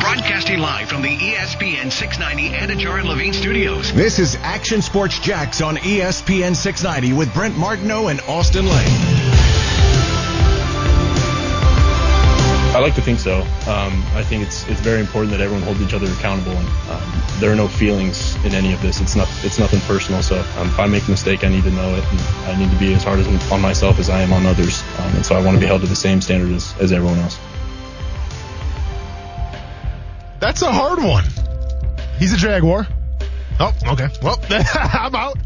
Broadcasting 0.00 0.58
live 0.58 0.88
from 0.88 1.02
the 1.02 1.16
ESPN 1.16 1.92
690 1.92 2.50
Anajar 2.50 2.98
and 2.98 3.08
Levine 3.08 3.32
studios. 3.32 3.92
This 3.92 4.18
is 4.18 4.34
Action 4.42 4.82
Sports 4.82 5.20
Jax 5.20 5.60
on 5.60 5.76
ESPN 5.76 6.56
690 6.56 7.16
with 7.16 7.32
Brent 7.32 7.56
Martineau 7.56 8.08
and 8.08 8.20
Austin 8.22 8.66
Lane. 8.66 8.74
I 12.74 12.80
like 12.80 12.96
to 12.96 13.02
think 13.02 13.20
so. 13.20 13.42
Um, 13.68 14.02
I 14.14 14.24
think 14.24 14.42
it's 14.42 14.66
it's 14.66 14.80
very 14.80 14.98
important 14.98 15.30
that 15.30 15.40
everyone 15.40 15.62
holds 15.62 15.80
each 15.80 15.94
other 15.94 16.10
accountable, 16.10 16.56
and 16.56 16.68
um, 16.90 17.22
there 17.38 17.52
are 17.52 17.56
no 17.56 17.68
feelings 17.68 18.34
in 18.44 18.52
any 18.52 18.72
of 18.72 18.82
this. 18.82 19.00
It's 19.00 19.14
not 19.14 19.28
it's 19.44 19.60
nothing 19.60 19.78
personal. 19.82 20.24
So 20.24 20.40
um, 20.58 20.70
if 20.70 20.78
I 20.80 20.88
make 20.88 21.06
a 21.06 21.10
mistake, 21.10 21.44
I 21.44 21.48
need 21.48 21.62
to 21.62 21.70
know 21.70 21.94
it, 21.94 22.02
and 22.10 22.20
I 22.50 22.58
need 22.58 22.72
to 22.72 22.78
be 22.80 22.94
as 22.94 23.04
hard 23.04 23.20
as, 23.20 23.52
on 23.52 23.60
myself 23.60 24.00
as 24.00 24.10
I 24.10 24.22
am 24.22 24.32
on 24.32 24.44
others. 24.44 24.82
Um, 24.98 25.14
and 25.14 25.24
so 25.24 25.36
I 25.36 25.44
want 25.44 25.54
to 25.54 25.60
be 25.60 25.66
held 25.66 25.82
to 25.82 25.86
the 25.86 25.94
same 25.94 26.20
standard 26.20 26.50
as, 26.50 26.74
as 26.80 26.90
everyone 26.90 27.20
else. 27.20 27.38
That's 30.44 30.60
a 30.60 30.70
hard 30.70 31.02
one. 31.02 31.24
He's 32.18 32.34
a 32.34 32.36
Jaguar. 32.36 32.86
Oh, 33.58 33.72
okay. 33.86 34.08
Well, 34.20 34.38
I'm 34.50 35.14
out. 35.14 35.38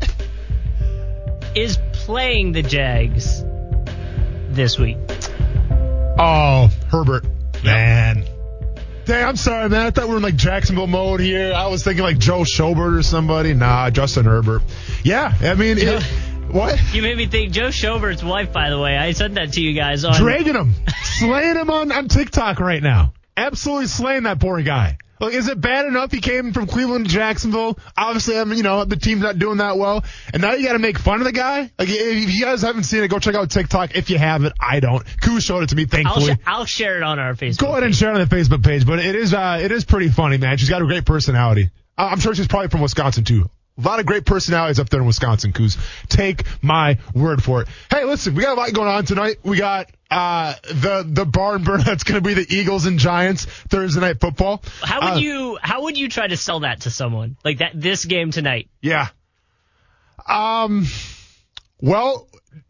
Is 1.54 1.78
playing 1.92 2.50
the 2.50 2.64
Jags 2.64 3.44
this 4.50 4.76
week. 4.76 4.96
Oh, 6.18 6.68
Herbert. 6.88 7.26
Man. 7.62 8.24
Dang, 9.04 9.24
I'm 9.24 9.36
sorry, 9.36 9.68
man. 9.68 9.86
I 9.86 9.90
thought 9.92 10.06
we 10.06 10.10
were 10.10 10.16
in 10.16 10.22
like 10.24 10.34
Jacksonville 10.34 10.88
mode 10.88 11.20
here. 11.20 11.54
I 11.54 11.68
was 11.68 11.84
thinking 11.84 12.02
like 12.02 12.18
Joe 12.18 12.40
Schobert 12.40 12.98
or 12.98 13.04
somebody. 13.04 13.54
Nah, 13.54 13.90
Justin 13.90 14.24
Herbert. 14.24 14.62
Yeah, 15.04 15.32
I 15.42 15.54
mean, 15.54 15.78
it, 15.78 16.02
what? 16.50 16.76
You 16.92 17.02
made 17.02 17.16
me 17.16 17.26
think 17.26 17.52
Joe 17.52 17.70
Schobert's 17.70 18.24
wife, 18.24 18.52
by 18.52 18.68
the 18.68 18.80
way. 18.80 18.96
I 18.96 19.12
sent 19.12 19.34
that 19.34 19.52
to 19.52 19.60
you 19.60 19.74
guys 19.74 20.04
on. 20.04 20.14
Dragging 20.14 20.56
him, 20.56 20.74
slaying 21.20 21.54
him 21.54 21.70
on, 21.70 21.92
on 21.92 22.08
TikTok 22.08 22.58
right 22.58 22.82
now. 22.82 23.12
Absolutely 23.38 23.86
slaying 23.86 24.24
that 24.24 24.40
poor 24.40 24.60
guy. 24.62 24.98
Like, 25.20 25.34
is 25.34 25.48
it 25.48 25.60
bad 25.60 25.86
enough 25.86 26.12
he 26.12 26.20
came 26.20 26.52
from 26.52 26.66
Cleveland 26.66 27.06
to 27.06 27.10
Jacksonville? 27.12 27.78
Obviously, 27.96 28.38
I 28.38 28.44
mean, 28.44 28.56
you 28.56 28.62
know, 28.62 28.84
the 28.84 28.96
team's 28.96 29.22
not 29.22 29.38
doing 29.38 29.58
that 29.58 29.76
well. 29.76 30.04
And 30.32 30.42
now 30.42 30.52
you 30.52 30.64
got 30.64 30.74
to 30.74 30.78
make 30.78 30.96
fun 30.96 31.20
of 31.20 31.24
the 31.24 31.32
guy? 31.32 31.72
Like, 31.78 31.88
if 31.88 32.32
you 32.32 32.44
guys 32.44 32.62
haven't 32.62 32.84
seen 32.84 33.02
it, 33.02 33.08
go 33.08 33.18
check 33.18 33.34
out 33.34 33.50
TikTok. 33.50 33.96
If 33.96 34.10
you 34.10 34.18
haven't, 34.18 34.54
I 34.60 34.78
don't. 34.78 35.04
Koo 35.20 35.40
showed 35.40 35.64
it 35.64 35.70
to 35.70 35.76
me, 35.76 35.82
I'll, 35.82 35.88
thankfully. 35.88 36.34
sh- 36.34 36.38
I'll 36.46 36.64
share 36.66 36.96
it 36.98 37.02
on 37.02 37.18
our 37.18 37.34
Facebook. 37.34 37.58
Go 37.58 37.72
ahead 37.72 37.82
and 37.82 37.96
share 37.96 38.10
it 38.10 38.20
on 38.20 38.28
the 38.28 38.34
Facebook 38.34 38.64
page, 38.64 38.86
but 38.86 39.00
it 39.00 39.16
is 39.16 39.34
uh, 39.34 39.58
it 39.60 39.72
is 39.72 39.84
pretty 39.84 40.08
funny, 40.08 40.36
man. 40.36 40.56
She's 40.56 40.70
got 40.70 40.82
a 40.82 40.86
great 40.86 41.04
personality. 41.04 41.70
I'm 41.96 42.20
sure 42.20 42.32
she's 42.34 42.46
probably 42.46 42.68
from 42.68 42.80
Wisconsin 42.80 43.24
too. 43.24 43.50
A 43.78 43.80
lot 43.80 44.00
of 44.00 44.06
great 44.06 44.26
personalities 44.26 44.80
up 44.80 44.88
there 44.90 45.00
in 45.00 45.06
Wisconsin, 45.06 45.52
Coos. 45.52 45.78
Take 46.08 46.42
my 46.62 46.98
word 47.14 47.42
for 47.42 47.62
it. 47.62 47.68
Hey, 47.90 48.04
listen, 48.04 48.34
we 48.34 48.42
got 48.42 48.58
a 48.58 48.60
lot 48.60 48.72
going 48.72 48.88
on 48.88 49.04
tonight. 49.04 49.36
We 49.44 49.56
got 49.56 49.88
uh, 50.10 50.54
the 50.64 51.04
the 51.06 51.24
barn 51.24 51.62
burner 51.62 51.84
that's 51.84 52.02
going 52.02 52.20
to 52.20 52.26
be 52.26 52.34
the 52.34 52.46
Eagles 52.52 52.86
and 52.86 52.98
Giants 52.98 53.44
Thursday 53.44 54.00
night 54.00 54.20
football. 54.20 54.62
How 54.82 55.00
would 55.00 55.18
Uh, 55.18 55.20
you 55.20 55.58
How 55.62 55.82
would 55.84 55.96
you 55.96 56.08
try 56.08 56.26
to 56.26 56.36
sell 56.36 56.60
that 56.60 56.80
to 56.82 56.90
someone 56.90 57.36
like 57.44 57.58
that? 57.58 57.72
This 57.74 58.04
game 58.04 58.30
tonight. 58.32 58.68
Yeah. 58.82 59.08
Um. 60.26 60.86
Well, 61.80 62.26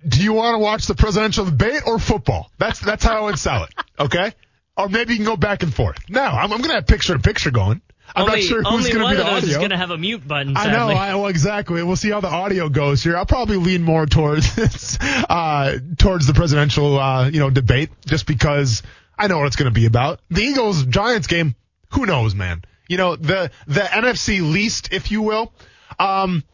do 0.07 0.23
you 0.23 0.35
want 0.35 0.55
to 0.55 0.59
watch 0.59 0.87
the 0.87 0.95
presidential 0.95 1.45
debate 1.47 1.83
or 1.87 1.99
football? 1.99 2.51
That's 2.59 2.81
that's 2.81 3.03
how 3.05 3.17
I 3.17 3.21
would 3.23 3.39
sell 3.39 3.65
it. 3.65 3.75
Okay. 3.99 4.33
Or 4.77 4.89
maybe 4.89 5.13
you 5.15 5.19
can 5.19 5.27
go 5.27 5.37
back 5.37 5.63
and 5.63 5.75
forth. 5.75 5.97
No, 6.09 6.21
I'm, 6.23 6.53
I'm 6.53 6.59
going 6.59 6.69
to 6.69 6.75
have 6.75 6.87
picture 6.87 7.15
to 7.15 7.19
picture 7.19 7.51
going. 7.51 7.81
I'm 8.15 8.25
only 8.25 8.41
not 8.41 8.43
sure 8.45 8.63
who's 8.63 8.89
going 8.89 9.05
to 9.05 9.11
be 9.11 9.17
the 9.17 9.27
audio. 9.27 9.59
going 9.59 9.71
to 9.71 9.77
have 9.77 9.91
a 9.91 9.99
mute 9.99 10.27
button. 10.27 10.57
I 10.57 10.73
know. 10.73 10.89
I, 10.89 11.15
well, 11.15 11.27
exactly. 11.27 11.83
We'll 11.83 11.97
see 11.97 12.11
how 12.11 12.21
the 12.21 12.29
audio 12.29 12.69
goes 12.69 13.03
here. 13.03 13.17
I'll 13.17 13.27
probably 13.27 13.57
lean 13.57 13.83
more 13.83 14.07
towards 14.07 14.99
uh, 15.01 15.79
towards 15.99 16.27
the 16.27 16.35
presidential 16.35 16.99
uh, 16.99 17.29
you 17.29 17.41
know 17.41 17.51
debate, 17.51 17.91
just 18.07 18.27
because 18.27 18.83
I 19.19 19.27
know 19.27 19.39
what 19.39 19.47
it's 19.47 19.57
going 19.57 19.71
to 19.71 19.75
be 19.75 19.87
about. 19.87 20.21
The 20.31 20.43
Eagles 20.43 20.85
Giants 20.85 21.27
game. 21.27 21.55
Who 21.93 22.07
knows, 22.07 22.35
man? 22.35 22.63
You 22.89 22.97
know 22.97 23.17
the 23.17 23.51
the 23.67 23.81
NFC 23.81 24.41
least, 24.41 24.93
if 24.93 25.11
you 25.11 25.23
will. 25.23 25.53
Um, 25.99 26.45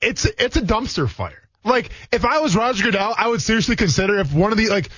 it's 0.00 0.24
it's 0.24 0.56
a 0.56 0.62
dumpster 0.62 1.08
fire. 1.08 1.48
Like 1.64 1.90
if 2.10 2.24
I 2.24 2.40
was 2.40 2.56
Roger 2.56 2.84
Goodell, 2.84 3.14
I 3.16 3.28
would 3.28 3.40
seriously 3.40 3.76
consider 3.76 4.18
if 4.18 4.32
one 4.32 4.52
of 4.52 4.58
the 4.58 4.68
like. 4.68 4.88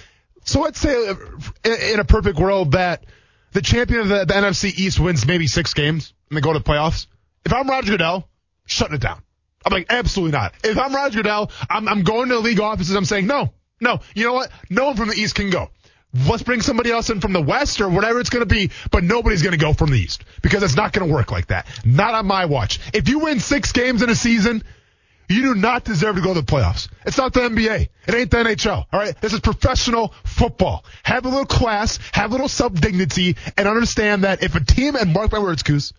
So 0.45 0.61
let's 0.61 0.81
say 0.81 1.09
uh, 1.09 1.15
in 1.93 2.01
a 2.01 2.05
perfect 2.05 2.39
world 2.39 2.73
that 2.73 3.05
the 3.55 3.63
champion 3.63 4.01
of 4.01 4.09
the, 4.09 4.25
the 4.27 4.35
NFC 4.35 4.77
East 4.77 5.01
wins 5.01 5.27
maybe 5.27 5.47
six 5.47 5.73
games 5.73 6.13
and 6.29 6.37
they 6.37 6.43
go 6.43 6.53
to 6.53 6.61
playoffs. 6.61 7.07
If 7.47 7.53
I'm 7.53 7.69
Roger 7.69 7.93
Goodell, 7.93 8.29
shutting 8.67 8.97
it 8.97 9.01
down. 9.01 9.23
I'm 9.65 9.73
like, 9.73 9.87
absolutely 9.89 10.33
not. 10.33 10.53
If 10.63 10.77
I'm 10.77 10.95
Roger 10.95 11.19
Goodell, 11.21 11.51
I'm, 11.71 11.89
I'm 11.89 12.03
going 12.03 12.29
to 12.29 12.35
the 12.35 12.41
league 12.41 12.61
offices. 12.61 12.95
I'm 12.95 13.07
saying, 13.07 13.27
no, 13.27 13.55
no. 13.81 14.01
You 14.15 14.25
know 14.27 14.35
what? 14.35 14.51
No 14.69 14.87
one 14.87 14.97
from 14.97 15.09
the 15.09 15.15
East 15.15 15.37
can 15.37 15.51
go. 15.51 15.71
Let's 16.29 16.43
bring 16.43 16.61
somebody 16.61 16.91
else 16.91 17.11
in 17.11 17.21
from 17.21 17.33
the 17.33 17.43
West 17.43 17.81
or 17.81 17.89
whatever 17.89 18.21
it's 18.21 18.31
going 18.31 18.47
to 18.47 18.55
be, 18.55 18.71
but 18.91 19.03
nobody's 19.03 19.43
going 19.43 19.53
to 19.53 19.59
go 19.59 19.73
from 19.73 19.91
the 19.91 19.99
East 19.99 20.25
because 20.43 20.63
it's 20.63 20.77
not 20.77 20.93
going 20.93 21.09
to 21.09 21.13
work 21.13 21.33
like 21.33 21.49
that. 21.49 21.67
Not 21.85 22.15
on 22.15 22.27
my 22.27 22.45
watch. 22.45 22.79
If 22.93 23.09
you 23.09 23.21
win 23.21 23.41
six 23.41 23.73
games 23.73 24.03
in 24.03 24.11
a 24.11 24.15
season, 24.15 24.63
you 25.29 25.43
do 25.43 25.55
not 25.55 25.85
deserve 25.85 26.17
to 26.17 26.23
go 26.23 26.35
to 26.35 26.41
the 26.41 26.47
playoffs. 26.47 26.89
It's 27.07 27.17
not 27.19 27.33
the 27.33 27.41
NBA. 27.41 27.89
It 28.07 28.15
ain't 28.15 28.31
the 28.31 28.37
NHL. 28.39 28.87
All 28.93 29.01
right. 29.01 29.19
This 29.21 29.33
is 29.33 29.41
professional 29.41 30.13
football. 30.25 30.85
Have 31.03 31.25
a 31.25 31.29
little 31.29 31.47
class, 31.47 31.99
have 32.13 32.31
a 32.31 32.33
little 32.33 32.49
self 32.49 32.75
dignity, 32.75 33.37
and 33.57 33.67
understand 33.69 34.25
that 34.25 34.43
if 34.43 34.55
a 34.55 34.61
team, 34.65 34.97
and 34.97 35.13
mark 35.13 35.33
my 35.33 35.39
words, 35.39 35.63
Coos, 35.63 35.93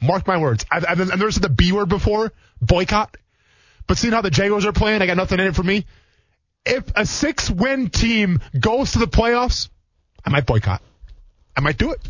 mark 0.00 0.26
my 0.26 0.38
words. 0.38 0.64
I've, 0.70 0.84
I've, 0.88 1.00
I've 1.00 1.18
never 1.18 1.30
said 1.30 1.42
the 1.42 1.48
B 1.48 1.72
word 1.72 1.88
before, 1.88 2.32
boycott. 2.60 3.16
But 3.86 3.98
seeing 3.98 4.12
how 4.12 4.22
the 4.22 4.30
Jaguars 4.30 4.64
are 4.64 4.72
playing, 4.72 5.02
I 5.02 5.06
got 5.06 5.16
nothing 5.16 5.38
in 5.40 5.46
it 5.46 5.54
for 5.56 5.62
me. 5.62 5.86
If 6.64 6.84
a 6.94 7.04
six 7.06 7.50
win 7.50 7.90
team 7.90 8.40
goes 8.58 8.92
to 8.92 8.98
the 9.00 9.06
playoffs, 9.08 9.68
I 10.24 10.30
might 10.30 10.46
boycott. 10.46 10.80
I 11.56 11.60
might 11.60 11.76
do 11.78 11.90
it. 11.90 12.00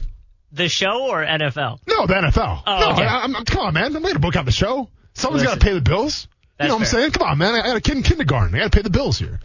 the 0.53 0.69
show 0.69 1.09
or 1.10 1.25
NFL? 1.25 1.81
No, 1.89 2.06
the 2.06 2.15
NFL. 2.15 2.62
Oh, 2.66 2.78
no, 2.81 2.91
okay. 2.93 3.04
I, 3.04 3.22
I'm, 3.25 3.33
come 3.47 3.59
on, 3.66 3.75
man. 3.75 3.87
I'm 3.87 3.93
not 3.94 4.03
going 4.03 4.15
to 4.15 4.21
book 4.21 4.37
out 4.37 4.44
the 4.44 4.53
show. 4.53 4.89
Someone's 5.15 5.43
got 5.43 5.59
to 5.59 5.65
pay 5.65 5.72
the 5.72 5.81
bills. 5.81 6.28
You 6.60 6.68
know 6.68 6.74
what 6.74 6.82
I'm 6.82 6.86
fair. 6.86 7.00
saying? 7.00 7.10
Come 7.12 7.28
on, 7.28 7.38
man. 7.38 7.54
I 7.54 7.62
got 7.62 7.76
a 7.76 7.80
kid 7.80 7.96
in 7.96 8.02
kindergarten. 8.02 8.54
I 8.54 8.58
got 8.58 8.72
to 8.72 8.76
pay 8.76 8.82
the 8.82 8.90
bills 8.90 9.18
here. 9.18 9.40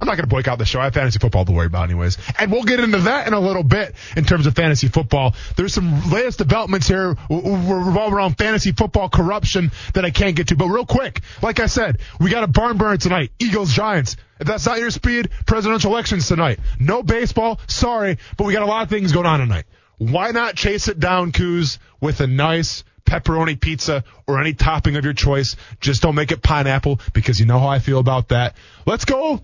I'm 0.00 0.06
not 0.06 0.16
going 0.16 0.24
to 0.24 0.34
boycott 0.34 0.58
the 0.58 0.64
show. 0.64 0.80
I 0.80 0.84
have 0.84 0.94
fantasy 0.94 1.18
football 1.18 1.44
to 1.44 1.52
worry 1.52 1.66
about 1.66 1.84
anyways. 1.84 2.16
And 2.38 2.50
we'll 2.50 2.62
get 2.62 2.80
into 2.80 2.98
that 3.00 3.26
in 3.26 3.34
a 3.34 3.40
little 3.40 3.62
bit 3.62 3.94
in 4.16 4.24
terms 4.24 4.46
of 4.46 4.54
fantasy 4.54 4.88
football. 4.88 5.34
There's 5.56 5.74
some 5.74 6.10
latest 6.10 6.38
developments 6.38 6.88
here 6.88 7.18
revolve 7.28 8.12
around 8.14 8.38
fantasy 8.38 8.72
football 8.72 9.10
corruption 9.10 9.72
that 9.92 10.06
I 10.06 10.10
can't 10.10 10.36
get 10.36 10.48
to. 10.48 10.56
But 10.56 10.68
real 10.68 10.86
quick, 10.86 11.20
like 11.42 11.60
I 11.60 11.66
said, 11.66 11.98
we 12.18 12.30
got 12.30 12.44
a 12.44 12.46
barn 12.46 12.78
burner 12.78 12.96
tonight. 12.96 13.32
Eagles, 13.38 13.74
Giants. 13.74 14.16
If 14.38 14.46
that's 14.46 14.64
not 14.64 14.78
your 14.78 14.90
speed, 14.90 15.28
presidential 15.46 15.92
elections 15.92 16.28
tonight. 16.28 16.60
No 16.78 17.02
baseball. 17.02 17.60
Sorry, 17.66 18.16
but 18.38 18.46
we 18.46 18.54
got 18.54 18.62
a 18.62 18.66
lot 18.66 18.82
of 18.82 18.88
things 18.88 19.12
going 19.12 19.26
on 19.26 19.40
tonight. 19.40 19.66
Why 19.98 20.30
not 20.30 20.54
chase 20.54 20.88
it 20.88 20.98
down, 20.98 21.32
Coos, 21.32 21.78
with 22.00 22.22
a 22.22 22.26
nice 22.26 22.84
pepperoni 23.10 23.60
pizza 23.60 24.04
or 24.28 24.40
any 24.40 24.54
topping 24.54 24.94
of 24.96 25.04
your 25.04 25.12
choice. 25.12 25.56
Just 25.80 26.00
don't 26.02 26.14
make 26.14 26.30
it 26.30 26.40
pineapple 26.42 27.00
because 27.12 27.40
you 27.40 27.46
know 27.46 27.58
how 27.58 27.66
I 27.66 27.80
feel 27.80 27.98
about 27.98 28.28
that. 28.28 28.54
Let's 28.86 29.04
go. 29.04 29.42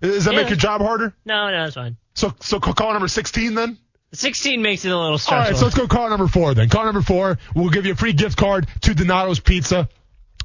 Does 0.00 0.26
that 0.26 0.34
Yeah. 0.34 0.40
make 0.40 0.48
your 0.50 0.58
job 0.58 0.80
harder? 0.80 1.12
No, 1.24 1.50
no, 1.50 1.64
it's 1.64 1.74
fine. 1.74 1.96
So, 2.14 2.32
so 2.40 2.60
call 2.60 2.92
number 2.92 3.08
16 3.08 3.54
then? 3.54 3.78
16 4.12 4.62
makes 4.62 4.84
it 4.84 4.90
a 4.90 4.96
little 4.96 5.12
All 5.12 5.18
stressful. 5.18 5.52
right, 5.52 5.56
so 5.58 5.64
let's 5.64 5.76
go 5.76 5.88
call 5.88 6.08
number 6.08 6.28
four 6.28 6.54
then. 6.54 6.68
Call 6.68 6.84
number 6.84 7.02
four. 7.02 7.38
We'll 7.54 7.70
give 7.70 7.84
you 7.86 7.92
a 7.92 7.96
free 7.96 8.12
gift 8.12 8.36
card 8.36 8.68
to 8.82 8.94
Donato's 8.94 9.40
Pizza. 9.40 9.88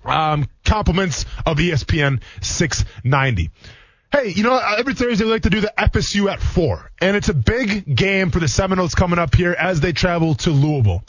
Um, 0.03 0.47
compliments 0.66 1.25
of 1.46 1.58
ESPN 1.58 2.22
690. 2.41 3.52
Hey, 4.12 4.29
you 4.29 4.41
know, 4.44 4.58
every 4.58 4.96
Thursday 4.96 5.25
we 5.25 5.29
like 5.29 5.44
to 5.44 5.52
do 5.52 5.62
the 5.62 5.72
FSU 5.78 6.32
at 6.32 6.40
four, 6.41 6.90
and 6.99 7.16
it's 7.16 7.29
a 7.29 7.34
big 7.34 7.96
game 7.96 8.32
for 8.32 8.40
the 8.40 8.47
Seminoles 8.47 8.96
coming 8.96 9.20
up 9.20 9.35
here 9.35 9.52
as 9.52 9.82
they 9.82 9.91
travel 9.91 10.34
to 10.35 10.49
Louisville. 10.49 11.03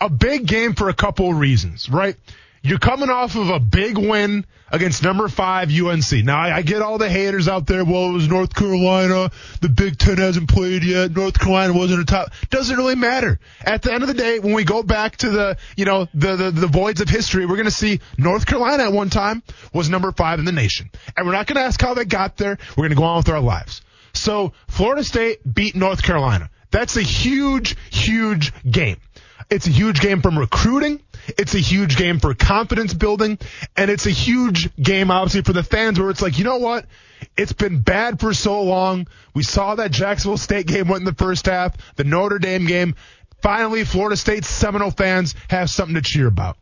A 0.00 0.08
big 0.08 0.46
game 0.46 0.74
for 0.74 0.88
a 0.88 0.94
couple 0.94 1.30
of 1.30 1.38
reasons, 1.38 1.90
right? 1.90 2.16
You're 2.64 2.78
coming 2.78 3.10
off 3.10 3.34
of 3.34 3.48
a 3.48 3.58
big 3.58 3.98
win 3.98 4.46
against 4.70 5.02
number 5.02 5.26
five 5.26 5.68
UNC. 5.68 6.12
Now 6.24 6.38
I, 6.38 6.58
I 6.58 6.62
get 6.62 6.80
all 6.80 6.96
the 6.96 7.08
haters 7.08 7.48
out 7.48 7.66
there. 7.66 7.84
Well, 7.84 8.10
it 8.10 8.12
was 8.12 8.28
North 8.28 8.54
Carolina. 8.54 9.32
The 9.60 9.68
Big 9.68 9.98
Ten 9.98 10.18
hasn't 10.18 10.48
played 10.48 10.84
yet. 10.84 11.10
North 11.10 11.36
Carolina 11.38 11.72
wasn't 11.72 12.02
a 12.02 12.04
top. 12.04 12.30
Doesn't 12.50 12.76
really 12.76 12.94
matter. 12.94 13.40
At 13.64 13.82
the 13.82 13.92
end 13.92 14.04
of 14.04 14.08
the 14.08 14.14
day, 14.14 14.38
when 14.38 14.52
we 14.52 14.62
go 14.62 14.84
back 14.84 15.16
to 15.18 15.30
the, 15.30 15.58
you 15.76 15.84
know, 15.84 16.06
the 16.14 16.36
the, 16.36 16.50
the 16.52 16.66
voids 16.68 17.00
of 17.00 17.08
history, 17.08 17.46
we're 17.46 17.56
going 17.56 17.64
to 17.64 17.72
see 17.72 17.98
North 18.16 18.46
Carolina 18.46 18.84
at 18.84 18.92
one 18.92 19.10
time 19.10 19.42
was 19.72 19.90
number 19.90 20.12
five 20.12 20.38
in 20.38 20.44
the 20.44 20.52
nation, 20.52 20.88
and 21.16 21.26
we're 21.26 21.32
not 21.32 21.48
going 21.48 21.56
to 21.56 21.62
ask 21.62 21.80
how 21.80 21.94
they 21.94 22.04
got 22.04 22.36
there. 22.36 22.58
We're 22.76 22.82
going 22.82 22.90
to 22.90 22.96
go 22.96 23.04
on 23.04 23.16
with 23.16 23.28
our 23.28 23.40
lives. 23.40 23.82
So 24.12 24.52
Florida 24.68 25.02
State 25.02 25.40
beat 25.52 25.74
North 25.74 26.02
Carolina. 26.02 26.48
That's 26.70 26.96
a 26.96 27.02
huge, 27.02 27.76
huge 27.90 28.52
game. 28.64 28.98
It's 29.50 29.66
a 29.66 29.70
huge 29.70 30.00
game 30.00 30.22
from 30.22 30.38
recruiting. 30.38 31.00
It's 31.26 31.54
a 31.54 31.58
huge 31.58 31.96
game 31.96 32.18
for 32.18 32.34
confidence 32.34 32.94
building. 32.94 33.38
And 33.76 33.90
it's 33.90 34.06
a 34.06 34.10
huge 34.10 34.74
game, 34.76 35.10
obviously, 35.10 35.42
for 35.42 35.52
the 35.52 35.62
fans 35.62 35.98
where 35.98 36.10
it's 36.10 36.22
like, 36.22 36.38
you 36.38 36.44
know 36.44 36.58
what? 36.58 36.86
It's 37.36 37.52
been 37.52 37.80
bad 37.80 38.20
for 38.20 38.34
so 38.34 38.62
long. 38.62 39.06
We 39.34 39.42
saw 39.42 39.76
that 39.76 39.90
Jacksonville 39.92 40.38
State 40.38 40.66
game 40.66 40.88
went 40.88 41.02
in 41.02 41.06
the 41.06 41.14
first 41.14 41.46
half, 41.46 41.76
the 41.96 42.04
Notre 42.04 42.38
Dame 42.38 42.66
game. 42.66 42.94
Finally, 43.40 43.84
Florida 43.84 44.16
State 44.16 44.44
Seminole 44.44 44.90
fans 44.90 45.34
have 45.48 45.70
something 45.70 45.94
to 45.94 46.02
cheer 46.02 46.26
about. 46.26 46.56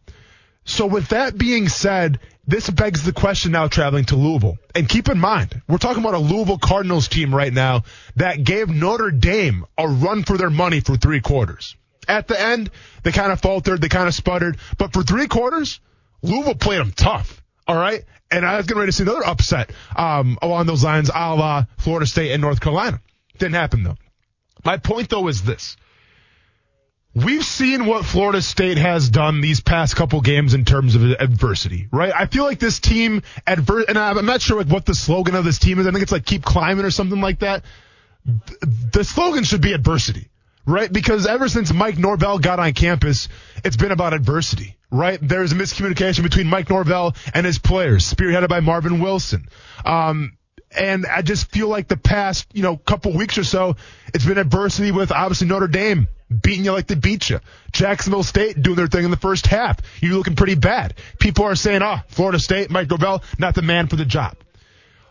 So 0.64 0.86
with 0.86 1.08
that 1.08 1.36
being 1.36 1.68
said, 1.68 2.20
this 2.46 2.68
begs 2.68 3.02
the 3.02 3.12
question 3.12 3.52
now 3.52 3.68
traveling 3.68 4.04
to 4.06 4.16
Louisville. 4.16 4.58
And 4.74 4.88
keep 4.88 5.08
in 5.08 5.18
mind, 5.18 5.62
we're 5.68 5.78
talking 5.78 6.02
about 6.02 6.14
a 6.14 6.18
Louisville 6.18 6.58
Cardinals 6.58 7.08
team 7.08 7.34
right 7.34 7.52
now 7.52 7.82
that 8.16 8.44
gave 8.44 8.68
Notre 8.68 9.10
Dame 9.10 9.66
a 9.78 9.88
run 9.88 10.24
for 10.24 10.36
their 10.36 10.50
money 10.50 10.80
for 10.80 10.96
three 10.96 11.20
quarters. 11.20 11.76
At 12.10 12.26
the 12.26 12.38
end, 12.38 12.70
they 13.04 13.12
kind 13.12 13.30
of 13.30 13.40
faltered, 13.40 13.80
they 13.80 13.88
kind 13.88 14.08
of 14.08 14.14
sputtered, 14.14 14.56
but 14.78 14.92
for 14.92 15.04
three 15.04 15.28
quarters, 15.28 15.78
Louisville 16.22 16.56
played 16.56 16.80
them 16.80 16.90
tough. 16.90 17.40
All 17.68 17.76
right. 17.76 18.04
And 18.32 18.44
I 18.44 18.56
was 18.56 18.66
getting 18.66 18.80
ready 18.80 18.90
to 18.90 18.96
see 18.96 19.04
another 19.04 19.24
upset, 19.24 19.70
um, 19.94 20.36
along 20.42 20.66
those 20.66 20.82
lines, 20.82 21.08
a 21.08 21.34
la 21.34 21.66
Florida 21.78 22.06
State 22.06 22.32
and 22.32 22.42
North 22.42 22.60
Carolina. 22.60 23.00
Didn't 23.38 23.54
happen 23.54 23.84
though. 23.84 23.96
My 24.64 24.76
point 24.76 25.08
though 25.08 25.28
is 25.28 25.42
this. 25.42 25.76
We've 27.14 27.44
seen 27.44 27.86
what 27.86 28.04
Florida 28.04 28.42
State 28.42 28.78
has 28.78 29.08
done 29.08 29.40
these 29.40 29.60
past 29.60 29.94
couple 29.94 30.20
games 30.20 30.54
in 30.54 30.64
terms 30.64 30.96
of 30.96 31.02
adversity, 31.02 31.88
right? 31.92 32.12
I 32.14 32.26
feel 32.26 32.44
like 32.44 32.58
this 32.58 32.80
team 32.80 33.22
adver- 33.46 33.84
and 33.88 33.98
I'm 33.98 34.26
not 34.26 34.42
sure 34.42 34.58
like 34.58 34.72
what 34.72 34.84
the 34.84 34.94
slogan 34.94 35.36
of 35.36 35.44
this 35.44 35.58
team 35.60 35.78
is. 35.78 35.86
I 35.86 35.90
think 35.92 36.02
it's 36.02 36.12
like 36.12 36.24
keep 36.24 36.44
climbing 36.44 36.84
or 36.84 36.90
something 36.90 37.20
like 37.20 37.40
that. 37.40 37.64
The 38.92 39.04
slogan 39.04 39.44
should 39.44 39.60
be 39.60 39.72
adversity, 39.72 40.29
right? 40.66 40.92
Because 40.92 41.26
ever 41.26 41.48
since 41.48 41.72
Mike 41.72 41.98
Norvell 41.98 42.38
got 42.38 42.60
on 42.60 42.72
campus, 42.72 43.28
it's 43.64 43.76
been 43.76 43.92
about 43.92 44.14
adversity, 44.14 44.76
right? 44.90 45.18
There's 45.20 45.52
a 45.52 45.54
miscommunication 45.54 46.22
between 46.22 46.46
Mike 46.46 46.70
Norvell 46.70 47.14
and 47.34 47.46
his 47.46 47.58
players, 47.58 48.12
spearheaded 48.12 48.48
by 48.48 48.60
Marvin 48.60 49.00
Wilson. 49.00 49.48
Um, 49.84 50.36
and 50.76 51.06
I 51.06 51.22
just 51.22 51.50
feel 51.50 51.68
like 51.68 51.88
the 51.88 51.96
past, 51.96 52.46
you 52.52 52.62
know, 52.62 52.76
couple 52.76 53.12
weeks 53.12 53.38
or 53.38 53.44
so, 53.44 53.76
it's 54.14 54.24
been 54.24 54.38
adversity 54.38 54.92
with 54.92 55.10
obviously 55.10 55.48
Notre 55.48 55.66
Dame 55.66 56.06
beating 56.30 56.64
you 56.64 56.72
like 56.72 56.86
they 56.86 56.94
beat 56.94 57.28
you. 57.28 57.40
Jacksonville 57.72 58.22
State 58.22 58.62
doing 58.62 58.76
their 58.76 58.86
thing 58.86 59.04
in 59.04 59.10
the 59.10 59.16
first 59.16 59.48
half. 59.48 59.80
You're 60.00 60.14
looking 60.14 60.36
pretty 60.36 60.54
bad. 60.54 60.94
People 61.18 61.44
are 61.44 61.56
saying, 61.56 61.82
oh, 61.82 61.96
Florida 62.08 62.38
State, 62.38 62.70
Mike 62.70 62.88
Norvell, 62.88 63.24
not 63.38 63.56
the 63.56 63.62
man 63.62 63.88
for 63.88 63.96
the 63.96 64.04
job. 64.04 64.36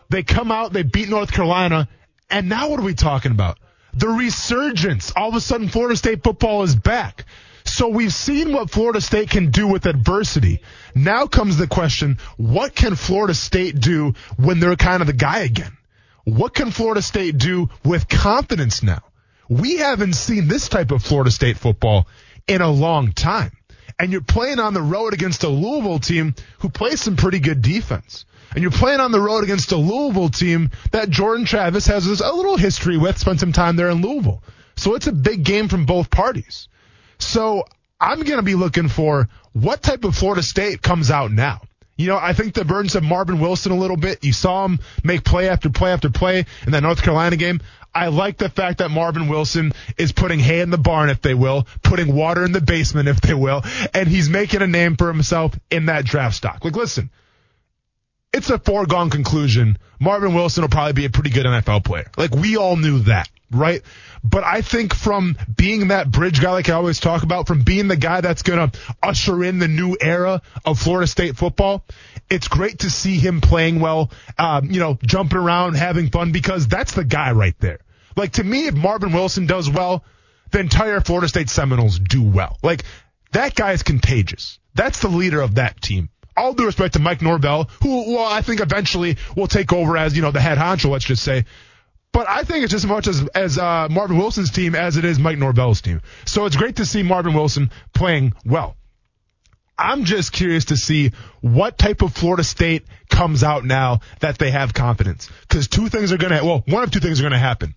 They 0.08 0.22
come 0.22 0.50
out, 0.50 0.72
they 0.72 0.82
beat 0.82 1.08
North 1.08 1.30
Carolina, 1.30 1.88
and 2.30 2.48
now 2.48 2.70
what 2.70 2.80
are 2.80 2.84
we 2.84 2.94
talking 2.94 3.32
about? 3.32 3.58
The 3.94 4.08
resurgence. 4.08 5.12
All 5.16 5.28
of 5.28 5.34
a 5.34 5.40
sudden, 5.40 5.68
Florida 5.68 5.96
State 5.96 6.22
football 6.22 6.62
is 6.62 6.74
back. 6.74 7.24
So 7.64 7.88
we've 7.88 8.12
seen 8.12 8.52
what 8.52 8.70
Florida 8.70 9.00
State 9.00 9.30
can 9.30 9.50
do 9.50 9.66
with 9.68 9.86
adversity. 9.86 10.60
Now 10.94 11.26
comes 11.26 11.56
the 11.56 11.66
question, 11.66 12.18
what 12.36 12.74
can 12.74 12.94
Florida 12.94 13.34
State 13.34 13.78
do 13.78 14.14
when 14.36 14.60
they're 14.60 14.76
kind 14.76 15.02
of 15.02 15.06
the 15.06 15.12
guy 15.12 15.40
again? 15.40 15.76
What 16.24 16.54
can 16.54 16.70
Florida 16.70 17.02
State 17.02 17.38
do 17.38 17.68
with 17.84 18.08
confidence 18.08 18.82
now? 18.82 19.02
We 19.48 19.78
haven't 19.78 20.14
seen 20.14 20.48
this 20.48 20.68
type 20.68 20.90
of 20.90 21.02
Florida 21.02 21.30
State 21.30 21.58
football 21.58 22.06
in 22.46 22.60
a 22.62 22.70
long 22.70 23.12
time. 23.12 23.52
And 23.98 24.12
you're 24.12 24.20
playing 24.22 24.60
on 24.60 24.74
the 24.74 24.80
road 24.82 25.12
against 25.12 25.44
a 25.44 25.48
Louisville 25.48 25.98
team 25.98 26.34
who 26.60 26.70
plays 26.70 27.02
some 27.02 27.16
pretty 27.16 27.40
good 27.40 27.60
defense. 27.60 28.24
And 28.52 28.62
you're 28.62 28.70
playing 28.70 29.00
on 29.00 29.12
the 29.12 29.20
road 29.20 29.44
against 29.44 29.72
a 29.72 29.76
Louisville 29.76 30.28
team 30.28 30.70
that 30.90 31.10
Jordan 31.10 31.44
Travis 31.44 31.86
has 31.86 32.06
a 32.06 32.32
little 32.32 32.56
history 32.56 32.98
with, 32.98 33.18
spent 33.18 33.40
some 33.40 33.52
time 33.52 33.76
there 33.76 33.90
in 33.90 34.02
Louisville. 34.02 34.42
So 34.76 34.94
it's 34.94 35.06
a 35.06 35.12
big 35.12 35.44
game 35.44 35.68
from 35.68 35.86
both 35.86 36.10
parties. 36.10 36.68
So 37.18 37.64
I'm 38.00 38.22
going 38.22 38.38
to 38.38 38.42
be 38.42 38.54
looking 38.54 38.88
for 38.88 39.28
what 39.52 39.82
type 39.82 40.04
of 40.04 40.16
Florida 40.16 40.42
State 40.42 40.82
comes 40.82 41.10
out 41.10 41.30
now. 41.30 41.60
You 41.96 42.06
know, 42.06 42.16
I 42.16 42.32
think 42.32 42.54
the 42.54 42.64
burdens 42.64 42.94
of 42.94 43.02
Marvin 43.02 43.40
Wilson 43.40 43.72
a 43.72 43.76
little 43.76 43.98
bit. 43.98 44.24
You 44.24 44.32
saw 44.32 44.64
him 44.64 44.78
make 45.04 45.22
play 45.22 45.50
after 45.50 45.68
play 45.68 45.92
after 45.92 46.08
play 46.08 46.46
in 46.64 46.72
that 46.72 46.82
North 46.82 47.02
Carolina 47.02 47.36
game. 47.36 47.60
I 47.94 48.08
like 48.08 48.38
the 48.38 48.48
fact 48.48 48.78
that 48.78 48.90
Marvin 48.90 49.28
Wilson 49.28 49.72
is 49.98 50.12
putting 50.12 50.38
hay 50.38 50.60
in 50.60 50.70
the 50.70 50.78
barn, 50.78 51.10
if 51.10 51.20
they 51.20 51.34
will, 51.34 51.66
putting 51.82 52.14
water 52.14 52.44
in 52.44 52.52
the 52.52 52.60
basement, 52.62 53.08
if 53.08 53.20
they 53.20 53.34
will, 53.34 53.62
and 53.92 54.08
he's 54.08 54.30
making 54.30 54.62
a 54.62 54.66
name 54.66 54.96
for 54.96 55.08
himself 55.12 55.58
in 55.70 55.86
that 55.86 56.06
draft 56.06 56.36
stock. 56.36 56.64
Like, 56.64 56.76
listen, 56.76 57.10
it's 58.32 58.50
a 58.50 58.58
foregone 58.58 59.10
conclusion. 59.10 59.78
Marvin 59.98 60.34
Wilson 60.34 60.62
will 60.62 60.68
probably 60.68 60.92
be 60.92 61.04
a 61.04 61.10
pretty 61.10 61.30
good 61.30 61.46
NFL 61.46 61.84
player. 61.84 62.10
Like, 62.16 62.34
we 62.34 62.56
all 62.56 62.76
knew 62.76 63.00
that, 63.00 63.28
right? 63.50 63.82
But 64.22 64.44
I 64.44 64.62
think 64.62 64.94
from 64.94 65.36
being 65.54 65.88
that 65.88 66.10
bridge 66.10 66.40
guy, 66.40 66.52
like 66.52 66.68
I 66.68 66.74
always 66.74 67.00
talk 67.00 67.22
about, 67.22 67.46
from 67.46 67.62
being 67.62 67.88
the 67.88 67.96
guy 67.96 68.20
that's 68.20 68.42
going 68.42 68.70
to 68.70 68.78
usher 69.02 69.42
in 69.42 69.58
the 69.58 69.68
new 69.68 69.96
era 70.00 70.42
of 70.64 70.78
Florida 70.78 71.06
State 71.06 71.36
football, 71.36 71.84
it's 72.28 72.48
great 72.48 72.80
to 72.80 72.90
see 72.90 73.16
him 73.18 73.40
playing 73.40 73.80
well, 73.80 74.10
um, 74.38 74.70
you 74.70 74.78
know, 74.78 74.98
jumping 75.02 75.38
around, 75.38 75.74
having 75.74 76.10
fun, 76.10 76.32
because 76.32 76.68
that's 76.68 76.92
the 76.92 77.04
guy 77.04 77.32
right 77.32 77.58
there. 77.58 77.80
Like 78.16 78.32
to 78.32 78.44
me, 78.44 78.66
if 78.66 78.74
Marvin 78.74 79.12
Wilson 79.12 79.46
does 79.46 79.68
well, 79.68 80.04
the 80.50 80.60
entire 80.60 81.00
Florida 81.00 81.28
State 81.28 81.48
Seminoles 81.48 81.98
do 81.98 82.22
well. 82.22 82.58
Like 82.62 82.84
that 83.32 83.54
guy 83.54 83.72
is 83.72 83.82
contagious. 83.82 84.58
That's 84.74 85.00
the 85.00 85.08
leader 85.08 85.40
of 85.40 85.56
that 85.56 85.80
team. 85.80 86.10
All 86.40 86.54
due 86.54 86.64
respect 86.64 86.94
to 86.94 87.00
Mike 87.00 87.20
Norvell, 87.20 87.68
who, 87.82 88.14
well, 88.14 88.24
I 88.24 88.40
think 88.40 88.60
eventually 88.60 89.18
will 89.36 89.46
take 89.46 89.72
over 89.72 89.96
as, 89.96 90.16
you 90.16 90.22
know, 90.22 90.30
the 90.30 90.40
head 90.40 90.56
honcho, 90.56 90.90
let's 90.90 91.04
just 91.04 91.22
say. 91.22 91.44
But 92.12 92.28
I 92.28 92.42
think 92.44 92.64
it's 92.64 92.72
just 92.72 92.84
as 92.84 92.90
much 92.90 93.06
as, 93.06 93.28
as 93.34 93.58
uh, 93.58 93.88
Marvin 93.90 94.16
Wilson's 94.16 94.50
team 94.50 94.74
as 94.74 94.96
it 94.96 95.04
is 95.04 95.18
Mike 95.18 95.38
Norvell's 95.38 95.82
team. 95.82 96.00
So 96.24 96.46
it's 96.46 96.56
great 96.56 96.76
to 96.76 96.86
see 96.86 97.02
Marvin 97.02 97.34
Wilson 97.34 97.70
playing 97.92 98.32
well. 98.44 98.76
I'm 99.78 100.04
just 100.04 100.32
curious 100.32 100.66
to 100.66 100.76
see 100.76 101.12
what 101.40 101.78
type 101.78 102.02
of 102.02 102.14
Florida 102.14 102.42
State 102.42 102.84
comes 103.08 103.44
out 103.44 103.64
now 103.64 104.00
that 104.20 104.38
they 104.38 104.50
have 104.50 104.74
confidence. 104.74 105.30
Because 105.42 105.68
two 105.68 105.88
things 105.88 106.10
are 106.10 106.18
going 106.18 106.32
to, 106.32 106.44
well, 106.44 106.64
one 106.66 106.82
of 106.82 106.90
two 106.90 107.00
things 107.00 107.20
are 107.20 107.22
going 107.22 107.32
to 107.32 107.38
happen. 107.38 107.74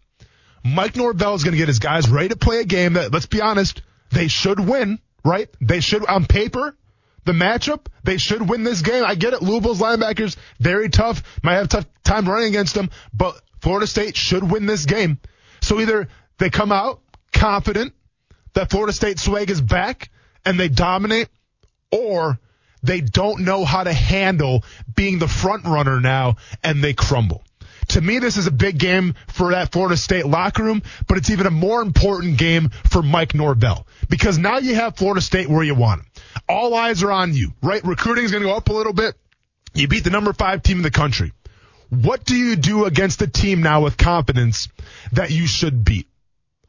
Mike 0.63 0.95
Norvell 0.95 1.36
is 1.36 1.44
going 1.44 1.54
to 1.54 1.57
get 1.57 1.68
his 1.68 1.80
guys 1.80 2.10
ready 2.10 2.30
to 2.30 2.38
play 2.38 2.60
a 2.60 2.65
game 2.65 2.94
that, 2.94 3.12
let's 3.12 3.25
be 3.25 3.42
honest, 3.42 3.81
they 4.12 4.30
should 4.30 4.60
win, 4.60 5.00
right? 5.25 5.50
They 5.62 5.81
should, 5.81 6.06
on 6.06 6.25
paper, 6.25 6.75
the 7.25 7.31
matchup, 7.31 7.85
they 8.03 8.17
should 8.17 8.49
win 8.49 8.63
this 8.63 8.81
game. 8.81 9.03
I 9.05 9.15
get 9.15 9.33
it. 9.33 9.41
Louisville's 9.41 9.79
linebackers, 9.79 10.35
very 10.59 10.89
tough. 10.89 11.23
Might 11.43 11.55
have 11.55 11.65
a 11.65 11.69
tough 11.69 11.85
time 12.03 12.27
running 12.27 12.49
against 12.49 12.75
them, 12.75 12.89
but 13.13 13.39
Florida 13.61 13.87
State 13.87 14.17
should 14.17 14.49
win 14.49 14.65
this 14.65 14.85
game. 14.85 15.19
So 15.61 15.79
either 15.79 16.09
they 16.37 16.49
come 16.49 16.71
out 16.71 17.01
confident 17.31 17.93
that 18.53 18.69
Florida 18.69 18.93
State 18.93 19.19
swag 19.19 19.49
is 19.49 19.61
back 19.61 20.09
and 20.45 20.59
they 20.59 20.67
dominate 20.67 21.29
or 21.91 22.39
they 22.83 22.99
don't 22.99 23.41
know 23.41 23.63
how 23.63 23.83
to 23.83 23.93
handle 23.93 24.63
being 24.93 25.19
the 25.19 25.27
front 25.27 25.65
runner 25.65 26.01
now 26.01 26.35
and 26.63 26.83
they 26.83 26.93
crumble. 26.93 27.43
To 27.89 28.01
me, 28.01 28.19
this 28.19 28.37
is 28.37 28.47
a 28.47 28.51
big 28.51 28.77
game 28.77 29.15
for 29.27 29.51
that 29.51 29.71
Florida 29.71 29.97
State 29.97 30.25
locker 30.25 30.63
room, 30.63 30.81
but 31.07 31.17
it's 31.17 31.29
even 31.29 31.48
a 31.48 31.51
more 31.51 31.81
important 31.81 32.38
game 32.38 32.69
for 32.89 33.01
Mike 33.01 33.36
Norvell 33.36 33.88
because 34.09 34.38
now 34.38 34.57
you 34.57 34.75
have 34.75 34.95
Florida 34.95 35.21
State 35.21 35.50
where 35.50 35.63
you 35.63 35.75
want 35.75 36.01
them. 36.01 36.09
All 36.47 36.73
eyes 36.73 37.03
are 37.03 37.11
on 37.11 37.33
you, 37.33 37.53
right? 37.61 37.83
Recruiting 37.83 38.25
is 38.25 38.31
going 38.31 38.43
to 38.43 38.49
go 38.49 38.55
up 38.55 38.69
a 38.69 38.73
little 38.73 38.93
bit. 38.93 39.15
You 39.73 39.87
beat 39.87 40.03
the 40.03 40.09
number 40.09 40.33
five 40.33 40.63
team 40.63 40.77
in 40.77 40.83
the 40.83 40.91
country. 40.91 41.31
What 41.89 42.25
do 42.25 42.35
you 42.35 42.55
do 42.55 42.85
against 42.85 43.21
a 43.21 43.27
team 43.27 43.61
now 43.61 43.81
with 43.81 43.97
confidence 43.97 44.67
that 45.11 45.31
you 45.31 45.47
should 45.47 45.83
beat? 45.83 46.07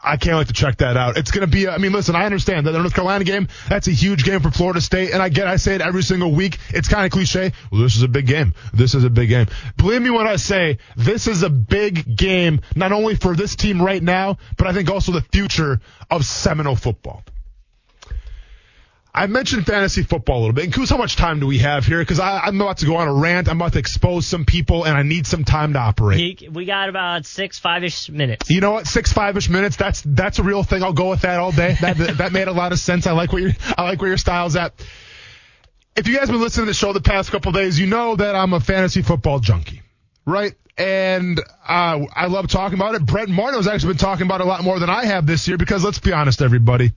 I 0.05 0.19
can't 0.19 0.37
wait 0.37 0.49
to 0.49 0.53
check 0.53 0.79
that 0.79 0.99
out. 0.99 1.17
It's 1.17 1.31
going 1.31 1.49
to 1.49 1.51
be, 1.51 1.67
I 1.67 1.79
mean, 1.79 1.93
listen, 1.93 2.15
I 2.15 2.27
understand 2.27 2.67
that 2.67 2.73
the 2.73 2.79
North 2.79 2.95
Carolina 2.95 3.25
game, 3.25 3.49
that's 3.71 3.89
a 3.89 3.91
huge 3.91 4.23
game 4.23 4.41
for 4.41 4.51
Florida 4.51 4.83
State. 4.83 5.13
And 5.13 5.23
I 5.23 5.31
get, 5.31 5.47
I 5.47 5.57
say 5.57 5.77
it 5.77 5.81
every 5.81 6.03
single 6.03 6.31
week. 6.31 6.59
It's 6.71 6.89
kind 6.89 7.07
of 7.07 7.11
cliche. 7.11 7.53
Well, 7.73 7.81
this 7.81 7.97
is 7.97 8.03
a 8.03 8.09
big 8.09 8.27
game. 8.27 8.53
This 8.75 8.95
is 8.95 9.05
a 9.05 9.11
big 9.11 9.31
game. 9.31 9.47
Believe 9.79 10.03
me 10.03 10.11
when 10.11 10.27
I 10.27 10.37
say 10.37 10.79
this 10.95 11.27
is 11.27 11.43
a 11.43 11.49
big 11.49 12.17
game, 12.17 12.61
not 12.77 12.93
only 12.93 13.15
for 13.15 13.35
this 13.35 13.57
team 13.57 13.81
right 13.81 14.03
now, 14.03 14.37
but 14.59 14.67
I 14.67 14.75
think 14.75 14.91
also 14.91 15.13
the 15.13 15.23
future 15.23 15.81
of 16.11 16.27
Seminole 16.27 16.77
football. 16.77 17.25
I 19.17 19.29
mentioned 19.29 19.65
fantasy 19.65 20.03
football 20.03 20.39
a 20.39 20.41
little 20.41 20.55
bit. 20.55 20.65
And 20.65 20.75
Coos, 20.75 20.91
how 20.91 20.97
much 20.97 21.15
time 21.15 21.39
do 21.39 21.47
we 21.47 21.59
have 21.59 21.87
here? 21.87 22.01
Because 22.01 22.19
I'm 22.19 22.61
about 22.61 22.79
to 22.79 22.87
go 22.87 22.97
on 22.97 23.07
a 23.07 23.15
rant. 23.15 23.49
I'm 23.49 23.61
about 23.61 23.75
to 23.75 23.79
expose 23.79 24.27
some 24.27 24.45
people, 24.45 24.83
and 24.85 24.99
I 24.99 25.03
need 25.03 25.29
some 25.29 25.45
time 25.45 25.75
to 25.75 25.79
operate. 25.79 26.41
He, 26.41 26.49
we 26.49 26.65
got 26.65 26.89
about 26.89 27.25
six, 27.25 27.61
five-ish 27.61 28.11
minutes. 28.11 28.51
You 28.51 28.61
know 28.61 28.73
what? 28.73 28.89
Six, 28.89 29.13
five-ish 29.13 29.49
minutes. 29.49 29.77
That's 29.77 30.03
that's 30.05 30.41
a 30.41 30.43
real 30.43 30.65
thing. 30.65 30.83
I'll 30.83 30.93
go 30.93 31.11
with 31.11 31.21
that 31.21 31.39
all 31.39 31.53
day. 31.53 31.77
That 31.81 31.97
that 32.19 32.33
made 32.33 32.49
a 32.49 32.53
lot 32.53 32.73
of 32.73 32.81
sense. 32.81 33.07
I 33.07 33.13
like 33.13 33.33
what 33.33 33.41
your 33.41 33.53
I 33.79 33.85
like 33.85 34.01
where 34.01 34.09
your 34.09 34.19
style's 34.19 34.57
at. 34.57 34.75
If 35.95 36.09
you 36.09 36.15
guys 36.15 36.23
have 36.23 36.31
been 36.31 36.41
listening 36.41 36.67
to 36.67 36.71
the 36.71 36.75
show 36.75 36.93
the 36.93 37.01
past 37.01 37.31
couple 37.31 37.53
days, 37.53 37.79
you 37.79 37.87
know 37.87 38.17
that 38.17 38.35
I'm 38.35 38.53
a 38.53 38.59
fantasy 38.59 39.03
football 39.03 39.39
junkie, 39.39 39.83
right? 40.27 40.55
And 40.77 41.39
uh, 41.39 42.01
I 42.13 42.27
love 42.27 42.49
talking 42.49 42.77
about 42.77 42.97
it. 42.97 43.07
Brent 43.07 43.29
Martin's 43.29 43.69
actually 43.69 43.93
been 43.93 43.99
talking 43.99 44.27
about 44.27 44.41
it 44.41 44.45
a 44.45 44.49
lot 44.49 44.65
more 44.65 44.81
than 44.81 44.91
I 44.91 45.05
have 45.05 45.25
this 45.25 45.47
year 45.47 45.57
because 45.57 45.85
let's 45.85 46.01
be 46.01 46.13
honest, 46.13 46.43
everybody, 46.43 46.95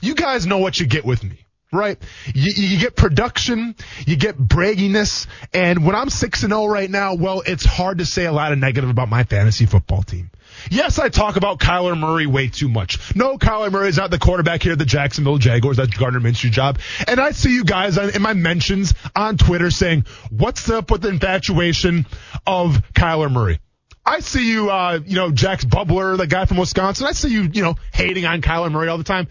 you 0.00 0.14
guys 0.14 0.46
know 0.46 0.58
what 0.58 0.78
you 0.78 0.86
get 0.86 1.04
with 1.04 1.24
me 1.24 1.45
right? 1.72 1.98
You, 2.34 2.52
you 2.54 2.80
get 2.80 2.96
production, 2.96 3.74
you 4.06 4.16
get 4.16 4.38
bragginess, 4.38 5.26
and 5.52 5.84
when 5.84 5.94
I'm 5.94 6.10
6 6.10 6.42
and 6.42 6.52
0 6.52 6.66
right 6.66 6.90
now, 6.90 7.14
well, 7.14 7.42
it's 7.46 7.64
hard 7.64 7.98
to 7.98 8.06
say 8.06 8.24
a 8.26 8.32
lot 8.32 8.52
of 8.52 8.58
negative 8.58 8.90
about 8.90 9.08
my 9.08 9.24
fantasy 9.24 9.66
football 9.66 10.02
team. 10.02 10.30
Yes, 10.70 10.98
I 10.98 11.08
talk 11.08 11.36
about 11.36 11.58
Kyler 11.58 11.98
Murray 11.98 12.26
way 12.26 12.48
too 12.48 12.68
much. 12.68 13.14
No, 13.14 13.36
Kyler 13.36 13.70
Murray 13.70 13.88
is 13.88 13.98
not 13.98 14.10
the 14.10 14.18
quarterback 14.18 14.62
here 14.62 14.72
at 14.72 14.78
the 14.78 14.84
Jacksonville 14.84 15.38
Jaguars. 15.38 15.76
That's 15.76 15.96
Gardner 15.96 16.20
Minshew's 16.20 16.54
job. 16.54 16.78
And 17.06 17.20
I 17.20 17.32
see 17.32 17.52
you 17.52 17.64
guys 17.64 17.98
in 17.98 18.22
my 18.22 18.32
mentions 18.32 18.94
on 19.14 19.36
Twitter 19.36 19.70
saying, 19.70 20.06
what's 20.30 20.68
up 20.70 20.90
with 20.90 21.02
the 21.02 21.08
infatuation 21.08 22.06
of 22.46 22.82
Kyler 22.94 23.30
Murray? 23.30 23.60
I 24.04 24.20
see 24.20 24.50
you, 24.50 24.70
uh, 24.70 25.00
you 25.04 25.16
know, 25.16 25.32
Jax 25.32 25.64
Bubbler, 25.64 26.16
the 26.16 26.28
guy 26.28 26.44
from 26.46 26.58
Wisconsin. 26.58 27.06
I 27.06 27.12
see 27.12 27.28
you, 27.28 27.42
you 27.42 27.62
know, 27.62 27.74
hating 27.92 28.24
on 28.24 28.40
Kyler 28.40 28.70
Murray 28.70 28.88
all 28.88 28.98
the 28.98 29.04
time. 29.04 29.26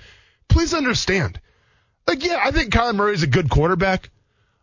Please 0.50 0.74
understand. 0.74 1.40
Like, 2.08 2.24
yeah, 2.24 2.40
I 2.44 2.52
think 2.52 2.72
Kyler 2.72 2.96
Murray 2.96 3.14
is 3.14 3.24
a 3.24 3.28
good 3.28 3.50
quarterback, 3.50 4.10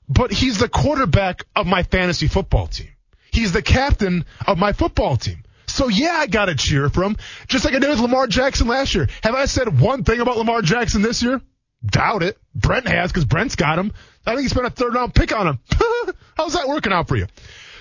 but 0.09 0.33
he's 0.33 0.59
the 0.59 0.69
quarterback 0.69 1.45
of 1.57 1.67
my 1.67 1.83
fantasy 1.83 2.29
football 2.29 2.67
team. 2.69 2.89
He's 3.33 3.53
the 3.53 3.63
captain 3.63 4.25
of 4.47 4.59
my 4.59 4.73
football 4.73 5.17
team. 5.17 5.43
So 5.67 5.89
yeah, 5.89 6.13
I 6.13 6.27
got 6.27 6.47
to 6.47 6.55
cheer 6.55 6.91
for 6.91 7.03
him, 7.03 7.17
just 7.49 7.65
like 7.65 7.75
I 7.75 7.79
did 7.79 7.89
with 7.89 8.01
Lamar 8.01 8.27
Jackson 8.27 8.69
last 8.69 8.95
year. 8.95 9.09
Have 9.23 9.35
I 9.35 9.47
said 9.47 9.81
one 9.81 10.05
thing 10.05 10.21
about 10.21 10.37
Lamar 10.37 10.61
Jackson 10.61 11.03
this 11.03 11.23
year? 11.23 11.41
Doubt 11.85 12.23
it. 12.23 12.39
Brent 12.55 12.87
has 12.87 13.11
because 13.11 13.25
Brent's 13.25 13.57
got 13.57 13.79
him. 13.79 13.93
I 14.27 14.33
think 14.35 14.43
he 14.43 14.49
spent 14.49 14.67
a 14.67 14.71
third 14.71 14.95
round 14.95 15.15
pick 15.15 15.33
on 15.35 15.49
him. 15.49 15.59
How's 16.37 16.53
that 16.53 16.69
working 16.69 16.93
out 16.93 17.09
for 17.09 17.17
you? 17.17 17.27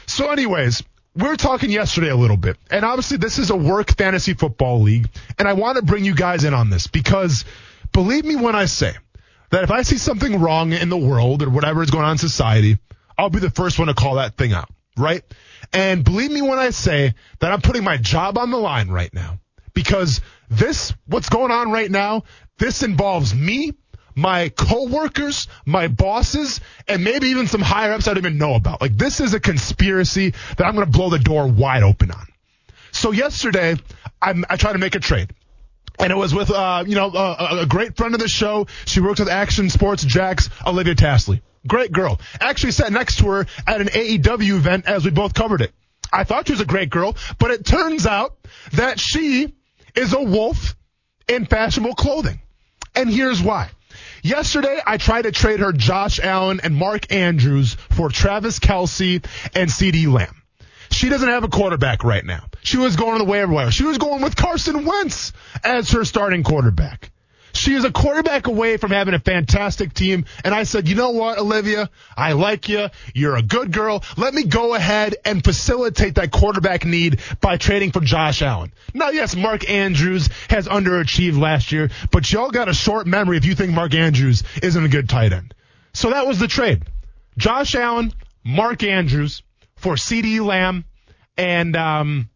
So 0.07 0.31
anyways, 0.31 0.83
we 1.15 1.27
were 1.27 1.35
talking 1.35 1.69
yesterday 1.69 2.09
a 2.09 2.15
little 2.15 2.37
bit, 2.37 2.57
and 2.69 2.85
obviously 2.85 3.17
this 3.17 3.37
is 3.37 3.49
a 3.49 3.55
work 3.55 3.95
fantasy 3.95 4.33
football 4.33 4.81
league, 4.81 5.09
and 5.37 5.47
I 5.47 5.53
want 5.53 5.75
to 5.75 5.83
bring 5.83 6.05
you 6.05 6.15
guys 6.15 6.45
in 6.45 6.53
on 6.53 6.69
this 6.69 6.87
because 6.87 7.43
believe 7.91 8.23
me 8.23 8.37
when 8.37 8.55
I 8.55 8.65
say 8.65 8.95
that 9.51 9.63
if 9.63 9.71
I 9.71 9.83
see 9.83 9.97
something 9.97 10.39
wrong 10.39 10.73
in 10.73 10.89
the 10.89 10.97
world 10.97 11.43
or 11.43 11.49
whatever 11.49 11.83
is 11.83 11.91
going 11.91 12.05
on 12.05 12.13
in 12.13 12.17
society, 12.17 12.77
I'll 13.17 13.29
be 13.29 13.39
the 13.39 13.49
first 13.49 13.77
one 13.77 13.87
to 13.87 13.93
call 13.93 14.15
that 14.15 14.37
thing 14.37 14.53
out, 14.53 14.69
right? 14.97 15.23
And 15.73 16.03
believe 16.03 16.31
me 16.31 16.41
when 16.41 16.59
I 16.59 16.71
say 16.71 17.13
that 17.39 17.51
I'm 17.51 17.61
putting 17.61 17.83
my 17.83 17.97
job 17.97 18.37
on 18.37 18.51
the 18.51 18.57
line 18.57 18.89
right 18.89 19.13
now 19.13 19.39
because 19.73 20.21
this, 20.49 20.93
what's 21.05 21.29
going 21.29 21.51
on 21.51 21.71
right 21.71 21.89
now, 21.89 22.23
this 22.57 22.83
involves 22.83 23.33
me, 23.33 23.73
my 24.15 24.49
coworkers, 24.49 25.47
my 25.65 25.87
bosses, 25.87 26.59
and 26.87 27.03
maybe 27.03 27.27
even 27.27 27.47
some 27.47 27.61
higher 27.61 27.93
ups 27.93 28.07
I 28.07 28.13
don't 28.13 28.25
even 28.25 28.37
know 28.37 28.55
about. 28.55 28.81
Like 28.81 28.97
this 28.97 29.19
is 29.19 29.33
a 29.33 29.39
conspiracy 29.39 30.33
that 30.57 30.65
I'm 30.65 30.75
going 30.75 30.85
to 30.85 30.91
blow 30.91 31.09
the 31.09 31.19
door 31.19 31.47
wide 31.47 31.83
open 31.83 32.11
on. 32.11 32.25
So 32.91 33.11
yesterday, 33.11 33.75
I'm, 34.21 34.45
I 34.49 34.57
tried 34.57 34.73
to 34.73 34.79
make 34.79 34.95
a 34.95 34.99
trade. 34.99 35.33
And 36.01 36.11
it 36.11 36.17
was 36.17 36.33
with, 36.33 36.49
uh, 36.49 36.83
you 36.87 36.95
know, 36.95 37.09
uh, 37.09 37.59
a 37.61 37.65
great 37.65 37.95
friend 37.95 38.13
of 38.15 38.19
the 38.19 38.27
show. 38.27 38.67
She 38.85 39.01
works 39.01 39.19
with 39.19 39.29
Action 39.29 39.69
Sports 39.69 40.03
Jax, 40.03 40.49
Olivia 40.65 40.95
Tasley. 40.95 41.41
Great 41.67 41.91
girl. 41.91 42.19
Actually 42.39 42.71
sat 42.71 42.91
next 42.91 43.19
to 43.19 43.27
her 43.29 43.45
at 43.67 43.81
an 43.81 43.87
AEW 43.87 44.55
event 44.55 44.87
as 44.87 45.05
we 45.05 45.11
both 45.11 45.33
covered 45.33 45.61
it. 45.61 45.71
I 46.11 46.23
thought 46.23 46.47
she 46.47 46.53
was 46.53 46.61
a 46.61 46.65
great 46.65 46.89
girl, 46.89 47.15
but 47.39 47.51
it 47.51 47.65
turns 47.65 48.05
out 48.07 48.35
that 48.73 48.99
she 48.99 49.53
is 49.95 50.13
a 50.13 50.21
wolf 50.21 50.75
in 51.27 51.45
fashionable 51.45 51.95
clothing. 51.95 52.41
And 52.95 53.09
here's 53.09 53.41
why. 53.41 53.69
Yesterday, 54.23 54.79
I 54.85 54.97
tried 54.97 55.23
to 55.23 55.31
trade 55.31 55.59
her 55.59 55.71
Josh 55.71 56.19
Allen 56.19 56.61
and 56.63 56.75
Mark 56.75 57.11
Andrews 57.13 57.75
for 57.91 58.09
Travis 58.09 58.59
Kelce 58.59 59.25
and 59.55 59.69
CeeDee 59.69 60.11
Lamb. 60.11 60.40
She 60.91 61.09
doesn't 61.09 61.27
have 61.27 61.43
a 61.43 61.47
quarterback 61.47 62.03
right 62.03 62.23
now. 62.23 62.45
She 62.63 62.77
was 62.77 62.95
going 62.95 63.17
the 63.17 63.25
waiver 63.25 63.51
wire. 63.51 63.71
She 63.71 63.83
was 63.83 63.97
going 63.97 64.21
with 64.21 64.35
Carson 64.35 64.85
Wentz 64.85 65.33
as 65.63 65.91
her 65.91 66.05
starting 66.05 66.43
quarterback. 66.43 67.11
She 67.53 67.73
is 67.73 67.83
a 67.83 67.91
quarterback 67.91 68.47
away 68.47 68.77
from 68.77 68.91
having 68.91 69.13
a 69.13 69.19
fantastic 69.19 69.93
team. 69.93 70.25
And 70.43 70.53
I 70.53 70.63
said, 70.63 70.87
you 70.87 70.95
know 70.95 71.11
what, 71.11 71.37
Olivia? 71.37 71.89
I 72.15 72.33
like 72.33 72.69
you. 72.69 72.87
You're 73.13 73.35
a 73.35 73.41
good 73.41 73.71
girl. 73.71 74.03
Let 74.17 74.33
me 74.33 74.43
go 74.43 74.73
ahead 74.73 75.15
and 75.25 75.43
facilitate 75.43 76.15
that 76.15 76.31
quarterback 76.31 76.85
need 76.85 77.19
by 77.41 77.57
trading 77.57 77.91
for 77.91 77.99
Josh 77.99 78.41
Allen. 78.41 78.71
Now, 78.93 79.09
yes, 79.09 79.35
Mark 79.35 79.69
Andrews 79.69 80.29
has 80.49 80.67
underachieved 80.67 81.39
last 81.39 81.71
year, 81.71 81.89
but 82.11 82.31
y'all 82.31 82.51
got 82.51 82.69
a 82.69 82.73
short 82.73 83.05
memory 83.05 83.37
if 83.37 83.45
you 83.45 83.55
think 83.55 83.73
Mark 83.73 83.93
Andrews 83.93 84.43
isn't 84.61 84.85
a 84.85 84.89
good 84.89 85.09
tight 85.09 85.33
end. 85.33 85.53
So 85.93 86.11
that 86.11 86.27
was 86.27 86.39
the 86.39 86.47
trade. 86.47 86.83
Josh 87.37 87.75
Allen, 87.75 88.13
Mark 88.43 88.83
Andrews 88.83 89.43
for 89.81 89.95
CeeDee 89.95 90.45
Lamb 90.45 90.85
and 91.37 91.75
um, 91.75 92.29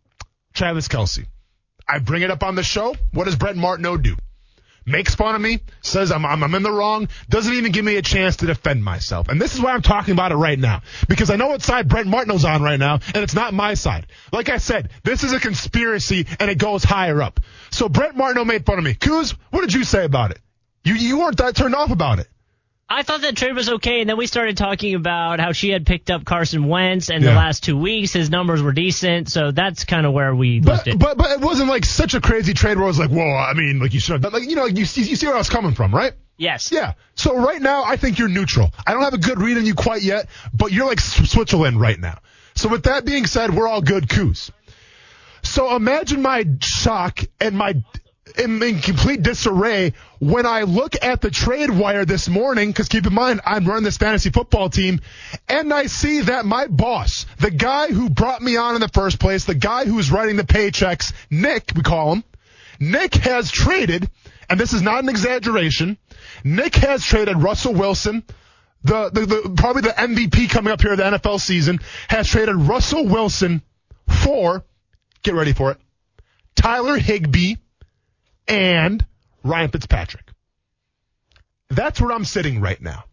Travis 0.53 0.87
Kelce. 0.87 1.25
I 1.87 1.99
bring 1.99 2.23
it 2.23 2.31
up 2.31 2.43
on 2.43 2.55
the 2.55 2.63
show. 2.63 2.95
What 3.13 3.25
does 3.25 3.35
Brett 3.35 3.55
Martineau 3.55 3.97
do? 3.97 4.15
makes 4.85 5.15
fun 5.15 5.35
of 5.35 5.41
me, 5.41 5.59
says 5.81 6.11
I'm, 6.11 6.25
I'm, 6.25 6.43
I'm 6.43 6.53
in 6.55 6.63
the 6.63 6.71
wrong, 6.71 7.07
doesn't 7.27 7.53
even 7.53 7.71
give 7.71 7.83
me 7.83 7.95
a 7.95 8.01
chance 8.01 8.37
to 8.37 8.45
defend 8.45 8.83
myself. 8.83 9.27
And 9.29 9.41
this 9.41 9.55
is 9.55 9.61
why 9.61 9.73
I'm 9.73 9.81
talking 9.81 10.11
about 10.11 10.31
it 10.31 10.35
right 10.35 10.59
now. 10.59 10.83
Because 11.07 11.29
I 11.29 11.35
know 11.35 11.47
what 11.47 11.61
side 11.61 11.87
Brent 11.87 12.07
Martineau's 12.07 12.45
on 12.45 12.61
right 12.61 12.79
now, 12.79 12.99
and 13.13 13.17
it's 13.17 13.33
not 13.33 13.53
my 13.53 13.73
side. 13.73 14.07
Like 14.31 14.49
I 14.49 14.57
said, 14.57 14.89
this 15.03 15.23
is 15.23 15.33
a 15.33 15.39
conspiracy, 15.39 16.27
and 16.39 16.49
it 16.49 16.57
goes 16.57 16.83
higher 16.83 17.21
up. 17.21 17.39
So 17.71 17.89
Brent 17.89 18.15
Martineau 18.15 18.45
made 18.45 18.65
fun 18.65 18.77
of 18.77 18.83
me. 18.83 18.93
Kuz, 18.93 19.35
what 19.49 19.61
did 19.61 19.73
you 19.73 19.83
say 19.83 20.05
about 20.05 20.31
it? 20.31 20.39
You, 20.83 20.93
you 20.93 21.19
weren't 21.19 21.37
that 21.37 21.55
turned 21.55 21.75
off 21.75 21.89
about 21.89 22.19
it. 22.19 22.27
I 22.87 23.01
thought 23.01 23.21
that 23.21 23.35
trade 23.35 23.55
was 23.55 23.67
okay, 23.67 24.01
and 24.01 24.09
then 24.09 24.15
we 24.15 24.27
started 24.27 24.57
talking 24.57 24.93
about 24.93 25.39
how 25.39 25.53
she 25.53 25.69
had 25.69 25.87
picked 25.87 26.11
up 26.11 26.23
Carson 26.23 26.67
Wentz, 26.67 27.09
and 27.09 27.23
yeah. 27.23 27.31
the 27.31 27.35
last 27.35 27.63
two 27.63 27.77
weeks 27.77 28.13
his 28.13 28.29
numbers 28.29 28.61
were 28.61 28.73
decent, 28.73 29.27
so 29.27 29.51
that's 29.51 29.85
kind 29.85 30.05
of 30.05 30.13
where 30.13 30.35
we 30.35 30.59
but, 30.59 30.71
left 30.71 30.87
it. 30.87 30.99
But 30.99 31.17
but 31.17 31.31
it 31.31 31.41
wasn't 31.41 31.69
like 31.69 31.83
such 31.83 32.13
a 32.13 32.21
crazy 32.21 32.53
trade 32.53 32.77
where 32.77 32.83
I 32.83 32.87
was 32.87 32.99
like, 32.99 33.09
whoa, 33.09 33.35
I 33.35 33.53
mean, 33.53 33.79
like 33.79 33.95
you 33.95 33.99
should, 33.99 34.23
have, 34.23 34.33
like 34.33 34.47
you 34.47 34.55
know, 34.55 34.65
you 34.65 34.85
see 34.85 35.01
you 35.01 35.15
see 35.15 35.25
where 35.25 35.35
I 35.35 35.39
was 35.39 35.49
coming 35.49 35.73
from, 35.73 35.95
right? 35.95 36.13
Yes. 36.37 36.71
Yeah. 36.71 36.93
So 37.15 37.35
right 37.35 37.61
now, 37.61 37.83
I 37.85 37.95
think 37.95 38.19
you're 38.19 38.29
neutral. 38.29 38.71
I 38.85 38.93
don't 38.93 39.01
have 39.01 39.13
a 39.13 39.17
good 39.17 39.39
read 39.39 39.57
on 39.57 39.65
you 39.65 39.73
quite 39.73 40.03
yet, 40.03 40.27
but 40.53 40.71
you're 40.71 40.85
like 40.85 40.99
Switzerland 40.99 41.79
right 41.79 41.99
now. 41.99 42.19
So 42.55 42.69
with 42.69 42.83
that 42.83 43.03
being 43.03 43.25
said, 43.25 43.53
we're 43.53 43.67
all 43.67 43.81
good 43.81 44.09
coos. 44.09 44.51
So 45.41 45.75
imagine 45.75 46.21
my 46.21 46.45
shock 46.59 47.21
and 47.39 47.57
my 47.57 47.83
in, 48.39 48.59
complete 48.79 49.21
disarray 49.21 49.93
when 50.19 50.45
I 50.45 50.63
look 50.63 50.95
at 51.01 51.21
the 51.21 51.31
trade 51.31 51.69
wire 51.69 52.05
this 52.05 52.27
morning, 52.27 52.69
because 52.69 52.87
keep 52.87 53.05
in 53.05 53.13
mind, 53.13 53.41
I'm 53.45 53.65
running 53.65 53.83
this 53.83 53.97
fantasy 53.97 54.29
football 54.29 54.69
team, 54.69 55.01
and 55.47 55.73
I 55.73 55.87
see 55.87 56.21
that 56.21 56.45
my 56.45 56.67
boss, 56.67 57.25
the 57.39 57.51
guy 57.51 57.87
who 57.91 58.09
brought 58.09 58.41
me 58.41 58.57
on 58.57 58.75
in 58.75 58.81
the 58.81 58.89
first 58.89 59.19
place, 59.19 59.45
the 59.45 59.55
guy 59.55 59.85
who's 59.85 60.11
writing 60.11 60.35
the 60.35 60.43
paychecks, 60.43 61.13
Nick, 61.29 61.71
we 61.75 61.81
call 61.81 62.13
him, 62.13 62.23
Nick 62.79 63.15
has 63.15 63.51
traded, 63.51 64.09
and 64.49 64.59
this 64.59 64.73
is 64.73 64.81
not 64.81 65.03
an 65.03 65.09
exaggeration, 65.09 65.97
Nick 66.43 66.75
has 66.75 67.03
traded 67.03 67.37
Russell 67.37 67.73
Wilson, 67.73 68.23
the, 68.83 69.09
the, 69.09 69.25
the 69.25 69.53
probably 69.57 69.81
the 69.81 69.89
MVP 69.89 70.49
coming 70.49 70.71
up 70.71 70.81
here 70.81 70.91
of 70.91 70.97
the 70.97 71.03
NFL 71.03 71.39
season, 71.39 71.79
has 72.07 72.27
traded 72.27 72.55
Russell 72.55 73.05
Wilson 73.07 73.61
for, 74.07 74.63
get 75.23 75.33
ready 75.33 75.53
for 75.53 75.71
it, 75.71 75.77
Tyler 76.55 76.97
Higbee, 76.97 77.55
and 78.47 79.05
Ryan 79.43 79.69
Fitzpatrick. 79.69 80.25
That's 81.69 81.99
where 81.99 82.11
I'm 82.11 82.25
sitting 82.25 82.61
right 82.61 82.81
now. 82.81 83.05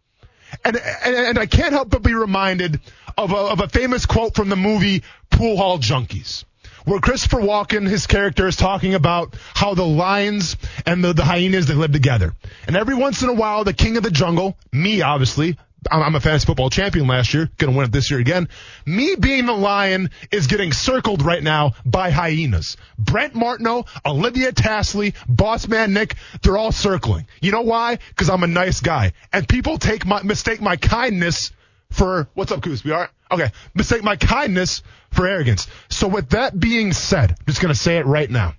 And, 0.63 0.77
and, 0.77 1.15
and 1.15 1.39
I 1.39 1.45
can't 1.47 1.73
help 1.73 1.89
but 1.89 2.03
be 2.03 2.13
reminded 2.13 2.79
of 3.17 3.31
a, 3.31 3.35
of 3.35 3.59
a 3.59 3.67
famous 3.67 4.05
quote 4.05 4.35
from 4.35 4.49
the 4.49 4.55
movie 4.55 5.03
Pool 5.29 5.57
Hall 5.57 5.79
Junkies 5.79 6.45
where 6.85 6.99
Christopher 6.99 7.37
Walken, 7.37 7.87
his 7.87 8.07
character, 8.07 8.47
is 8.47 8.55
talking 8.55 8.93
about 8.93 9.35
how 9.53 9.73
the 9.73 9.85
lions 9.85 10.57
and 10.85 11.03
the, 11.03 11.13
the 11.13 11.23
hyenas, 11.23 11.67
they 11.67 11.73
live 11.73 11.91
together. 11.91 12.33
And 12.67 12.75
every 12.75 12.95
once 12.95 13.21
in 13.21 13.29
a 13.29 13.33
while, 13.33 13.63
the 13.63 13.73
king 13.73 13.97
of 13.97 14.03
the 14.03 14.11
jungle, 14.11 14.57
me 14.71 15.01
obviously, 15.01 15.57
I'm 15.91 16.15
a 16.15 16.19
fantasy 16.19 16.45
football 16.45 16.69
champion 16.69 17.07
last 17.07 17.33
year, 17.33 17.49
gonna 17.57 17.73
win 17.73 17.85
it 17.85 17.91
this 17.91 18.09
year 18.11 18.19
again. 18.19 18.47
Me 18.85 19.15
being 19.15 19.45
the 19.45 19.53
lion 19.53 20.09
is 20.31 20.47
getting 20.47 20.71
circled 20.71 21.21
right 21.21 21.41
now 21.41 21.73
by 21.85 22.09
hyenas. 22.11 22.77
Brent 22.97 23.35
Martineau, 23.35 23.85
Olivia 24.05 24.51
Tasley, 24.51 25.13
Boss 25.27 25.67
Man 25.67 25.93
Nick, 25.93 26.15
they're 26.41 26.57
all 26.57 26.71
circling. 26.71 27.27
You 27.41 27.51
know 27.51 27.61
why? 27.61 27.99
Cause 28.15 28.29
I'm 28.29 28.43
a 28.43 28.47
nice 28.47 28.79
guy. 28.79 29.13
And 29.31 29.47
people 29.47 29.77
take 29.77 30.05
my, 30.05 30.23
mistake 30.23 30.61
my 30.61 30.75
kindness 30.77 31.51
for, 31.91 32.29
what's 32.33 32.51
up, 32.51 32.61
Coos? 32.61 32.83
We 32.83 32.91
are? 32.91 33.09
Okay. 33.31 33.51
Mistake 33.73 34.03
my 34.03 34.15
kindness 34.15 34.83
for 35.11 35.27
arrogance. 35.27 35.67
So 35.89 36.07
with 36.07 36.29
that 36.29 36.57
being 36.57 36.93
said, 36.93 37.31
I'm 37.31 37.45
just 37.47 37.61
gonna 37.61 37.75
say 37.75 37.97
it 37.97 38.05
right 38.05 38.29
now. 38.29 38.55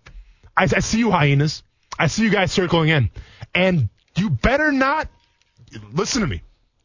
I, 0.56 0.64
I 0.64 0.80
see 0.80 0.98
you 0.98 1.10
hyenas. 1.10 1.62
I 1.98 2.08
see 2.08 2.22
you 2.22 2.30
guys 2.30 2.52
circling 2.52 2.88
in. 2.88 3.10
And 3.54 3.88
you 4.16 4.30
better 4.30 4.72
not, 4.72 5.08
listen 5.92 6.22
to 6.22 6.26
me 6.26 6.42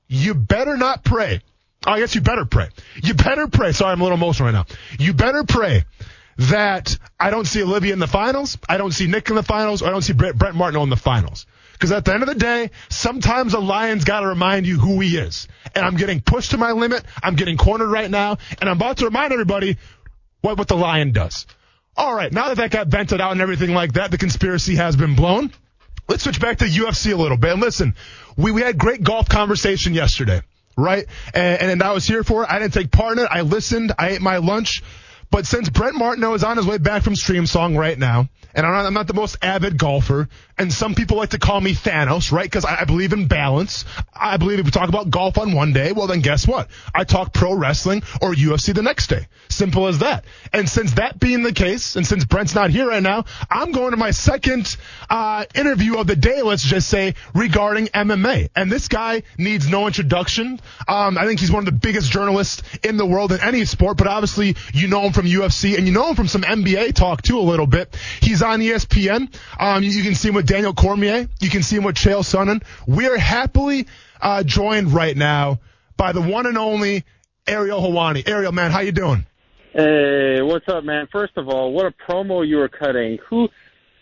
you 0.10 0.34
better 0.34 0.76
not 0.76 1.04
pray. 1.06 1.42
Oh, 1.88 1.92
I 1.92 2.00
guess 2.00 2.14
you 2.14 2.22
better 2.22 2.44
pray. 2.44 2.68
You 3.02 3.14
better 3.14 3.48
pray. 3.48 3.72
Sorry, 3.72 3.94
I'm 3.94 4.02
a 4.02 4.04
little 4.04 4.18
emotional 4.18 4.48
right 4.48 4.54
now. 4.54 4.66
You 4.98 5.14
better 5.14 5.46
pray 5.46 5.86
that 6.40 6.98
I 7.20 7.30
don't 7.30 7.46
see 7.46 7.64
Olivia 7.64 7.94
in 7.94 8.00
the 8.00 8.08
finals. 8.08 8.58
I 8.68 8.78
don't 8.78 8.92
see 8.92 9.08
Nick 9.08 9.30
in 9.30 9.36
the 9.36 9.44
finals. 9.44 9.82
Or 9.82 9.88
I 9.88 9.92
don't 9.92 10.02
see 10.02 10.14
Brett, 10.14 10.38
Brent 10.38 10.56
Martineau 10.56 10.84
in 10.84 10.90
the 10.90 10.98
finals. 10.98 11.46
Because 11.74 11.94
at 11.94 12.04
the 12.04 12.14
end 12.14 12.24
of 12.24 12.28
the 12.28 12.36
day, 12.36 12.72
sometimes 12.90 13.54
a 13.54 13.60
Lion's 13.60 14.04
got 14.04 14.22
to 14.22 14.28
remind 14.28 14.66
you 14.66 14.78
who 14.78 15.00
he 15.00 15.16
is. 15.16 15.48
And 15.74 15.86
I'm 15.86 15.96
getting 15.96 16.20
pushed 16.20 16.52
to 16.52 16.58
my 16.58 16.72
limit. 16.72 17.04
I'm 17.24 17.36
getting 17.36 17.56
cornered 17.56 17.90
right 17.90 18.10
now. 18.10 18.38
And 18.60 18.70
I'm 18.70 18.76
about 18.76 18.98
to 18.98 19.06
remind 19.06 19.32
everybody 19.32 19.78
what, 20.42 20.58
what 20.58 20.68
the 20.68 20.76
Lion 20.76 21.14
does. 21.14 21.46
All 21.96 22.14
right. 22.14 22.32
Now 22.32 22.50
that 22.50 22.58
that 22.58 22.72
got 22.72 22.88
vented 22.88 23.22
out 23.22 23.32
and 23.32 23.42
everything 23.42 23.74
like 23.74 23.94
that, 23.94 24.12
the 24.12 24.18
conspiracy 24.18 24.76
has 24.76 24.98
been 24.98 25.16
blown. 25.16 25.54
Let's 26.10 26.24
switch 26.24 26.42
back 26.42 26.58
to 26.58 26.66
UFC 26.66 27.14
a 27.14 27.16
little 27.16 27.38
bit. 27.38 27.52
And 27.52 27.62
listen, 27.62 27.96
we, 28.40 28.52
we 28.52 28.62
had 28.62 28.78
great 28.78 29.04
golf 29.04 29.28
conversation 29.28 29.94
yesterday, 29.94 30.42
right? 30.78 31.06
And, 31.34 31.72
and 31.72 31.84
I 31.84 31.92
was 31.92 32.06
here 32.06 32.24
for 32.24 32.44
it. 32.44 32.50
I 32.50 32.60
didn't 32.60 32.74
take 32.74 32.90
part 32.90 33.18
in 33.18 33.26
it. 33.26 33.28
I 33.30 33.42
listened. 33.42 33.92
I 34.00 34.12
ate 34.12 34.22
my 34.22 34.38
lunch. 34.38 34.82
But 35.30 35.46
since 35.46 35.70
Brent 35.70 35.96
Martineau 35.96 36.34
is 36.34 36.44
on 36.44 36.58
his 36.58 36.66
way 36.66 36.78
back 36.78 37.04
from 37.04 37.14
Streamsong 37.14 37.78
right 37.78 38.00
now, 38.00 38.30
and 38.56 38.66
I'm 38.66 38.72
not, 38.72 38.86
I'm 38.86 38.94
not 38.94 39.08
the 39.08 39.14
most 39.14 39.38
avid 39.44 39.78
golfer, 39.78 40.30
and 40.60 40.74
some 40.74 40.94
people 40.94 41.16
like 41.16 41.30
to 41.30 41.40
call 41.40 41.62
me 41.62 41.74
Thanos, 41.74 42.34
right? 42.34 42.44
Because 42.44 42.66
I, 42.66 42.82
I 42.82 42.84
believe 42.84 43.14
in 43.14 43.28
balance. 43.28 43.86
I 44.14 44.36
believe 44.36 44.60
if 44.60 44.66
we 44.66 44.72
talk 44.72 44.90
about 44.90 45.10
golf 45.10 45.38
on 45.38 45.54
one 45.54 45.72
day, 45.72 45.94
well 45.94 46.08
then 46.08 46.20
guess 46.20 46.46
what? 46.46 46.68
I 46.94 47.06
talk 47.06 47.34
pro 47.34 47.54
wrestling 47.54 48.04
or 48.22 48.34
UFC 48.34 48.76
the 48.76 48.82
next 48.82 49.08
day. 49.08 49.28
Simple 49.48 49.88
as 49.88 50.00
that. 50.00 50.26
And 50.52 50.68
since 50.68 50.94
that 50.94 51.18
being 51.18 51.44
the 51.44 51.54
case, 51.54 51.96
and 51.96 52.06
since 52.06 52.26
Brent's 52.26 52.54
not 52.54 52.72
here 52.72 52.90
right 52.90 53.02
now, 53.02 53.24
I'm 53.50 53.72
going 53.72 53.92
to 53.92 53.98
my 53.98 54.12
second 54.12 54.76
uh, 55.10 55.46
interview 55.56 55.98
of 55.98 56.08
the 56.08 56.18
day, 56.18 56.42
let's 56.42 56.64
just 56.64 56.90
say, 56.90 57.16
regarding 57.34 57.88
MMA. 57.88 58.50
And 58.54 58.70
this 58.70 58.90
guy 58.90 59.24
needs 59.38 59.70
no 59.70 59.88
introduction. 59.88 60.60
Um, 60.90 61.18
I 61.18 61.26
think 61.26 61.40
he's 61.40 61.52
one 61.52 61.60
of 61.60 61.66
the 61.66 61.80
biggest 61.80 62.12
journalists 62.12 62.64
in 62.84 62.98
the 62.98 63.06
world 63.06 63.32
in 63.32 63.40
any 63.40 63.64
sport, 63.64 63.98
but 63.98 64.08
obviously 64.08 64.58
you 64.74 64.90
know 64.90 65.04
him 65.04 65.14
from 65.14 65.26
UFC 65.26 65.78
and 65.78 65.88
you 65.88 65.94
know 65.94 66.10
him 66.10 66.16
from 66.16 66.28
some 66.28 66.42
NBA 66.42 66.96
talk 66.96 67.22
too 67.22 67.40
a 67.40 67.42
little 67.42 67.68
bit. 67.68 67.96
He's 68.22 68.44
on 68.44 68.60
ESPN. 68.60 69.34
Um, 69.58 69.84
you, 69.84 69.92
you 69.92 70.04
can 70.04 70.16
see 70.16 70.28
him 70.28 70.36
with 70.36 70.49
Daniel 70.50 70.74
Cormier. 70.74 71.28
You 71.40 71.50
can 71.52 71.62
see 71.62 71.76
him 71.76 71.84
with 71.84 71.96
Chael 71.96 72.22
Sonnen. 72.22 72.64
We're 72.88 73.20
happily 73.20 73.86
uh, 74.20 74.42
joined 74.42 74.92
right 74.92 75.16
now 75.16 75.60
by 75.96 76.12
the 76.12 76.22
one 76.22 76.48
and 76.48 76.58
only 76.58 77.06
Ariel 77.46 77.80
Helwani. 77.80 78.28
Ariel, 78.28 78.52
man, 78.52 78.72
how 78.72 78.80
you 78.80 78.92
doing? 78.92 79.28
Hey, 79.74 80.42
what's 80.42 80.68
up, 80.68 80.84
man? 80.84 81.08
First 81.12 81.38
of 81.38 81.50
all, 81.50 81.72
what 81.72 81.86
a 81.86 81.92
promo 81.92 82.46
you 82.46 82.58
were 82.58 82.68
cutting. 82.68 83.20
Who 83.30 83.48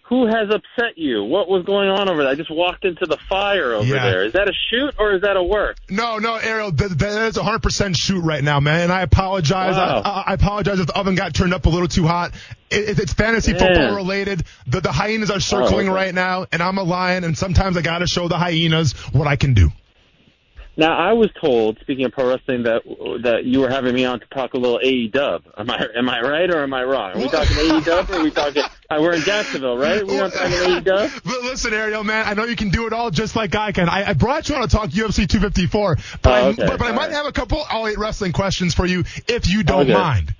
who 0.09 0.25
has 0.25 0.49
upset 0.49 0.97
you? 0.97 1.23
What 1.23 1.49
was 1.49 1.65
going 1.65 1.89
on 1.89 2.07
over 2.09 2.23
there? 2.23 2.31
I 2.31 2.35
just 2.35 2.49
walked 2.49 2.85
into 2.85 3.05
the 3.05 3.17
fire 3.29 3.73
over 3.73 3.85
Yeah. 3.85 4.09
there. 4.09 4.25
Is 4.25 4.33
that 4.33 4.47
a 4.47 4.53
shoot 4.69 4.93
or 4.97 5.13
is 5.15 5.21
that 5.23 5.35
a 5.35 5.43
work? 5.43 5.77
No, 5.89 6.17
no, 6.17 6.35
Ariel, 6.35 6.71
th- 6.71 6.89
th- 6.91 6.99
that 6.99 7.27
is 7.27 7.37
a 7.37 7.41
100% 7.41 7.95
shoot 7.97 8.21
right 8.21 8.43
now, 8.43 8.59
man. 8.61 8.81
And 8.81 8.91
I 8.91 9.01
apologize. 9.01 9.75
Wow. 9.75 10.01
I, 10.05 10.31
I- 10.31 10.33
apologize 10.33 10.79
if 10.79 10.87
the 10.87 10.97
oven 10.97 11.15
got 11.15 11.33
turned 11.33 11.53
up 11.53 11.65
a 11.65 11.69
little 11.69 11.87
too 11.89 12.07
hot. 12.07 12.31
It, 12.69 12.99
it's 12.99 13.13
fantasy 13.13 13.53
football 13.53 13.95
related. 13.95 14.43
The, 14.65 14.81
the 14.81 14.91
hyenas 14.91 15.29
are 15.29 15.35
oh, 15.35 15.39
circling 15.39 15.87
Oh, 15.89 15.91
okay. 15.91 16.05
right 16.05 16.13
now, 16.15 16.45
and 16.51 16.61
I'm 16.63 16.77
a 16.77 16.83
lion, 16.83 17.23
and 17.23 17.37
sometimes 17.37 17.75
I 17.77 17.81
got 17.81 17.99
to 17.99 18.07
show 18.07 18.27
the 18.27 18.37
hyenas 18.37 18.93
what 19.13 19.27
I 19.27 19.35
can 19.35 19.53
do. 19.53 19.71
Now, 20.79 20.95
I 20.95 21.13
was 21.13 21.29
told, 21.41 21.79
speaking 21.81 22.05
of 22.05 22.11
pro 22.11 22.29
wrestling, 22.29 22.61
that 22.63 22.83
that 23.23 23.45
you 23.45 23.61
were 23.61 23.69
having 23.69 23.95
me 23.95 24.05
on 24.05 24.19
to 24.19 24.25
talk 24.27 24.53
a 24.53 24.57
little 24.57 24.79
AE 24.81 25.07
Dub. 25.07 25.43
Am 25.57 25.69
I 25.71 25.87
am 25.97 26.07
I 26.07 26.21
right 26.21 26.47
or 26.53 26.61
am 26.61 26.71
I 26.71 26.83
wrong? 26.83 27.13
Are 27.13 27.17
we 27.17 27.27
talking 27.29 27.57
AE 27.57 27.81
Dub 27.85 28.09
or 28.11 28.17
are 28.17 28.23
we 28.23 28.29
talking? 28.29 28.61
Uh, 28.89 28.97
we're 29.01 29.13
in 29.13 29.21
Jacksonville, 29.21 29.75
right? 29.75 30.05
We're 30.05 30.21
not 30.21 30.33
talking 30.33 30.53
AE 30.53 30.81
Dub. 30.81 31.09
But 31.25 31.41
listen, 31.41 31.73
Ariel, 31.73 32.03
man, 32.03 32.25
I 32.27 32.35
know 32.35 32.43
you 32.43 32.55
can 32.55 32.69
do 32.69 32.85
it 32.85 32.93
all 32.93 33.09
just 33.09 33.35
like 33.35 33.55
I 33.55 33.71
can. 33.71 33.89
I, 33.89 34.09
I 34.09 34.13
brought 34.13 34.49
you 34.49 34.55
on 34.55 34.61
to 34.61 34.67
talk 34.67 34.91
UFC 34.91 35.27
254, 35.27 35.97
but, 36.21 36.31
I, 36.31 36.41
Oh, 36.41 36.47
okay. 36.49 36.67
but, 36.67 36.77
but 36.79 36.85
I 36.87 36.91
might 36.91 37.07
right. 37.07 37.11
have 37.11 37.25
a 37.25 37.31
couple 37.31 37.57
All 37.71 37.85
Elite 37.87 37.97
Wrestling 37.97 38.31
questions 38.33 38.75
for 38.75 38.85
you 38.85 39.03
if 39.27 39.47
you 39.49 39.63
don't 39.63 39.81
Okay. 39.81 39.93
mind. 39.93 40.35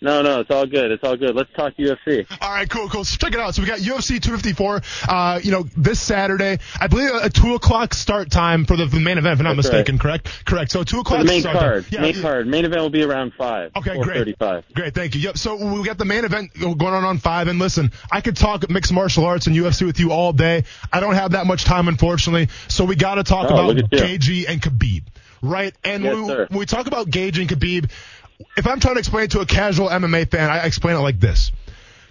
No, 0.00 0.22
no, 0.22 0.40
it's 0.40 0.50
all 0.50 0.64
good. 0.66 0.92
It's 0.92 1.02
all 1.02 1.16
good. 1.16 1.34
Let's 1.34 1.50
talk 1.54 1.74
UFC. 1.74 2.24
All 2.40 2.50
right, 2.52 2.68
cool, 2.70 2.88
cool. 2.88 3.04
So 3.04 3.16
check 3.16 3.34
it 3.34 3.40
out. 3.40 3.54
So 3.54 3.62
we 3.62 3.68
got 3.68 3.80
UFC 3.80 4.20
254. 4.22 4.82
Uh, 5.08 5.40
you 5.42 5.50
know, 5.50 5.64
this 5.76 6.00
Saturday, 6.00 6.58
I 6.80 6.86
believe 6.86 7.10
a, 7.14 7.28
two 7.28 7.54
o'clock 7.54 7.94
start 7.94 8.30
time 8.30 8.64
for 8.64 8.76
the, 8.76 8.86
the 8.86 9.00
main 9.00 9.18
event. 9.18 9.34
If 9.34 9.38
I'm 9.40 9.44
not 9.46 9.56
mistaken, 9.56 9.98
correct? 9.98 10.44
Correct. 10.44 10.70
So 10.70 10.84
two 10.84 10.96
For 10.96 11.00
o'clock 11.00 11.18
the 11.20 11.24
main 11.24 11.40
start 11.40 11.56
card. 11.58 11.82
Time. 11.84 11.92
Yeah, 11.92 12.00
main 12.00 12.22
card. 12.22 12.46
Main 12.46 12.64
event 12.64 12.80
will 12.80 12.90
be 12.90 13.02
around 13.02 13.32
five. 13.36 13.72
Okay, 13.76 14.00
great. 14.00 14.18
thirty-five. 14.18 14.64
Great, 14.74 14.94
thank 14.94 15.14
you. 15.16 15.20
Yep. 15.22 15.38
So 15.38 15.56
we 15.74 15.82
got 15.84 15.98
the 15.98 16.04
main 16.04 16.24
event 16.24 16.52
going 16.54 16.80
on 16.94 17.04
on 17.04 17.18
five, 17.18 17.48
and 17.48 17.58
listen, 17.58 17.90
I 18.10 18.20
could 18.20 18.36
talk 18.36 18.68
mixed 18.70 18.92
martial 18.92 19.24
arts 19.24 19.46
and 19.48 19.56
UFC 19.56 19.84
with 19.84 19.98
you 19.98 20.12
all 20.12 20.32
day. 20.32 20.64
I 20.92 21.00
don't 21.00 21.14
have 21.14 21.32
that 21.32 21.46
much 21.46 21.64
time, 21.64 21.88
unfortunately. 21.88 22.48
So 22.68 22.84
we 22.84 22.94
got 22.94 23.16
to 23.16 23.24
talk 23.24 23.46
Oh, 23.50 23.54
about 23.54 23.74
look 23.74 23.78
at 23.92 24.10
you. 24.10 24.18
Gaethje 24.18 24.44
and 24.48 24.60
Khabib, 24.62 25.02
right? 25.42 25.74
And 25.82 26.04
Yes, 26.04 26.14
we, 26.14 26.26
sir. 26.26 26.46
when 26.50 26.58
we 26.60 26.66
talk 26.66 26.86
about 26.86 27.08
Gaethje 27.08 27.40
and 27.40 27.48
Khabib, 27.48 27.90
if 28.56 28.66
I'm 28.66 28.80
trying 28.80 28.94
to 28.94 28.98
explain 29.00 29.24
it 29.24 29.30
to 29.32 29.40
a 29.40 29.46
casual 29.46 29.88
MMA 29.88 30.30
fan, 30.30 30.50
I 30.50 30.64
explain 30.64 30.96
it 30.96 31.00
like 31.00 31.20
this. 31.20 31.52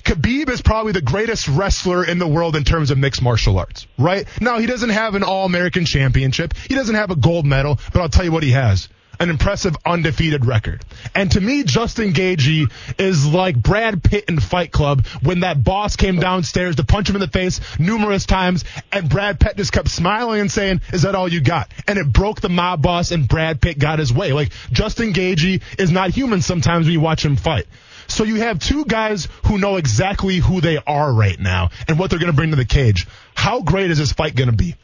Khabib 0.03 0.50
is 0.50 0.62
probably 0.62 0.93
the 0.93 1.01
greatest 1.01 1.50
wrestler 1.50 2.05
in 2.05 2.17
the 2.17 2.27
world 2.27 2.55
in 2.55 2.63
terms 2.63 2.91
of 2.91 2.98
mixed 2.98 3.22
martial 3.22 3.60
arts, 3.60 3.88
right? 3.98 4.25
Now, 4.39 4.57
he 4.57 4.65
doesn't 4.65 4.89
have 4.89 5.15
an 5.15 5.24
All-American 5.24 5.86
championship. 5.86 6.53
He 6.55 6.75
doesn't 6.75 6.96
have 6.96 7.12
a 7.12 7.15
gold 7.15 7.46
medal, 7.46 7.77
but 7.91 8.01
I'll 8.01 8.10
tell 8.10 8.24
you 8.24 8.31
what 8.31 8.43
he 8.43 8.51
has. 8.51 8.88
An 9.20 9.30
impressive 9.30 9.76
undefeated 9.86 10.46
record. 10.46 10.84
And 11.16 11.32
to 11.32 11.42
me, 11.42 11.64
Justin 11.64 12.14
Gaethje 12.14 12.72
is 13.00 13.26
like 13.26 13.56
Brad 13.56 14.04
Pitt 14.04 14.26
in 14.28 14.40
Fight 14.40 14.72
Club 14.72 15.06
when 15.24 15.40
that 15.40 15.64
boss 15.64 15.96
came 15.96 16.20
downstairs 16.20 16.76
to 16.76 16.84
punch 16.84 17.10
him 17.10 17.16
in 17.16 17.22
the 17.22 17.28
face 17.28 17.60
numerous 17.80 18.26
times 18.26 18.64
and 18.92 19.10
Brad 19.10 19.40
Pitt 19.40 19.58
just 19.58 19.72
kept 19.72 19.90
smiling 19.90 20.42
and 20.42 20.51
saying, 20.51 20.82
is 20.94 21.01
that 21.01 21.16
all 21.16 21.27
you 21.27 21.42
got? 21.42 21.70
And 21.88 21.98
it 21.98 22.12
broke 22.12 22.42
the 22.42 22.50
mob 22.50 22.82
boss 22.82 23.12
and 23.12 23.27
Brad 23.27 23.62
Pitt 23.62 23.80
got 23.80 24.00
his 24.00 24.14
way. 24.14 24.34
Like, 24.34 24.51
Justin 24.72 25.14
Gaethje 25.14 25.62
is 25.80 25.92
not 25.92 26.12
human 26.12 26.42
sometimes 26.42 26.86
when 26.86 26.94
you 26.94 27.01
watch 27.01 27.25
him 27.25 27.36
fight. 27.36 27.66
So 28.08 28.24
you 28.24 28.36
have 28.36 28.60
two 28.60 28.86
guys 28.86 29.27
who 29.46 29.58
know 29.58 29.75
exactly 29.75 30.38
who 30.38 30.62
they 30.62 30.77
are 30.77 31.12
right 31.12 31.40
now 31.40 31.70
and 31.88 32.00
what 32.00 32.10
they're 32.10 32.20
going 32.20 32.32
to 32.32 32.36
bring 32.36 32.51
to 32.51 32.56
the 32.56 32.66
cage. 32.66 33.08
How 33.36 33.62
great 33.62 33.92
is 33.92 33.98
this 33.98 34.14
fight 34.14 34.36
going 34.36 34.50
to 34.50 34.56
be? 34.56 34.75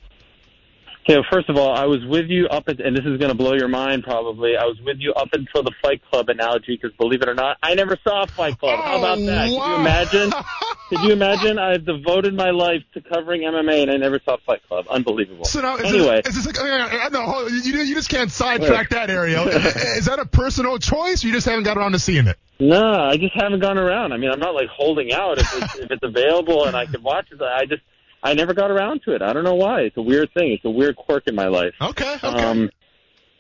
Okay, 1.04 1.16
well, 1.16 1.26
first 1.30 1.50
of 1.50 1.58
all, 1.58 1.76
I 1.76 1.84
was 1.84 2.00
with 2.06 2.28
you 2.30 2.48
up 2.48 2.70
at, 2.70 2.80
and 2.80 2.96
this 2.96 3.04
is 3.04 3.18
going 3.18 3.30
to 3.30 3.36
blow 3.36 3.56
your 3.56 3.68
mind 3.68 4.04
probably. 4.04 4.56
I 4.56 4.64
was 4.64 4.80
with 4.86 4.98
you 5.00 5.12
up 5.14 5.28
until 5.34 5.62
the 5.62 5.74
Fight 5.82 6.02
Club 6.10 6.30
analogy 6.30 6.80
because 6.82 6.96
believe 6.96 7.22
it 7.22 7.28
or 7.28 7.34
not, 7.34 7.58
I 7.62 7.74
never 7.74 7.98
saw 8.06 8.26
Fight 8.26 8.58
Club. 8.58 8.80
How 8.80 9.00
about 9.00 9.18
that? 9.20 9.50
Could 9.50 9.54
you 9.54 9.76
imagine? 9.76 10.32
Could 10.90 11.02
you 11.02 11.12
imagine? 11.12 11.60
I've 11.60 11.86
devoted 11.86 12.34
my 12.36 12.52
life 12.52 12.84
to 12.94 13.02
covering 13.02 13.42
MMA 13.42 13.82
and 13.82 13.92
I 13.92 13.98
never 13.98 14.22
saw 14.24 14.38
Fight 14.46 14.62
Club. 14.70 14.86
Unbelievable. 14.90 15.44
So 15.44 15.60
now, 15.60 15.76
is 15.76 15.94
anyway, 15.94 16.22
this, 16.24 16.38
is 16.38 16.46
this 16.46 16.58
like, 16.58 16.94
uh, 16.94 17.10
no, 17.10 17.24
hold 17.24 17.52
on, 17.52 17.64
you, 17.64 17.74
you 17.82 17.96
just 17.96 18.08
can't 18.08 18.32
sidetrack 18.32 18.92
that, 18.92 19.10
Ariel. 19.10 19.48
is 19.50 20.06
that 20.06 20.20
a 20.20 20.26
personal 20.26 20.80
choice 20.80 21.26
or 21.26 21.28
you 21.28 21.34
just 21.34 21.46
haven't 21.46 21.66
got 21.66 21.78
around 21.78 21.92
to 21.92 22.00
seeing 22.00 22.28
it? 22.28 22.38
no, 22.62 22.82
I 22.82 23.18
just 23.18 23.34
haven't 23.34 23.60
gone 23.60 23.78
around. 23.78 24.14
I 24.14 24.18
mean, 24.18 24.32
I'm 24.32 24.40
not 24.40 24.56
like 24.56 24.70
holding 24.70 25.12
out 25.12 25.38
if 25.38 25.54
it's, 25.54 25.76
if 25.80 25.92
it's 25.92 26.04
available 26.04 26.64
and 26.64 26.78
I 26.78 26.86
can 26.86 27.04
watch 27.04 27.28
it. 27.30 27.42
I 27.42 27.66
just, 27.66 27.82
I 28.24 28.34
never 28.34 28.54
got 28.54 28.72
around 28.72 29.02
to 29.04 29.14
it. 29.14 29.22
I 29.22 29.34
don't 29.34 29.44
know 29.44 29.56
why. 29.56 29.82
It's 29.82 29.98
a 29.98 30.02
weird 30.02 30.30
thing. 30.34 30.54
It's 30.54 30.66
a 30.66 30.70
weird 30.70 30.96
quirk 30.96 31.28
in 31.28 31.36
my 31.36 31.48
life. 31.48 31.74
Okay, 31.82 32.16
okay. 32.24 32.28
Um, 32.28 32.70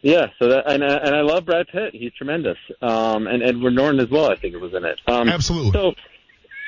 yeah, 0.01 0.27
so 0.37 0.49
that 0.49 0.69
and 0.69 0.83
I- 0.83 0.97
and 0.97 1.15
I 1.15 1.21
love 1.21 1.45
Brad 1.45 1.67
Pitt. 1.71 1.93
He's 1.93 2.11
tremendous. 2.13 2.57
Um, 2.81 3.25
and 3.27 3.41
Edward 3.41 3.71
Norton 3.75 3.99
as 4.01 4.09
well. 4.09 4.29
I 4.29 4.35
think 4.35 4.53
it 4.53 4.59
was 4.61 4.73
in 4.73 4.83
it. 4.83 4.99
Um, 5.07 5.29
Absolutely. 5.29 5.71
So 5.71 5.93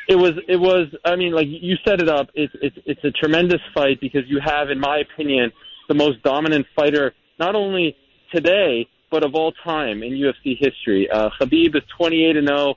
it 0.08 0.15
was 0.15 0.32
it 0.47 0.56
was. 0.58 0.88
I 1.04 1.15
mean, 1.17 1.34
like 1.34 1.47
you 1.49 1.75
set 1.86 1.99
it 2.01 2.08
up. 2.08 2.30
It's 2.34 2.54
it's 2.62 2.78
it's 2.86 3.04
a 3.04 3.12
tremendous 3.12 3.60
fight 3.73 3.99
because 3.99 4.21
you 4.28 4.39
have, 4.39 4.69
in 4.69 4.80
my 4.80 4.99
opinion, 4.99 5.51
the 5.89 5.95
most 5.95 6.23
dominant 6.23 6.65
fighter 6.75 7.13
not 7.38 7.56
only 7.56 7.95
today 8.34 8.88
but 9.12 9.23
of 9.23 9.36
all 9.36 9.51
time 9.63 10.01
in 10.04 10.12
UFC 10.13 10.58
history. 10.60 11.10
Uh, 11.10 11.30
Khabib 11.39 11.75
is 11.75 11.84
28 11.97 12.36
and 12.38 12.47
0. 12.47 12.75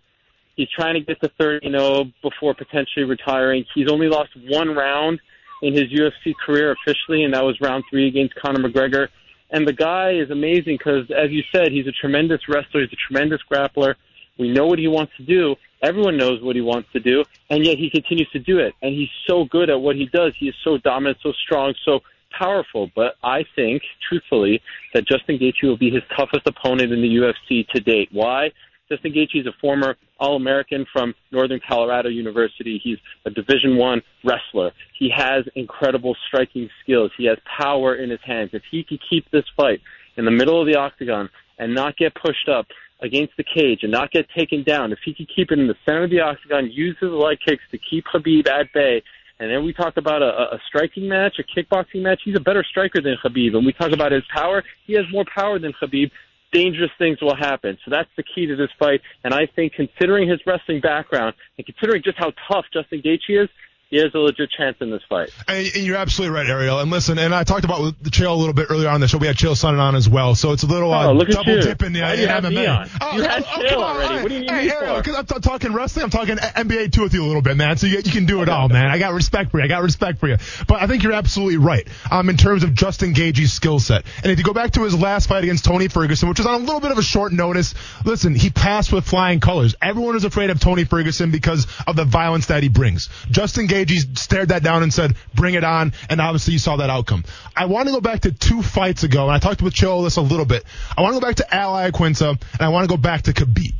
He's 0.58 0.68
trying 0.70 0.94
to 0.94 1.00
get 1.00 1.20
to 1.20 1.30
30 1.40 1.68
and 1.68 1.78
0 1.78 2.06
before 2.20 2.52
potentially 2.52 3.04
retiring. 3.04 3.64
He's 3.76 3.88
only 3.88 4.08
lost 4.08 4.30
one 4.48 4.74
round 4.74 5.20
in 5.62 5.72
his 5.72 5.84
UFC 5.84 6.34
career 6.44 6.72
officially, 6.72 7.22
and 7.22 7.32
that 7.32 7.44
was 7.44 7.56
round 7.60 7.84
three 7.88 8.08
against 8.08 8.34
Conor 8.34 8.68
McGregor. 8.68 9.06
And 9.52 9.68
the 9.68 9.72
guy 9.72 10.14
is 10.14 10.30
amazing 10.32 10.76
because, 10.78 11.08
as 11.16 11.30
you 11.30 11.44
said, 11.54 11.70
he's 11.70 11.86
a 11.86 11.92
tremendous 11.92 12.40
wrestler. 12.48 12.80
He's 12.80 12.92
a 12.92 12.96
tremendous 12.96 13.40
grappler. 13.48 13.94
We 14.36 14.50
know 14.50 14.66
what 14.66 14.80
he 14.80 14.88
wants 14.88 15.12
to 15.18 15.22
do. 15.22 15.54
Everyone 15.80 16.16
knows 16.16 16.42
what 16.42 16.56
he 16.56 16.62
wants 16.62 16.88
to 16.92 16.98
do, 16.98 17.22
and 17.50 17.64
yet 17.64 17.78
he 17.78 17.88
continues 17.88 18.28
to 18.32 18.40
do 18.40 18.58
it. 18.58 18.74
And 18.82 18.92
he's 18.92 19.10
so 19.28 19.44
good 19.44 19.70
at 19.70 19.80
what 19.80 19.94
he 19.94 20.06
does. 20.06 20.32
He 20.40 20.48
is 20.48 20.56
so 20.64 20.78
dominant, 20.78 21.18
so 21.22 21.32
strong, 21.44 21.72
so 21.84 22.00
powerful. 22.36 22.90
But 22.96 23.14
I 23.22 23.44
think, 23.54 23.82
truthfully, 24.08 24.60
that 24.92 25.06
Justin 25.06 25.38
Gaethje 25.38 25.62
will 25.62 25.76
be 25.76 25.90
his 25.90 26.02
toughest 26.16 26.48
opponent 26.48 26.92
in 26.92 27.00
the 27.00 27.08
UFC 27.08 27.68
to 27.68 27.80
date. 27.80 28.08
Why? 28.10 28.50
Justin 28.90 29.12
Gaethje 29.12 29.40
is 29.40 29.46
a 29.46 29.52
former 29.60 29.96
All-American 30.18 30.86
from 30.92 31.14
Northern 31.30 31.60
Colorado 31.66 32.08
University. 32.08 32.80
He's 32.82 32.98
a 33.26 33.30
Division 33.30 33.76
One 33.76 34.00
wrestler. 34.24 34.72
He 34.98 35.10
has 35.14 35.44
incredible 35.54 36.16
striking 36.26 36.68
skills. 36.82 37.10
He 37.18 37.26
has 37.26 37.38
power 37.58 37.94
in 37.96 38.10
his 38.10 38.20
hands. 38.24 38.50
If 38.52 38.62
he 38.70 38.84
could 38.84 39.00
keep 39.08 39.30
this 39.30 39.44
fight 39.56 39.80
in 40.16 40.24
the 40.24 40.30
middle 40.30 40.60
of 40.60 40.66
the 40.66 40.76
octagon 40.76 41.28
and 41.58 41.74
not 41.74 41.96
get 41.96 42.14
pushed 42.14 42.48
up 42.48 42.66
against 43.00 43.36
the 43.36 43.44
cage 43.44 43.80
and 43.82 43.92
not 43.92 44.10
get 44.10 44.26
taken 44.36 44.64
down, 44.64 44.92
if 44.92 44.98
he 45.04 45.14
could 45.14 45.28
keep 45.34 45.52
it 45.52 45.58
in 45.58 45.68
the 45.68 45.76
center 45.84 46.04
of 46.04 46.10
the 46.10 46.20
octagon, 46.20 46.70
use 46.70 46.96
his 47.00 47.10
leg 47.10 47.38
kicks 47.46 47.62
to 47.70 47.78
keep 47.78 48.04
Khabib 48.12 48.48
at 48.48 48.72
bay, 48.72 49.02
and 49.40 49.50
then 49.50 49.64
we 49.64 49.72
talk 49.72 49.96
about 49.96 50.20
a, 50.20 50.54
a 50.54 50.58
striking 50.66 51.08
match, 51.08 51.36
a 51.38 51.44
kickboxing 51.44 52.02
match. 52.02 52.20
He's 52.24 52.34
a 52.36 52.40
better 52.40 52.64
striker 52.68 53.00
than 53.00 53.16
Khabib. 53.24 53.54
And 53.54 53.64
we 53.64 53.72
talk 53.72 53.92
about 53.92 54.10
his 54.10 54.24
power. 54.34 54.64
He 54.86 54.94
has 54.94 55.04
more 55.12 55.24
power 55.32 55.60
than 55.60 55.72
Khabib. 55.80 56.10
Dangerous 56.52 56.90
things 56.98 57.20
will 57.20 57.36
happen. 57.36 57.76
So 57.84 57.90
that's 57.90 58.08
the 58.16 58.22
key 58.22 58.46
to 58.46 58.56
this 58.56 58.70
fight. 58.78 59.00
And 59.24 59.34
I 59.34 59.46
think 59.46 59.74
considering 59.74 60.28
his 60.28 60.40
wrestling 60.46 60.80
background 60.80 61.34
and 61.56 61.66
considering 61.66 62.02
just 62.02 62.18
how 62.18 62.32
tough 62.50 62.64
Justin 62.72 63.02
Gaethje 63.02 63.44
is, 63.44 63.48
he 63.90 63.96
has 64.02 64.14
a 64.14 64.18
legit 64.18 64.50
chance 64.50 64.76
in 64.80 64.90
this 64.90 65.02
fight. 65.08 65.30
And, 65.46 65.66
you're 65.76 65.96
absolutely 65.96 66.36
right, 66.36 66.46
Ariel. 66.48 66.80
And 66.80 66.90
listen, 66.90 67.18
and 67.18 67.34
I 67.34 67.44
talked 67.44 67.64
about 67.64 67.94
the 68.02 68.10
Chael 68.10 68.32
a 68.32 68.34
little 68.34 68.52
bit 68.52 68.66
earlier 68.70 68.88
on 68.90 69.00
the 69.00 69.08
show. 69.08 69.16
We 69.18 69.26
had 69.26 69.36
Chael 69.36 69.52
Sonnen 69.52 69.80
on 69.80 69.94
as 69.94 70.08
well, 70.08 70.34
so 70.34 70.52
it's 70.52 70.62
a 70.62 70.66
little 70.66 70.92
uh, 70.92 71.06
Oh, 71.08 71.12
look 71.12 71.28
at 71.30 71.34
double 71.36 71.56
you. 71.56 71.62
dipping 71.62 71.96
uh, 71.96 72.00
Why 72.00 72.16
do 72.16 72.22
in 72.22 72.28
you 72.28 72.28
have 72.28 72.44
MMA. 72.44 72.50
me 72.54 72.66
on? 72.66 72.90
Oh, 73.00 73.16
You 73.16 73.24
oh, 73.24 73.28
had 73.28 73.42
oh, 73.44 73.46
Chael 73.46 73.82
already. 73.82 74.22
What 74.22 74.28
do 74.28 74.34
you 74.34 74.40
need 74.40 74.50
hey, 74.50 74.66
me 74.66 74.72
Ariel, 74.72 74.96
for? 74.96 75.02
because 75.02 75.16
I'm 75.16 75.24
t- 75.26 75.40
talking 75.40 75.72
wrestling, 75.72 76.04
I'm 76.04 76.10
talking 76.10 76.36
NBA 76.36 76.92
too 76.92 77.02
with 77.02 77.14
you 77.14 77.24
a 77.24 77.26
little 77.28 77.40
bit, 77.40 77.56
man. 77.56 77.78
So 77.78 77.86
you, 77.86 77.96
you 77.96 78.12
can 78.12 78.26
do 78.26 78.42
it 78.42 78.48
all, 78.50 78.68
man. 78.68 78.86
I 78.90 78.98
got 78.98 79.14
respect 79.14 79.50
for 79.52 79.58
you. 79.58 79.64
I 79.64 79.68
got 79.68 79.82
respect 79.82 80.18
for 80.20 80.28
you. 80.28 80.36
But 80.66 80.82
I 80.82 80.86
think 80.86 81.02
you're 81.02 81.14
absolutely 81.14 81.56
right 81.56 81.88
um, 82.10 82.28
in 82.28 82.36
terms 82.36 82.64
of 82.64 82.74
Justin 82.74 83.14
Gaethje's 83.14 83.54
skill 83.54 83.78
set. 83.78 84.04
And 84.22 84.30
if 84.30 84.36
you 84.38 84.44
go 84.44 84.52
back 84.52 84.72
to 84.72 84.82
his 84.84 84.94
last 84.98 85.28
fight 85.30 85.44
against 85.44 85.64
Tony 85.64 85.88
Ferguson, 85.88 86.28
which 86.28 86.38
was 86.38 86.46
on 86.46 86.56
a 86.60 86.64
little 86.64 86.80
bit 86.80 86.90
of 86.92 86.98
a 86.98 87.02
short 87.02 87.32
notice, 87.32 87.74
listen, 88.04 88.34
he 88.34 88.50
passed 88.50 88.92
with 88.92 89.06
flying 89.06 89.40
colors. 89.40 89.74
Everyone 89.80 90.14
is 90.14 90.24
afraid 90.24 90.50
of 90.50 90.60
Tony 90.60 90.84
Ferguson 90.84 91.30
because 91.30 91.66
of 91.86 91.96
the 91.96 92.04
violence 92.04 92.46
that 92.46 92.62
he 92.62 92.68
brings. 92.68 93.08
Justin 93.30 93.66
Gaethje 93.66 93.77
stared 93.86 94.50
that 94.50 94.62
down 94.62 94.82
and 94.82 94.92
said, 94.92 95.14
bring 95.34 95.54
it 95.54 95.64
on. 95.64 95.92
And 96.08 96.20
obviously 96.20 96.54
you 96.54 96.58
saw 96.58 96.76
that 96.76 96.90
outcome. 96.90 97.24
I 97.56 97.66
want 97.66 97.88
to 97.88 97.94
go 97.94 98.00
back 98.00 98.20
to 98.20 98.32
two 98.32 98.62
fights 98.62 99.02
ago, 99.02 99.24
and 99.24 99.32
I 99.32 99.38
talked 99.38 99.62
with 99.62 99.74
Chael 99.74 100.04
this 100.04 100.16
a 100.16 100.22
little 100.22 100.46
bit. 100.46 100.64
I 100.96 101.02
want 101.02 101.14
to 101.14 101.20
go 101.20 101.26
back 101.26 101.36
to 101.36 101.54
Al 101.54 101.72
Iaquinta, 101.72 102.30
and 102.30 102.60
I 102.60 102.68
want 102.68 102.84
to 102.84 102.88
go 102.88 103.00
back 103.00 103.22
to 103.22 103.32
Khabib. 103.32 103.74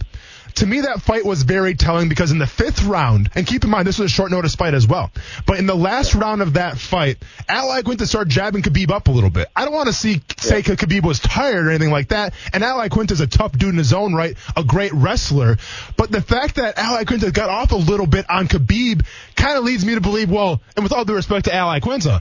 To 0.59 0.67
me, 0.67 0.81
that 0.81 1.03
fight 1.03 1.25
was 1.25 1.45
very 1.45 1.77
telling 1.77 2.09
because 2.09 2.33
in 2.33 2.39
the 2.39 2.47
fifth 2.47 2.83
round, 2.83 3.31
and 3.37 3.47
keep 3.47 3.63
in 3.63 3.71
mind 3.71 3.87
this 3.87 4.01
was 4.01 4.11
a 4.11 4.15
short 4.15 4.33
notice 4.33 4.57
fight 4.57 4.75
as 4.75 4.89
well, 4.89 5.13
but 5.47 5.61
in 5.61 5.67
the 5.67 5.77
last 5.77 6.17
round 6.17 6.43
of 6.43 6.55
that 6.55 6.79
fight, 6.79 7.19
Al 7.49 7.69
Iaquinta 7.69 8.09
started 8.09 8.31
jabbing 8.31 8.63
Khabib 8.63 8.91
up 8.91 9.07
a 9.07 9.13
little 9.13 9.31
bit. 9.31 9.47
I 9.55 9.65
don't 9.65 9.73
want 9.73 9.87
to 9.87 9.93
see 9.93 10.21
say 10.39 10.63
Khabib 10.63 11.05
was 11.05 11.21
tired 11.21 11.67
or 11.67 11.71
anything 11.71 11.93
like 11.93 12.09
that. 12.09 12.35
And 12.53 12.65
Al 12.65 12.79
Iaquinta 12.81 13.13
is 13.13 13.21
a 13.21 13.29
tough 13.29 13.53
dude 13.53 13.69
in 13.69 13.79
his 13.79 13.93
own 13.93 14.15
right, 14.15 14.37
a 14.57 14.65
great 14.65 14.93
wrestler. 14.93 15.59
But 15.97 16.11
the 16.11 16.21
fact 16.21 16.57
that 16.57 16.77
Al 16.77 17.05
Iaquinta 17.05 17.33
got 17.33 17.51
off 17.51 17.71
a 17.71 17.77
little 17.77 18.09
bit 18.09 18.29
on 18.29 18.49
Khabib 18.49 19.07
kind 19.37 19.59
of 19.59 19.63
leads 19.63 19.85
me 19.85 19.95
to 19.95 20.01
believe, 20.01 20.29
well, 20.29 20.61
and 20.75 20.83
with 20.83 20.93
all 20.93 21.05
due 21.05 21.15
respect 21.15 21.45
to 21.45 21.55
Al 21.55 21.69
Iaquinta, 21.69 22.21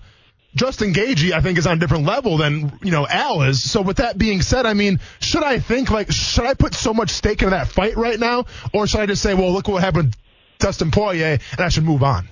Justin 0.58 0.94
Gaethje, 0.94 1.32
I 1.32 1.42
think, 1.42 1.58
is 1.58 1.68
on 1.68 1.78
a 1.78 1.80
different 1.80 2.06
level 2.06 2.38
than, 2.38 2.80
you 2.84 2.92
know, 2.92 3.08
Al 3.08 3.44
is. 3.44 3.70
So 3.70 3.82
with 3.82 3.98
that 3.98 4.18
being 4.18 4.42
said, 4.42 4.66
I 4.66 4.74
mean, 4.74 5.00
should 5.20 5.44
I 5.44 5.60
think, 5.60 5.90
like, 5.92 6.12
should 6.12 6.46
I 6.46 6.56
put 6.56 6.74
so 6.74 6.94
much 6.94 7.12
stake 7.12 7.42
in 7.44 7.52
that 7.52 7.68
fight 7.68 7.96
right 7.96 8.20
now? 8.20 8.46
Or 8.74 8.88
should 8.88 9.00
I 9.00 9.06
just 9.06 9.22
say, 9.22 9.34
well, 9.34 9.52
look 9.52 9.68
what 9.68 9.84
happened 9.84 10.08
with 10.08 10.16
Dustin 10.60 10.92
Poirier, 10.92 11.40
and 11.52 11.60
I 11.60 11.70
should 11.70 11.86
move 11.86 12.04
on? 12.04 12.28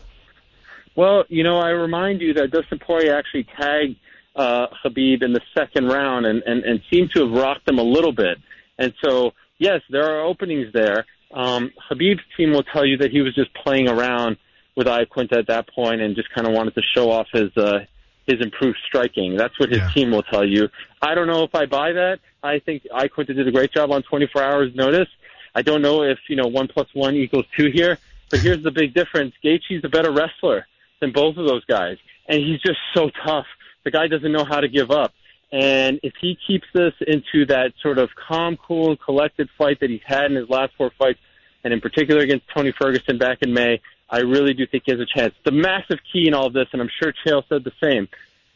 Well, 0.95 1.25
you 1.29 1.43
know, 1.43 1.57
I 1.57 1.69
remind 1.69 2.21
you 2.21 2.33
that 2.35 2.51
Dustin 2.51 2.79
Poirier 2.79 3.15
actually 3.15 3.45
tagged 3.59 3.97
uh, 4.35 4.67
Khabib 4.83 5.23
in 5.23 5.33
the 5.33 5.41
second 5.57 5.88
round 5.88 6.25
and, 6.25 6.41
and, 6.43 6.63
and 6.63 6.81
seemed 6.91 7.11
to 7.15 7.25
have 7.25 7.31
rocked 7.31 7.69
him 7.69 7.79
a 7.79 7.83
little 7.83 8.11
bit. 8.11 8.38
And 8.77 8.93
so, 9.03 9.31
yes, 9.59 9.81
there 9.89 10.03
are 10.03 10.25
openings 10.25 10.73
there. 10.73 11.05
Um, 11.33 11.71
Khabib's 11.89 12.21
team 12.38 12.51
will 12.51 12.63
tell 12.63 12.85
you 12.85 12.97
that 12.97 13.11
he 13.11 13.21
was 13.21 13.35
just 13.35 13.53
playing 13.53 13.88
around 13.88 14.38
with 14.75 14.88
Iaquinta 14.88 15.38
at 15.38 15.47
that 15.47 15.69
point 15.73 16.01
and 16.01 16.15
just 16.15 16.33
kind 16.33 16.47
of 16.47 16.53
wanted 16.53 16.75
to 16.75 16.81
show 16.95 17.11
off 17.11 17.27
his 17.31 17.55
uh, 17.57 17.79
his 18.27 18.41
improved 18.41 18.77
striking. 18.88 19.35
That's 19.35 19.57
what 19.59 19.69
his 19.69 19.79
Yeah. 19.79 19.89
team 19.93 20.11
will 20.11 20.23
tell 20.23 20.45
you. 20.45 20.69
I 21.01 21.15
don't 21.15 21.27
know 21.27 21.43
if 21.43 21.53
I 21.53 21.65
buy 21.65 21.93
that. 21.93 22.19
I 22.43 22.59
think 22.59 22.83
Iaquinta 22.91 23.35
did 23.35 23.47
a 23.47 23.51
great 23.51 23.71
job 23.71 23.91
on 23.91 24.03
24 24.03 24.41
hours 24.43 24.75
notice. 24.75 25.09
I 25.53 25.61
don't 25.61 25.81
know 25.81 26.03
if 26.03 26.19
you 26.27 26.35
know 26.35 26.47
one 26.47 26.67
plus 26.67 26.88
one 26.93 27.15
equals 27.15 27.45
two 27.57 27.69
here, 27.71 27.97
but 28.29 28.39
here's 28.39 28.63
the 28.63 28.71
big 28.71 28.93
difference: 28.93 29.33
Gaethje's 29.43 29.83
a 29.83 29.89
better 29.89 30.11
wrestler 30.11 30.67
than 30.99 31.11
both 31.11 31.38
of 31.38 31.45
those 31.45 31.63
guys, 31.65 31.97
and 32.27 32.39
he's 32.43 32.61
just 32.61 32.79
so 32.93 33.09
tough. 33.25 33.45
The 33.83 33.91
guy 33.91 34.07
doesn't 34.07 34.31
know 34.31 34.43
how 34.43 34.59
to 34.59 34.67
give 34.67 34.91
up. 34.91 35.13
And 35.51 35.99
if 36.03 36.13
he 36.19 36.38
keeps 36.47 36.65
this 36.73 36.93
into 37.07 37.45
that 37.45 37.73
sort 37.81 37.97
of 37.99 38.09
calm, 38.15 38.57
cool, 38.57 38.89
and 38.89 38.99
collected 38.99 39.47
fight 39.57 39.79
that 39.79 39.89
he's 39.89 40.01
had 40.03 40.25
in 40.25 40.35
his 40.35 40.49
last 40.49 40.73
four 40.77 40.91
fights, 40.97 41.19
and 41.63 41.71
in 41.73 41.79
particular 41.79 42.21
against 42.21 42.45
Tony 42.53 42.73
Ferguson 42.77 43.17
back 43.17 43.38
in 43.41 43.53
May, 43.53 43.79
I 44.09 44.19
really 44.19 44.53
do 44.53 44.67
think 44.67 44.83
he 44.85 44.91
has 44.91 45.01
a 45.01 45.05
chance. 45.05 45.33
The 45.43 45.51
massive 45.51 45.99
key 46.11 46.27
in 46.27 46.33
all 46.33 46.47
of 46.47 46.53
this, 46.53 46.67
and 46.73 46.81
I'm 46.81 46.89
sure 47.01 47.13
Chael 47.25 47.43
said 47.49 47.63
the 47.63 47.71
same, 47.83 48.07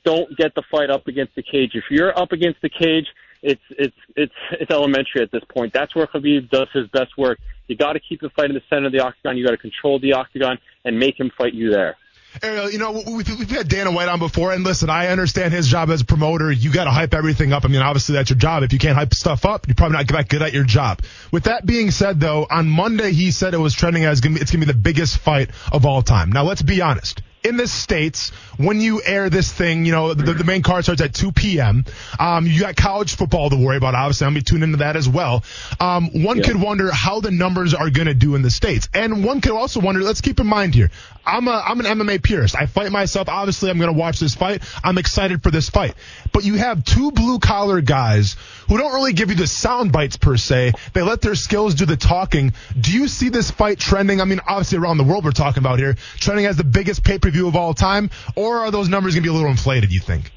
don't 0.03 0.35
get 0.37 0.55
the 0.55 0.63
fight 0.71 0.89
up 0.89 1.07
against 1.07 1.35
the 1.35 1.43
cage. 1.43 1.71
If 1.73 1.85
you're 1.89 2.17
up 2.17 2.31
against 2.31 2.61
the 2.61 2.69
cage, 2.69 3.07
it's 3.41 3.61
it's 3.71 3.95
it's 4.15 4.33
it's 4.51 4.71
elementary 4.71 5.21
at 5.21 5.31
this 5.31 5.43
point. 5.49 5.73
That's 5.73 5.95
where 5.95 6.07
Khabib 6.07 6.49
does 6.49 6.67
his 6.73 6.87
best 6.87 7.17
work. 7.17 7.39
You 7.67 7.75
got 7.75 7.93
to 7.93 7.99
keep 7.99 8.21
the 8.21 8.29
fight 8.31 8.49
in 8.49 8.55
the 8.55 8.63
center 8.69 8.87
of 8.87 8.91
the 8.91 8.99
octagon. 8.99 9.37
You 9.37 9.45
got 9.45 9.51
to 9.51 9.57
control 9.57 9.99
the 9.99 10.13
octagon 10.13 10.57
and 10.85 10.99
make 10.99 11.19
him 11.19 11.31
fight 11.37 11.53
you 11.53 11.71
there. 11.71 11.95
Ariel, 12.43 12.71
you 12.71 12.77
know, 12.77 13.03
we've, 13.07 13.49
had 13.49 13.67
Dana 13.67 13.91
White 13.91 14.07
on 14.07 14.19
before, 14.19 14.53
and 14.53 14.63
listen, 14.63 14.89
I 14.89 15.07
understand 15.07 15.51
his 15.51 15.67
job 15.67 15.89
as 15.89 16.01
a 16.01 16.05
promoter. 16.05 16.51
You 16.51 16.71
got 16.71 16.83
to 16.83 16.91
hype 16.91 17.13
everything 17.13 17.53
up. 17.53 17.65
I 17.65 17.69
mean, 17.69 17.81
obviously 17.81 18.13
that's 18.13 18.29
your 18.29 18.37
job. 18.37 18.63
If 18.63 18.71
you 18.71 18.79
can't 18.79 18.95
hype 18.95 19.13
stuff 19.13 19.45
up, 19.45 19.67
you're 19.67 19.75
probably 19.75 19.97
not 19.97 20.07
that 20.07 20.29
good 20.29 20.41
at 20.41 20.53
your 20.53 20.63
job. 20.63 21.01
With 21.31 21.45
that 21.45 21.65
being 21.65 21.91
said, 21.91 22.19
though, 22.19 22.45
on 22.49 22.69
Monday 22.69 23.11
he 23.13 23.31
said 23.31 23.53
it 23.53 23.57
was 23.57 23.73
trending 23.73 24.05
as 24.05 24.19
it's 24.19 24.21
going 24.21 24.37
to 24.37 24.57
be 24.57 24.65
the 24.65 24.73
biggest 24.73 25.17
fight 25.17 25.49
of 25.71 25.85
all 25.85 26.01
time. 26.01 26.31
Now, 26.31 26.43
let's 26.43 26.61
be 26.61 26.81
honest. 26.81 27.21
In 27.41 27.55
the 27.55 27.67
states, 27.67 28.31
when 28.57 28.81
you 28.81 29.01
air 29.01 29.29
this 29.29 29.49
thing, 29.51 29.85
you 29.85 29.93
know 29.93 30.13
the, 30.13 30.33
the 30.33 30.43
main 30.43 30.61
card 30.61 30.83
starts 30.83 31.01
at 31.01 31.13
2 31.13 31.31
p.m. 31.31 31.85
Um, 32.19 32.45
you 32.45 32.59
got 32.59 32.75
college 32.75 33.15
football 33.15 33.49
to 33.49 33.55
worry 33.55 33.77
about. 33.77 33.95
Obviously, 33.95 34.27
I'm 34.27 34.31
gonna 34.33 34.41
be 34.41 34.43
tuned 34.43 34.63
into 34.63 34.77
that 34.79 34.97
as 34.97 35.07
well. 35.07 35.43
Um, 35.79 36.23
one 36.23 36.37
Yeah. 36.39 36.43
could 36.43 36.61
wonder 36.61 36.91
how 36.91 37.21
the 37.21 37.31
numbers 37.31 37.73
are 37.73 37.89
going 37.89 38.07
to 38.07 38.13
do 38.13 38.35
in 38.35 38.41
the 38.41 38.49
states, 38.51 38.89
and 38.93 39.23
one 39.23 39.39
could 39.39 39.53
also 39.53 39.79
wonder. 39.79 40.01
Let's 40.01 40.19
keep 40.19 40.41
in 40.41 40.47
mind 40.47 40.75
here. 40.75 40.91
I'm 41.25 41.47
a 41.47 41.63
I'm 41.65 41.79
an 41.79 41.85
MMA 41.85 42.21
purist. 42.21 42.55
I 42.57 42.65
fight 42.65 42.91
myself. 42.91 43.29
Obviously, 43.29 43.69
I'm 43.69 43.77
going 43.77 43.93
to 43.93 43.97
watch 43.97 44.19
this 44.19 44.35
fight. 44.35 44.61
I'm 44.83 44.97
excited 44.97 45.41
for 45.41 45.49
this 45.51 45.69
fight. 45.69 45.93
But 46.33 46.43
you 46.43 46.55
have 46.55 46.83
two 46.83 47.11
blue 47.11 47.39
collar 47.39 47.79
guys 47.81 48.35
who 48.69 48.77
don't 48.77 48.93
really 48.93 49.13
give 49.13 49.29
you 49.29 49.35
the 49.35 49.47
sound 49.47 49.91
bites 49.91 50.15
per 50.15 50.37
se. 50.37 50.73
They 50.93 51.01
let 51.01 51.21
their 51.21 51.35
skills 51.35 51.75
do 51.75 51.85
the 51.85 51.97
talking. 51.97 52.53
Do 52.79 52.93
you 52.93 53.07
see 53.07 53.29
this 53.29 53.51
fight 53.51 53.79
trending? 53.79 54.21
I 54.21 54.25
mean, 54.25 54.39
obviously 54.47 54.77
around 54.77 54.97
the 54.97 55.03
world 55.03 55.25
we're 55.25 55.31
talking 55.31 55.61
about 55.61 55.79
here, 55.79 55.95
trending 56.17 56.45
as 56.45 56.55
the 56.55 56.63
biggest 56.63 57.03
pay 57.03 57.19
per 57.19 57.29
view 57.31 57.47
of 57.47 57.55
all 57.55 57.73
time, 57.73 58.11
or 58.35 58.59
are 58.59 58.71
those 58.71 58.87
numbers 58.87 59.15
going 59.15 59.23
to 59.23 59.27
be 59.27 59.31
a 59.31 59.33
little 59.33 59.49
inflated? 59.49 59.91
You 59.91 59.99
think? 59.99 60.31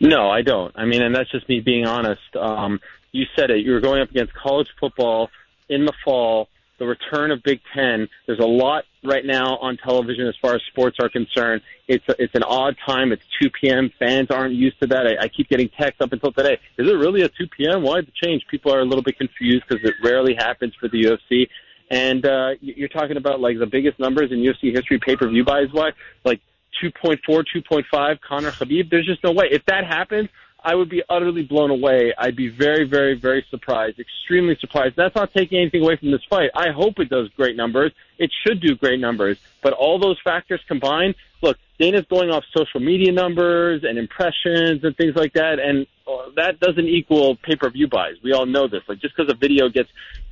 No, 0.00 0.30
I 0.30 0.42
don't. 0.42 0.72
I 0.76 0.84
mean, 0.84 1.02
and 1.02 1.14
that's 1.14 1.30
just 1.30 1.48
me 1.48 1.60
being 1.60 1.86
honest. 1.86 2.34
Um, 2.34 2.80
you 3.12 3.26
said 3.36 3.50
it. 3.50 3.64
You're 3.64 3.80
going 3.80 4.00
up 4.00 4.10
against 4.10 4.32
college 4.34 4.68
football 4.80 5.28
in 5.68 5.84
the 5.84 5.92
fall, 6.04 6.48
the 6.82 6.88
return 6.88 7.30
of 7.30 7.44
Big 7.44 7.60
Ten. 7.72 8.08
There's 8.26 8.40
a 8.40 8.44
lot 8.46 8.82
right 9.04 9.24
now 9.24 9.56
on 9.58 9.76
television 9.76 10.26
as 10.26 10.34
far 10.42 10.56
as 10.56 10.62
sports 10.68 10.96
are 11.00 11.08
concerned. 11.08 11.62
It's 11.86 12.02
a, 12.08 12.20
it's 12.20 12.34
an 12.34 12.42
odd 12.42 12.74
time. 12.84 13.12
It's 13.12 13.22
2 13.40 13.50
p.m. 13.50 13.92
Fans 14.00 14.32
aren't 14.32 14.54
used 14.54 14.80
to 14.80 14.88
that. 14.88 15.06
I, 15.06 15.24
I 15.24 15.28
keep 15.28 15.48
getting 15.48 15.68
texts 15.68 16.00
up 16.00 16.12
until 16.12 16.32
today. 16.32 16.58
Is 16.78 16.88
it 16.88 16.94
really 16.94 17.22
at 17.22 17.30
2 17.36 17.46
p.m.? 17.56 17.82
Why 17.82 18.00
the 18.00 18.10
change? 18.20 18.44
People 18.50 18.74
are 18.74 18.80
a 18.80 18.84
little 18.84 19.02
bit 19.04 19.16
confused 19.16 19.62
because 19.68 19.84
it 19.88 19.94
rarely 20.02 20.34
happens 20.34 20.74
for 20.80 20.88
the 20.88 21.04
UFC. 21.04 21.48
And 21.88 22.26
uh, 22.26 22.50
you- 22.60 22.74
you're 22.76 22.88
talking 22.88 23.16
about 23.16 23.38
like 23.40 23.60
the 23.60 23.66
biggest 23.66 24.00
numbers 24.00 24.32
in 24.32 24.38
UFC 24.38 24.74
history, 24.74 24.98
pay-per-view 24.98 25.44
buys. 25.44 25.68
Why? 25.70 25.92
Like 26.24 26.40
2.4, 26.82 27.18
2.5, 27.28 28.20
Conor 28.22 28.50
Khabib. 28.50 28.90
There's 28.90 29.06
just 29.06 29.22
no 29.22 29.30
way. 29.30 29.46
If 29.52 29.64
that 29.66 29.84
happens, 29.84 30.30
I 30.64 30.74
would 30.74 30.88
be 30.88 31.02
utterly 31.08 31.42
blown 31.42 31.70
away. 31.70 32.14
I'd 32.16 32.36
be 32.36 32.48
very, 32.48 32.84
very, 32.84 33.14
very 33.14 33.44
surprised, 33.50 33.98
extremely 33.98 34.56
surprised. 34.60 34.94
That's 34.96 35.14
not 35.14 35.32
taking 35.32 35.58
anything 35.58 35.82
away 35.82 35.96
from 35.96 36.10
this 36.10 36.22
fight. 36.30 36.50
I 36.54 36.70
hope 36.70 36.98
it 37.00 37.08
does 37.08 37.28
great 37.36 37.56
numbers. 37.56 37.92
It 38.18 38.30
should 38.46 38.60
do 38.60 38.76
great 38.76 39.00
numbers. 39.00 39.38
But 39.62 39.72
all 39.72 39.98
those 39.98 40.18
factors 40.22 40.60
combined, 40.68 41.16
look, 41.42 41.58
Dana's 41.78 42.06
going 42.08 42.30
off 42.30 42.44
social 42.56 42.80
media 42.80 43.10
numbers 43.10 43.82
and 43.82 43.98
impressions 43.98 44.84
and 44.84 44.96
things 44.96 45.16
like 45.16 45.32
that, 45.32 45.58
and 45.58 45.86
uh, 46.06 46.30
that 46.36 46.60
doesn't 46.60 46.86
equal 46.86 47.36
pay-per-view 47.36 47.88
buys. 47.88 48.14
We 48.22 48.32
all 48.32 48.46
know 48.46 48.68
this. 48.68 48.82
Like 48.88 49.00
just 49.00 49.16
because 49.16 49.32
a 49.32 49.36
video 49.36 49.68
gets 49.68 49.88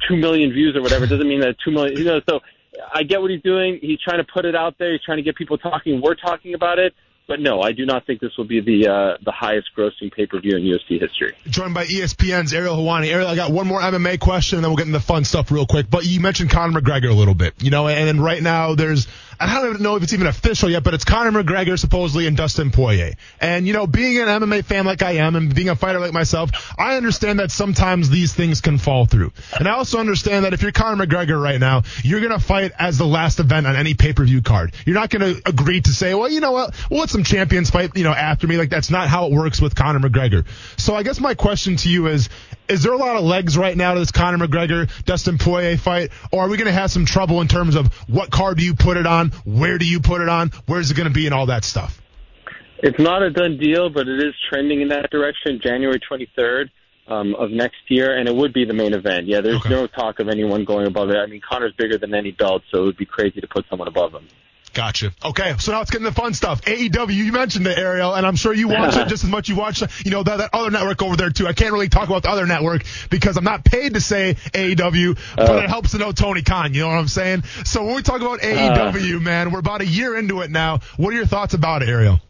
two 0.06 0.16
million 0.16 0.52
views 0.52 0.76
or 0.76 0.82
whatever 0.82 1.06
doesn't 1.06 1.28
mean 1.28 1.40
that 1.40 1.56
two 1.64 1.72
million. 1.72 1.96
You 1.96 2.04
know, 2.04 2.20
so 2.28 2.40
I 2.92 3.02
get 3.02 3.20
what 3.20 3.30
he's 3.30 3.42
doing. 3.42 3.80
He's 3.82 4.00
trying 4.00 4.18
to 4.18 4.32
put 4.32 4.44
it 4.44 4.54
out 4.54 4.78
there. 4.78 4.92
He's 4.92 5.02
trying 5.02 5.18
to 5.18 5.22
get 5.22 5.34
people 5.34 5.58
talking. 5.58 6.00
We're 6.00 6.14
talking 6.14 6.54
about 6.54 6.78
it. 6.78 6.94
But 7.30 7.38
no, 7.38 7.62
I 7.62 7.70
do 7.70 7.86
not 7.86 8.06
think 8.06 8.20
this 8.20 8.36
will 8.36 8.44
be 8.44 8.60
the 8.60 8.88
uh, 8.88 9.16
the 9.24 9.30
highest 9.30 9.70
grossing 9.78 10.12
pay 10.12 10.26
per 10.26 10.40
view 10.40 10.56
in 10.56 10.64
UFC 10.64 11.00
history. 11.00 11.32
Joined 11.46 11.74
by 11.74 11.84
ESPN's 11.84 12.52
Ariel 12.52 12.76
Helwani. 12.76 13.06
Ariel, 13.06 13.28
I 13.28 13.36
got 13.36 13.52
one 13.52 13.68
more 13.68 13.80
MMA 13.80 14.18
question, 14.18 14.58
and 14.58 14.64
then 14.64 14.70
we'll 14.72 14.76
get 14.78 14.88
into 14.88 14.98
the 14.98 15.04
fun 15.04 15.22
stuff 15.22 15.52
real 15.52 15.64
quick. 15.64 15.88
But 15.88 16.04
you 16.04 16.18
mentioned 16.18 16.50
Conor 16.50 16.80
McGregor 16.80 17.08
a 17.08 17.14
little 17.14 17.36
bit, 17.36 17.54
you 17.60 17.70
know, 17.70 17.86
and, 17.86 18.08
and 18.08 18.20
right 18.20 18.42
now 18.42 18.74
there's, 18.74 19.06
I 19.40 19.54
don't 19.54 19.70
even 19.70 19.82
know 19.82 19.96
if 19.96 20.02
it's 20.02 20.12
even 20.12 20.26
official 20.26 20.70
yet, 20.70 20.82
but 20.82 20.94
it's 20.94 21.04
Conor 21.04 21.42
McGregor 21.42 21.78
supposedly 21.78 22.26
and 22.26 22.36
Dustin 22.36 22.70
Poirier. 22.70 23.14
And, 23.40 23.66
you 23.66 23.72
know, 23.72 23.86
being 23.86 24.18
an 24.18 24.26
MMA 24.26 24.64
fan 24.64 24.84
like 24.84 25.02
I 25.02 25.12
am 25.12 25.34
and 25.36 25.54
being 25.54 25.68
a 25.68 25.76
fighter 25.76 25.98
like 25.98 26.12
myself, 26.12 26.50
I 26.78 26.96
understand 26.96 27.38
that 27.40 27.50
sometimes 27.50 28.10
these 28.10 28.34
things 28.34 28.60
can 28.60 28.78
fall 28.78 29.06
through. 29.06 29.32
And 29.58 29.66
I 29.66 29.72
also 29.72 29.98
understand 29.98 30.44
that 30.44 30.52
if 30.52 30.62
you're 30.62 30.72
Conor 30.72 31.06
McGregor 31.06 31.42
right 31.42 31.58
now, 31.58 31.82
you're 32.04 32.20
to 32.30 32.38
fight 32.38 32.72
as 32.78 32.98
the 32.98 33.06
last 33.06 33.40
event 33.40 33.66
on 33.66 33.76
any 33.76 33.94
pay-per-view 33.94 34.42
card. 34.42 34.74
You're 34.84 34.94
not 34.94 35.10
to 35.10 35.40
agree 35.46 35.80
to 35.80 35.90
say, 35.90 36.14
well, 36.14 36.30
you 36.30 36.40
know 36.40 36.52
what, 36.52 36.74
we'll 36.90 37.00
let 37.00 37.10
some 37.10 37.24
champions 37.24 37.70
fight, 37.70 37.96
you 37.96 38.04
know, 38.04 38.12
after 38.12 38.46
me. 38.46 38.56
Like 38.56 38.70
that's 38.70 38.90
not 38.90 39.08
how 39.08 39.26
it 39.26 39.32
works 39.32 39.60
with 39.60 39.74
Conor 39.74 40.00
McGregor. 40.00 40.46
So 40.78 40.94
I 40.94 41.02
guess 41.02 41.18
my 41.18 41.34
question 41.34 41.76
to 41.76 41.88
you 41.88 42.06
is, 42.08 42.28
is 42.70 42.82
there 42.82 42.92
a 42.92 42.96
lot 42.96 43.16
of 43.16 43.24
legs 43.24 43.58
right 43.58 43.76
now 43.76 43.94
to 43.94 44.00
this 44.00 44.12
Conor 44.12 44.46
McGregor 44.46 44.88
Dustin 45.04 45.38
Poirier 45.38 45.76
fight, 45.76 46.10
or 46.32 46.44
are 46.44 46.48
we 46.48 46.56
going 46.56 46.66
to 46.66 46.72
have 46.72 46.90
some 46.90 47.04
trouble 47.04 47.40
in 47.40 47.48
terms 47.48 47.74
of 47.74 47.92
what 48.08 48.30
card 48.30 48.58
do 48.58 48.64
you 48.64 48.74
put 48.74 48.96
it 48.96 49.06
on, 49.06 49.30
where 49.44 49.76
do 49.78 49.84
you 49.84 50.00
put 50.00 50.20
it 50.22 50.28
on, 50.28 50.50
where's 50.66 50.90
it 50.90 50.94
going 50.96 51.08
to 51.08 51.14
be, 51.14 51.26
and 51.26 51.34
all 51.34 51.46
that 51.46 51.64
stuff? 51.64 52.00
It's 52.82 52.98
not 52.98 53.22
a 53.22 53.30
done 53.30 53.58
deal, 53.58 53.90
but 53.90 54.08
it 54.08 54.24
is 54.24 54.34
trending 54.48 54.80
in 54.80 54.88
that 54.88 55.10
direction. 55.10 55.60
January 55.62 56.00
23rd 56.00 56.70
um, 57.08 57.34
of 57.34 57.50
next 57.50 57.76
year, 57.88 58.16
and 58.16 58.28
it 58.28 58.34
would 58.34 58.52
be 58.52 58.64
the 58.64 58.72
main 58.72 58.94
event. 58.94 59.26
Yeah, 59.26 59.40
there's 59.40 59.56
Okay. 59.56 59.68
no 59.68 59.86
talk 59.86 60.20
of 60.20 60.28
anyone 60.28 60.64
going 60.64 60.86
above 60.86 61.10
it. 61.10 61.16
I 61.16 61.26
mean, 61.26 61.40
Conor's 61.40 61.74
bigger 61.76 61.98
than 61.98 62.14
any 62.14 62.30
belt, 62.30 62.62
so 62.70 62.82
it 62.82 62.86
would 62.86 62.96
be 62.96 63.04
crazy 63.04 63.40
to 63.40 63.46
put 63.48 63.66
someone 63.68 63.88
above 63.88 64.12
him. 64.14 64.26
Gotcha. 64.72 65.12
Okay, 65.24 65.56
so 65.58 65.72
now 65.72 65.80
it's 65.80 65.90
getting 65.90 66.04
the 66.04 66.12
fun 66.12 66.32
stuff. 66.32 66.62
AEW, 66.62 67.12
you 67.12 67.32
mentioned 67.32 67.66
it, 67.66 67.76
Ariel, 67.76 68.14
and 68.14 68.24
I'm 68.24 68.36
sure 68.36 68.52
you 68.52 68.68
watch 68.68 68.96
it 68.96 69.08
just 69.08 69.24
as 69.24 69.30
much 69.30 69.48
you 69.48 69.56
watch, 69.56 69.82
you 70.04 70.12
know, 70.12 70.22
that, 70.22 70.36
that 70.36 70.50
other 70.52 70.70
network 70.70 71.02
over 71.02 71.16
there 71.16 71.30
too. 71.30 71.48
I 71.48 71.52
can't 71.52 71.72
really 71.72 71.88
talk 71.88 72.08
about 72.08 72.22
the 72.22 72.30
other 72.30 72.46
network 72.46 72.84
because 73.10 73.36
I'm 73.36 73.44
not 73.44 73.64
paid 73.64 73.94
to 73.94 74.00
say 74.00 74.34
AEW, 74.52 75.18
uh, 75.18 75.46
but 75.46 75.64
it 75.64 75.68
helps 75.68 75.90
to 75.90 75.98
know 75.98 76.12
Tony 76.12 76.42
Khan. 76.42 76.72
You 76.72 76.82
know 76.82 76.88
what 76.88 76.98
I'm 76.98 77.08
saying? 77.08 77.42
So 77.64 77.84
when 77.84 77.96
we 77.96 78.02
talk 78.02 78.20
about 78.20 78.40
AEW, 78.40 79.16
uh, 79.16 79.20
man, 79.20 79.50
we're 79.50 79.58
about 79.58 79.80
a 79.80 79.86
year 79.86 80.16
into 80.16 80.40
it 80.42 80.50
now. 80.50 80.78
What 80.96 81.12
are 81.12 81.16
your 81.16 81.26
thoughts 81.26 81.54
about 81.54 81.82
it, 81.82 81.88
Ariel? 81.88 82.20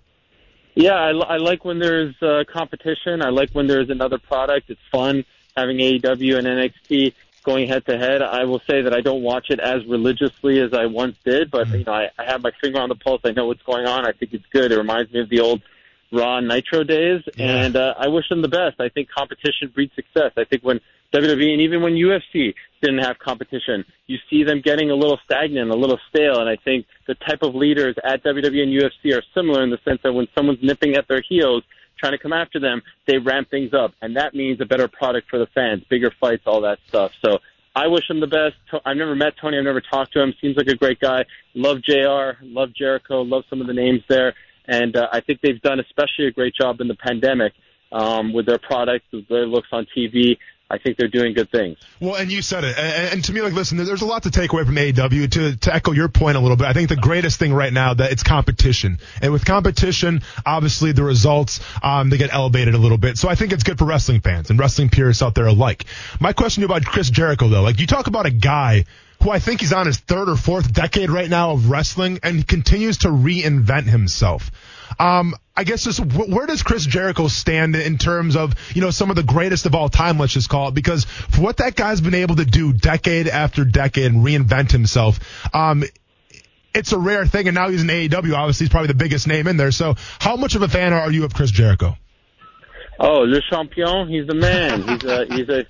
Yeah, 0.74 0.94
I, 0.94 1.10
I 1.10 1.36
like 1.36 1.64
when 1.64 1.78
there's 1.78 2.14
uh, 2.22 2.44
competition. 2.50 3.22
I 3.22 3.28
like 3.28 3.50
when 3.50 3.66
there's 3.66 3.90
another 3.90 4.18
product. 4.18 4.70
It's 4.70 4.80
fun 4.90 5.24
having 5.56 5.76
AEW 5.78 6.38
and 6.38 6.46
NXT 6.46 7.12
going 7.44 7.68
head 7.68 7.84
to 7.86 7.98
head. 7.98 8.22
I 8.22 8.44
will 8.44 8.60
say 8.68 8.82
that 8.82 8.94
I 8.94 9.00
don't 9.00 9.22
watch 9.22 9.46
it 9.50 9.60
as 9.60 9.84
religiously 9.86 10.60
as 10.60 10.72
I 10.72 10.86
once 10.86 11.16
did, 11.24 11.50
but 11.50 11.68
you 11.68 11.84
know, 11.84 11.92
I, 11.92 12.10
I 12.18 12.24
have 12.24 12.42
my 12.42 12.50
finger 12.60 12.80
on 12.80 12.88
the 12.88 12.94
pulse. 12.94 13.22
I 13.24 13.32
know 13.32 13.46
what's 13.46 13.62
going 13.62 13.86
on. 13.86 14.06
I 14.06 14.12
think 14.12 14.32
it's 14.34 14.46
good. 14.52 14.72
It 14.72 14.78
reminds 14.78 15.12
me 15.12 15.20
of 15.20 15.28
the 15.28 15.40
old 15.40 15.62
Raw 16.12 16.40
Nitro 16.40 16.82
days, 16.82 17.22
yeah. 17.36 17.64
and 17.64 17.76
uh, 17.76 17.94
I 17.96 18.08
wish 18.08 18.28
them 18.28 18.42
the 18.42 18.48
best. 18.48 18.80
I 18.80 18.88
think 18.88 19.08
competition 19.10 19.70
breeds 19.72 19.94
success. 19.94 20.32
I 20.36 20.44
think 20.44 20.62
when 20.62 20.80
WWE 21.14 21.52
and 21.52 21.60
even 21.60 21.82
when 21.82 21.94
UFC 21.94 22.54
didn't 22.80 22.98
have 22.98 23.18
competition, 23.18 23.84
you 24.06 24.18
see 24.28 24.42
them 24.44 24.60
getting 24.60 24.90
a 24.90 24.94
little 24.94 25.18
stagnant, 25.24 25.70
a 25.70 25.74
little 25.74 25.98
stale, 26.08 26.40
and 26.40 26.48
I 26.48 26.56
think 26.56 26.86
the 27.06 27.14
type 27.14 27.42
of 27.42 27.54
leaders 27.54 27.96
at 28.04 28.24
WWE 28.24 28.62
and 28.62 28.72
UFC 28.72 29.16
are 29.16 29.22
similar 29.34 29.62
in 29.62 29.70
the 29.70 29.78
sense 29.84 30.00
that 30.02 30.12
when 30.12 30.28
someone's 30.34 30.62
nipping 30.62 30.94
at 30.94 31.06
their 31.08 31.22
heels, 31.28 31.62
trying 32.00 32.12
to 32.12 32.18
come 32.18 32.32
after 32.32 32.58
them, 32.58 32.82
they 33.06 33.18
ramp 33.18 33.50
things 33.50 33.72
up, 33.74 33.92
and 34.02 34.16
that 34.16 34.34
means 34.34 34.60
a 34.60 34.64
better 34.64 34.88
product 34.88 35.28
for 35.28 35.38
the 35.38 35.46
fans, 35.54 35.84
bigger 35.88 36.10
fights, 36.20 36.42
all 36.46 36.62
that 36.62 36.78
stuff. 36.88 37.12
So 37.24 37.38
I 37.76 37.86
wish 37.86 38.08
him 38.08 38.20
the 38.20 38.26
best. 38.26 38.56
I've 38.84 38.96
never 38.96 39.14
met 39.14 39.34
Tony. 39.40 39.58
I've 39.58 39.64
never 39.64 39.80
talked 39.80 40.12
to 40.14 40.22
him. 40.22 40.34
Seems 40.40 40.56
like 40.56 40.66
a 40.66 40.74
great 40.74 40.98
guy. 40.98 41.24
Love 41.54 41.82
J.R. 41.82 42.38
Love 42.42 42.74
Jericho. 42.74 43.22
Love 43.22 43.44
some 43.48 43.60
of 43.60 43.66
the 43.66 43.74
names 43.74 44.02
there, 44.08 44.34
and 44.66 44.96
uh, 44.96 45.08
I 45.12 45.20
think 45.20 45.40
they've 45.40 45.60
done 45.60 45.78
especially 45.78 46.26
a 46.26 46.32
great 46.32 46.54
job 46.54 46.80
in 46.80 46.88
the 46.88 46.96
pandemic 46.96 47.52
um, 47.92 48.32
with 48.32 48.46
their 48.46 48.58
product, 48.58 49.06
with 49.12 49.28
their 49.28 49.46
looks 49.46 49.68
on 49.72 49.86
TV. 49.96 50.38
I 50.70 50.78
think 50.78 50.96
they're 50.96 51.08
doing 51.08 51.34
good 51.34 51.50
things. 51.50 51.78
Well, 52.00 52.14
and 52.14 52.30
you 52.30 52.42
said 52.42 52.62
it. 52.62 52.78
And, 52.78 53.14
and, 53.14 53.24
to 53.24 53.32
me, 53.32 53.42
like, 53.42 53.54
listen, 53.54 53.76
there's 53.76 54.02
a 54.02 54.06
lot 54.06 54.22
to 54.22 54.30
take 54.30 54.52
away 54.52 54.64
from 54.64 54.76
AEW. 54.76 55.30
To, 55.32 55.56
to 55.56 55.74
echo 55.74 55.90
your 55.90 56.08
point 56.08 56.36
a 56.36 56.40
little 56.40 56.56
bit, 56.56 56.68
I 56.68 56.72
think 56.72 56.88
the 56.88 56.96
greatest 56.96 57.40
thing 57.40 57.52
right 57.52 57.72
now 57.72 57.94
that 57.94 58.12
it's 58.12 58.22
competition, 58.22 58.98
and 59.20 59.32
with 59.32 59.44
competition, 59.44 60.22
obviously 60.46 60.92
the 60.92 61.02
results 61.02 61.60
um, 61.82 62.08
they 62.08 62.18
get 62.18 62.32
elevated 62.32 62.74
a 62.74 62.78
little 62.78 62.98
bit. 62.98 63.18
So 63.18 63.28
I 63.28 63.34
think 63.34 63.52
it's 63.52 63.64
good 63.64 63.78
for 63.78 63.84
wrestling 63.84 64.20
fans 64.20 64.50
and 64.50 64.58
wrestling 64.58 64.90
purists 64.90 65.22
out 65.22 65.34
there 65.34 65.46
alike. 65.46 65.86
My 66.20 66.32
question 66.32 66.60
to 66.60 66.68
you 66.68 66.72
about 66.72 66.84
Chris 66.86 67.10
Jericho, 67.10 67.48
though, 67.48 67.62
like 67.62 67.80
you 67.80 67.88
talk 67.88 68.06
about 68.06 68.26
a 68.26 68.30
guy 68.30 68.84
who 69.22 69.30
I 69.30 69.38
think 69.38 69.60
he's 69.60 69.72
on 69.72 69.86
his 69.86 69.98
third 69.98 70.28
or 70.28 70.36
fourth 70.36 70.72
decade 70.72 71.10
right 71.10 71.28
now 71.28 71.50
of 71.50 71.68
wrestling, 71.68 72.20
and 72.22 72.46
continues 72.46 72.98
to 72.98 73.08
reinvent 73.08 73.84
himself. 73.84 74.50
Um, 74.98 75.34
I 75.60 75.62
guess 75.62 75.84
just 75.84 76.00
where 76.00 76.46
does 76.46 76.62
Chris 76.62 76.86
Jericho 76.86 77.28
stand 77.28 77.76
in 77.76 77.98
terms 77.98 78.34
of 78.34 78.54
you 78.74 78.80
know 78.80 78.90
some 78.90 79.10
of 79.10 79.16
the 79.16 79.22
greatest 79.22 79.66
of 79.66 79.74
all 79.74 79.90
time? 79.90 80.18
Let's 80.18 80.32
just 80.32 80.48
call 80.48 80.68
it 80.68 80.74
because 80.74 81.04
for 81.04 81.42
what 81.42 81.58
that 81.58 81.76
guy's 81.76 82.00
been 82.00 82.14
able 82.14 82.36
to 82.36 82.46
do 82.46 82.72
decade 82.72 83.28
after 83.28 83.66
decade 83.66 84.10
and 84.10 84.24
reinvent 84.24 84.72
himself. 84.72 85.20
Um, 85.54 85.84
it's 86.72 86.92
a 86.92 86.98
rare 86.98 87.26
thing, 87.26 87.46
and 87.46 87.54
now 87.54 87.68
he's 87.68 87.82
in 87.82 87.88
AEW. 87.88 88.34
Obviously, 88.34 88.64
he's 88.64 88.70
probably 88.70 88.86
the 88.86 88.94
biggest 88.94 89.26
name 89.26 89.46
in 89.46 89.58
there. 89.58 89.70
So, 89.70 89.96
how 90.18 90.36
much 90.36 90.54
of 90.54 90.62
a 90.62 90.68
fan 90.68 90.94
are 90.94 91.12
you 91.12 91.26
of 91.26 91.34
Chris 91.34 91.50
Jericho? 91.50 91.94
Oh, 92.98 93.18
Le 93.18 93.42
Champion, 93.50 94.08
he's 94.08 94.26
the 94.26 94.34
man. 94.34 94.80
he's 94.88 95.04
a 95.04 95.26
he's 95.26 95.48
a 95.50 95.66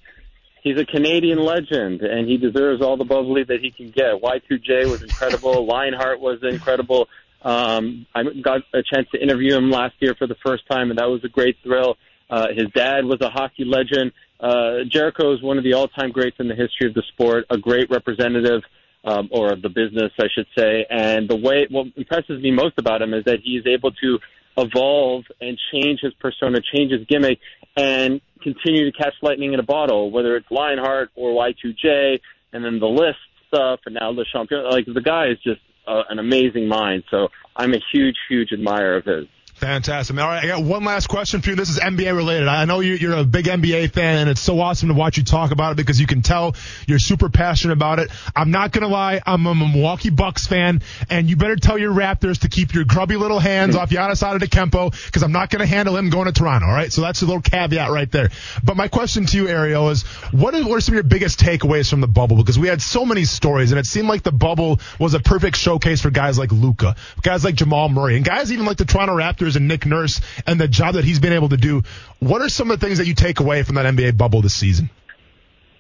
he's 0.63 0.79
a 0.79 0.85
Canadian 0.85 1.41
legend, 1.41 2.03
and 2.03 2.29
he 2.29 2.37
deserves 2.37 2.81
all 2.81 2.97
the 2.97 3.05
bubbly 3.05 3.43
that 3.43 3.59
he 3.61 3.73
can 3.73 3.91
get. 3.91 4.23
Y2J 4.23 4.89
was 4.89 5.03
incredible. 5.03 5.67
Lionheart 5.67 6.21
was 6.21 6.39
incredible. 6.45 7.09
Um, 7.43 8.07
I 8.15 8.23
got 8.43 8.63
a 8.75 8.83
chance 8.83 9.09
to 9.13 9.23
interview 9.23 9.57
him 9.57 9.71
last 9.71 9.95
year 10.01 10.15
for 10.19 10.27
the 10.27 10.37
first 10.45 10.65
time, 10.71 10.91
and 10.91 10.99
that 10.99 11.09
was 11.09 11.23
a 11.25 11.29
great 11.29 11.57
thrill. 11.63 11.97
Uh, 12.29 12.49
his 12.55 12.67
dad 12.75 13.05
was 13.05 13.21
a 13.21 13.31
hockey 13.31 13.65
legend. 13.65 14.13
Uh, 14.39 14.85
Jericho 14.89 15.35
is 15.35 15.43
one 15.43 15.59
of 15.59 15.65
the 15.65 15.75
all-time 15.75 16.13
greats 16.13 16.37
in 16.39 16.49
the 16.49 16.55
history 16.55 16.87
of 16.87 16.95
the 16.95 17.03
sport, 17.13 17.45
a 17.51 17.59
great 17.59 17.91
representative, 17.91 18.63
um, 19.05 19.29
or 19.33 19.53
of 19.53 19.63
the 19.63 19.69
business, 19.69 20.13
I 20.19 20.27
should 20.35 20.47
say. 20.57 20.87
And 20.89 21.29
the 21.29 21.37
way, 21.37 21.67
what 21.71 21.89
impresses 21.97 22.43
me 22.43 22.51
most 22.51 22.75
about 22.79 23.03
him 23.03 23.15
is 23.15 23.25
that 23.25 23.41
he 23.43 23.53
is 23.57 23.67
able 23.67 23.91
to 23.93 24.19
evolve 24.57 25.25
and 25.41 25.59
change 25.73 26.01
his 26.01 26.13
persona, 26.15 26.59
change 26.75 26.93
his 26.93 27.07
gimmick, 27.09 27.39
and 27.77 28.21
continue 28.43 28.91
to 28.91 28.97
catch 28.97 29.15
lightning 29.23 29.53
in 29.53 29.61
a 29.61 29.65
bottle, 29.65 30.11
whether 30.11 30.37
it's 30.37 30.51
Lionheart 30.51 31.11
or 31.15 31.33
Y2J, 31.33 32.21
and 32.53 32.65
then 32.65 32.79
the 32.79 32.87
list 32.87 33.19
stuff, 33.49 33.81
and 33.87 33.97
now 34.01 34.13
the 34.13 34.25
champion. 34.33 34.69
Like 34.71 34.87
the 34.87 35.01
guy 35.01 35.29
is 35.29 35.39
just 35.43 35.61
uh, 35.91 36.05
an 36.09 36.19
amazing 36.19 36.69
mind. 36.69 37.03
So 37.11 37.29
I'm 37.57 37.75
a 37.75 37.81
huge, 37.93 38.17
huge 38.29 38.53
admirer 38.53 38.97
of 38.97 39.05
his. 39.05 39.27
Fantastic. 39.61 40.19
All 40.19 40.27
right, 40.27 40.43
I 40.43 40.47
got 40.47 40.63
one 40.63 40.85
last 40.85 41.09
question 41.09 41.43
for 41.43 41.51
you. 41.51 41.57
This 41.57 41.69
is 41.69 41.79
NBA 41.79 42.17
related. 42.17 42.49
I 42.49 42.65
know 42.65 42.81
you're 42.81 43.13
a 43.13 43.25
big 43.25 43.45
NBA 43.45 43.93
fan, 43.93 44.17
and 44.17 44.31
it's 44.31 44.41
so 44.41 44.59
awesome 44.59 44.89
to 44.89 44.95
watch 44.95 45.19
you 45.19 45.23
talk 45.23 45.51
about 45.51 45.73
it 45.73 45.77
because 45.77 46.01
you 46.01 46.07
can 46.07 46.23
tell 46.23 46.57
you're 46.87 46.99
super 46.99 47.29
passionate 47.29 47.75
about 47.75 47.99
it. 47.99 48.11
I'm 48.35 48.53
not 48.53 48.73
gonna 48.73 48.89
lie, 48.89 49.21
I'm 49.27 49.45
a 49.45 49.55
Milwaukee 49.55 50.09
Bucks 50.09 50.47
fan, 50.47 50.81
and 51.11 51.29
you 51.29 51.37
better 51.37 51.57
tell 51.57 51.77
your 51.77 51.93
Raptors 51.93 52.41
to 52.41 52.49
keep 52.49 52.73
your 52.73 52.85
grubby 52.85 53.17
little 53.17 53.39
hands 53.39 53.77
off 53.77 53.91
Giannis 53.91 54.23
Antetokounmpo 54.23 55.07
because 55.07 55.23
I'm 55.23 55.33
not 55.33 55.51
gonna 55.51 55.67
handle 55.67 55.95
him 55.95 56.09
going 56.09 56.25
to 56.25 56.33
Toronto. 56.33 56.67
All 56.67 56.73
right, 56.73 56.91
so 56.91 57.03
that's 57.03 57.21
a 57.21 57.27
little 57.27 57.43
caveat 57.43 57.91
right 57.91 58.11
there. 58.11 58.31
But 58.65 58.79
my 58.79 58.89
question 58.89 59.27
to 59.27 59.37
you, 59.37 59.47
Ariel, 59.47 59.91
is 59.91 60.05
what, 60.33 60.55
is, 60.55 60.65
what 60.65 60.77
are 60.77 60.81
some 60.81 60.95
of 60.95 60.97
your 60.97 61.03
biggest 61.03 61.39
takeaways 61.39 61.91
from 61.91 62.01
the 62.01 62.09
bubble? 62.09 62.39
Because 62.39 62.59
we 62.59 62.69
had 62.69 62.81
so 62.81 63.05
many 63.05 63.27
stories, 63.27 63.73
and 63.73 63.79
it 63.79 63.85
seemed 63.85 64.09
like 64.09 64.23
the 64.23 64.33
bubble 64.33 64.81
was 64.99 65.13
a 65.13 65.21
perfect 65.21 65.59
showcase 65.59 66.01
for 66.01 66.09
guys 66.09 66.39
like 66.39 66.51
Luka, 66.51 66.97
guys 67.21 67.45
like 67.45 67.57
Jamal 67.57 67.91
Murray, 67.91 68.17
and 68.17 68.25
guys 68.25 68.51
even 68.51 68.65
like 68.65 68.79
the 68.79 68.87
Toronto 68.87 69.15
Raptors 69.15 69.50
and 69.57 69.69
Nick 69.69 69.87
Nurse 69.87 70.21
and 70.47 70.61
the 70.61 70.69
job 70.69 70.95
that 70.95 71.05
he's 71.05 71.19
been 71.19 71.33
able 71.33 71.49
to 71.51 71.57
do. 71.57 71.83
What 72.19 72.43
are 72.43 72.49
some 72.49 72.71
of 72.71 72.81
the 72.81 72.87
things 72.87 72.99
that 72.99 73.07
you 73.07 73.15
take 73.15 73.41
away 73.41 73.63
from 73.63 73.77
that 73.77 73.87
NBA 73.87 74.17
bubble 74.17 74.43
this 74.43 74.55
season? 74.55 74.91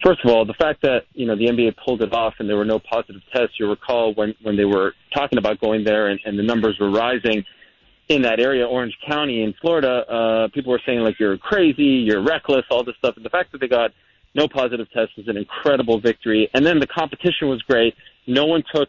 First 0.05 0.21
of 0.25 0.31
all, 0.31 0.47
the 0.47 0.55
fact 0.55 0.81
that 0.83 1.03
you 1.13 1.27
know 1.27 1.37
the 1.37 1.47
NBA 1.47 1.77
pulled 1.85 2.03
it 2.03 2.13
off 2.15 2.35
and 2.39 2.49
there 2.49 2.57
were 2.57 2.65
no 2.65 2.79
positive 2.79 3.21
tests. 3.35 3.57
You 3.59 3.69
recall 3.69 4.15
when 4.15 4.35
when 4.43 4.57
they 4.57 4.65
were 4.65 4.95
talking 5.15 5.39
about 5.39 5.61
going 5.61 5.85
there 5.85 6.09
and, 6.09 6.19
and 6.25 6.39
the 6.39 6.43
numbers 6.43 6.79
were 6.81 6.91
rising 6.91 7.45
in 8.09 8.23
that 8.23 8.41
area, 8.41 8.67
Orange 8.67 8.97
County 9.07 9.43
in 9.43 9.55
Florida. 9.61 10.05
Uh, 10.11 10.49
people 10.53 10.73
were 10.73 10.81
saying 10.85 11.01
like 11.01 11.21
you're 11.21 11.39
crazy, 11.39 12.05
you're 12.05 12.23
reckless, 12.23 12.65
all 12.71 12.83
this 12.83 12.97
stuff. 12.99 13.15
And 13.17 13.25
the 13.25 13.31
fact 13.31 13.53
that 13.53 13.61
they 13.61 13.69
got 13.69 13.93
no 14.35 14.49
positive 14.49 14.91
tests 14.91 15.17
was 15.17 15.29
an 15.29 15.37
incredible 15.37 16.01
victory. 16.01 16.51
And 16.53 16.67
then 16.67 16.81
the 16.81 16.87
competition 16.87 17.49
was 17.49 17.63
great. 17.63 17.95
No 18.27 18.47
one 18.47 18.65
took 18.75 18.89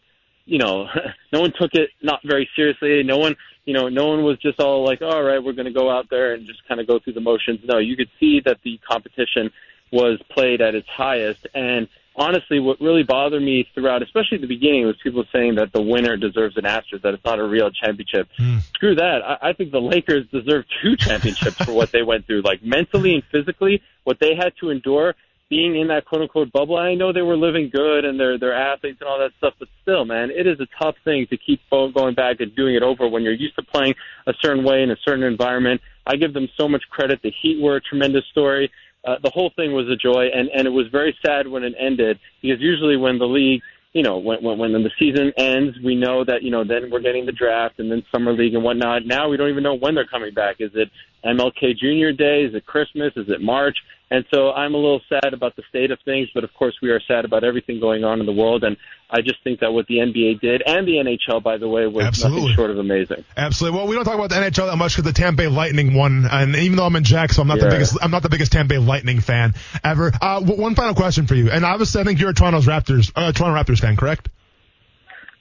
you 0.52 0.58
know, 0.58 0.88
no 1.34 1.40
one 1.40 1.54
took 1.58 1.74
it 1.74 1.90
not 2.02 2.20
very 2.24 2.50
seriously. 2.56 3.02
No 3.04 3.18
one 3.18 3.36
you 3.66 3.74
know, 3.74 3.90
no 3.90 4.08
one 4.08 4.24
was 4.24 4.40
just 4.40 4.60
all 4.60 4.84
like, 4.84 5.02
all 5.02 5.22
right, 5.22 5.42
we're 5.42 5.54
going 5.54 5.68
to 5.68 5.72
go 5.72 5.90
out 5.90 6.08
there 6.10 6.34
and 6.34 6.48
just 6.48 6.68
kind 6.68 6.82
of 6.82 6.88
go 6.88 7.00
through 7.00 7.14
the 7.14 7.22
motions. 7.22 7.60
No, 7.64 7.78
you 7.78 7.96
could 7.96 8.10
see 8.20 8.42
that 8.44 8.58
the 8.64 8.80
competition 8.88 9.52
was 9.92 10.20
played 10.32 10.62
at 10.62 10.74
its 10.74 10.88
highest. 10.90 11.46
And 11.54 11.88
honestly, 12.16 12.60
what 12.60 12.82
really 12.82 13.04
bothered 13.04 13.42
me 13.42 13.68
throughout, 13.76 14.02
especially 14.02 14.38
at 14.38 14.42
the 14.42 14.48
beginning, 14.48 14.88
was 14.88 14.96
people 15.04 15.24
saying 15.32 15.56
that 15.56 15.74
the 15.74 15.82
winner 15.82 16.18
deserves 16.18 16.58
an 16.58 16.66
asterisk, 16.66 17.04
that 17.04 17.14
it's 17.14 17.24
not 17.24 17.38
a 17.38 17.44
real 17.44 17.70
championship. 17.70 18.30
Mm. 18.40 18.62
Screw 18.74 18.96
that. 18.96 19.22
I, 19.24 19.50
I 19.50 19.54
think 19.54 19.72
the 19.72 19.82
Lakers 19.82 20.26
deserve 20.32 20.66
two 20.82 20.96
championships 20.98 21.64
for 21.64 21.72
what 21.72 21.92
they 21.92 22.02
went 22.02 22.26
through. 22.26 22.42
Like 22.42 22.64
mentally 22.64 23.14
and 23.14 23.24
physically, 23.32 23.84
what 24.06 24.20
they 24.20 24.34
had 24.36 24.54
to 24.62 24.72
endure 24.72 25.14
being 25.52 25.76
in 25.76 25.90
that 25.90 26.06
quote 26.06 26.22
unquote 26.22 26.52
bubble, 26.54 26.78
I 26.78 26.96
know 26.96 27.12
they 27.12 27.22
were 27.22 27.36
living 27.36 27.70
good 27.70 28.06
and 28.06 28.18
they're 28.18 28.40
they're 28.40 28.56
athletes 28.56 29.00
and 29.02 29.10
all 29.10 29.20
that 29.20 29.32
stuff, 29.38 29.54
but 29.60 29.68
still, 29.82 30.06
man, 30.06 30.32
it 30.32 30.48
is 30.48 30.58
a 30.62 30.68
tough 30.82 30.96
thing 31.04 31.28
to 31.30 31.38
keep 31.38 31.60
going 31.70 32.16
back 32.16 32.40
and 32.40 32.56
doing 32.56 32.74
it 32.74 32.82
over 32.82 33.08
when 33.08 33.22
you're 33.22 33.34
used 33.34 33.56
to 33.58 33.64
playing 33.64 33.94
a 34.26 34.34
certain 34.42 34.64
way 34.64 34.82
in 34.82 34.90
a 34.90 34.96
certain 35.06 35.24
environment. 35.24 35.82
I 36.08 36.16
give 36.16 36.34
them 36.34 36.48
so 36.58 36.70
much 36.70 36.84
credit. 36.90 37.20
The 37.22 37.34
Heat 37.42 37.62
were 37.62 37.76
a 37.76 37.82
tremendous 37.82 38.24
story. 38.32 38.72
Uh, 39.06 39.16
the 39.22 39.30
whole 39.30 39.52
thing 39.58 39.74
was 39.74 39.88
a 39.90 39.98
joy, 39.98 40.28
and 40.34 40.48
and 40.56 40.66
it 40.66 40.72
was 40.72 40.88
very 40.88 41.16
sad 41.24 41.48
when 41.50 41.64
it 41.64 41.74
ended 41.78 42.18
because 42.42 42.62
usually 42.62 42.96
when 42.96 43.20
the 43.20 43.28
league 43.28 43.62
you 43.94 44.04
know, 44.04 44.20
when, 44.20 44.42
when 44.42 44.58
when 44.58 44.72
the 44.72 44.92
season 44.98 45.34
ends, 45.36 45.78
we 45.84 45.96
know 45.96 46.24
that 46.24 46.44
you 46.44 46.52
know 46.52 46.64
then 46.64 46.90
we're 46.90 47.02
getting 47.02 47.26
the 47.26 47.34
draft 47.34 47.78
and 47.80 47.92
then 47.92 48.04
summer 48.10 48.32
league 48.32 48.54
and 48.54 48.64
whatnot. 48.64 49.06
Now 49.06 49.28
we 49.28 49.36
don't 49.36 49.50
even 49.50 49.64
know 49.64 49.76
when 49.76 49.96
they're 49.96 50.08
coming 50.08 50.34
back. 50.34 50.58
Is 50.60 50.72
it 50.76 50.90
MLK 51.24 51.78
Junior 51.78 52.14
Day? 52.14 52.44
Is 52.44 52.56
it 52.56 52.66
Christmas? 52.66 53.14
Is 53.16 53.30
it 53.30 53.42
March? 53.42 53.78
And 54.12 54.26
so 54.34 54.52
I'm 54.52 54.74
a 54.74 54.78
little 54.78 55.00
sad 55.08 55.34
about 55.34 55.56
the 55.56 55.64
state 55.70 55.90
of 55.90 55.98
things, 56.04 56.28
but 56.34 56.44
of 56.44 56.54
course 56.54 56.76
we 56.82 56.90
are 56.90 57.00
sad 57.08 57.24
about 57.24 57.46
everything 57.46 57.80
going 57.80 58.04
on 58.04 58.20
in 58.20 58.26
the 58.26 58.34
world. 58.34 58.66
And 58.66 58.76
I 59.10 59.22
just 59.22 59.42
think 59.42 59.62
that 59.62 59.72
what 59.72 59.88
the 59.88 59.96
NBA 59.96 60.42
did 60.42 60.62
and 60.66 60.86
the 60.86 60.96
NHL, 60.96 61.42
by 61.42 61.56
the 61.56 61.68
way, 61.70 61.88
was 61.88 62.06
Absolutely. 62.06 62.42
nothing 62.42 62.56
short 62.56 62.72
of 62.72 62.78
amazing. 62.78 63.24
Absolutely. 63.38 63.80
Well, 63.80 63.88
we 63.88 63.96
don't 63.96 64.04
talk 64.04 64.16
about 64.16 64.30
the 64.30 64.36
NHL 64.36 64.70
that 64.70 64.76
much 64.76 64.98
because 64.98 65.06
the 65.06 65.14
Tampa 65.14 65.44
Bay 65.44 65.48
Lightning 65.48 65.94
won, 65.94 66.28
and 66.30 66.54
even 66.58 66.76
though 66.76 66.86
I'm 66.86 66.96
in 66.98 67.06
Jack, 67.06 67.32
so 67.32 67.42
I'm 67.42 67.48
not 67.48 67.60
yeah. 67.60 67.66
the 67.66 67.70
biggest, 67.70 67.98
I'm 68.02 68.12
not 68.12 68.22
the 68.22 68.30
biggest 68.30 68.52
Tampa 68.52 68.76
Bay 68.76 68.78
Lightning 68.80 69.22
fan 69.22 69.54
ever. 69.82 70.12
Uh, 70.22 70.42
one 70.42 70.76
final 70.76 70.94
question 70.94 71.26
for 71.26 71.36
you, 71.36 71.50
and 71.50 71.64
obviously 71.64 72.02
I 72.02 72.04
think 72.04 72.20
you're 72.20 72.32
a 72.32 72.34
Toronto's 72.34 72.68
Raptors, 72.68 73.14
uh, 73.16 73.32
Toronto 73.32 73.58
Raptors 73.58 73.80
fan, 73.80 73.96
correct? 73.96 74.28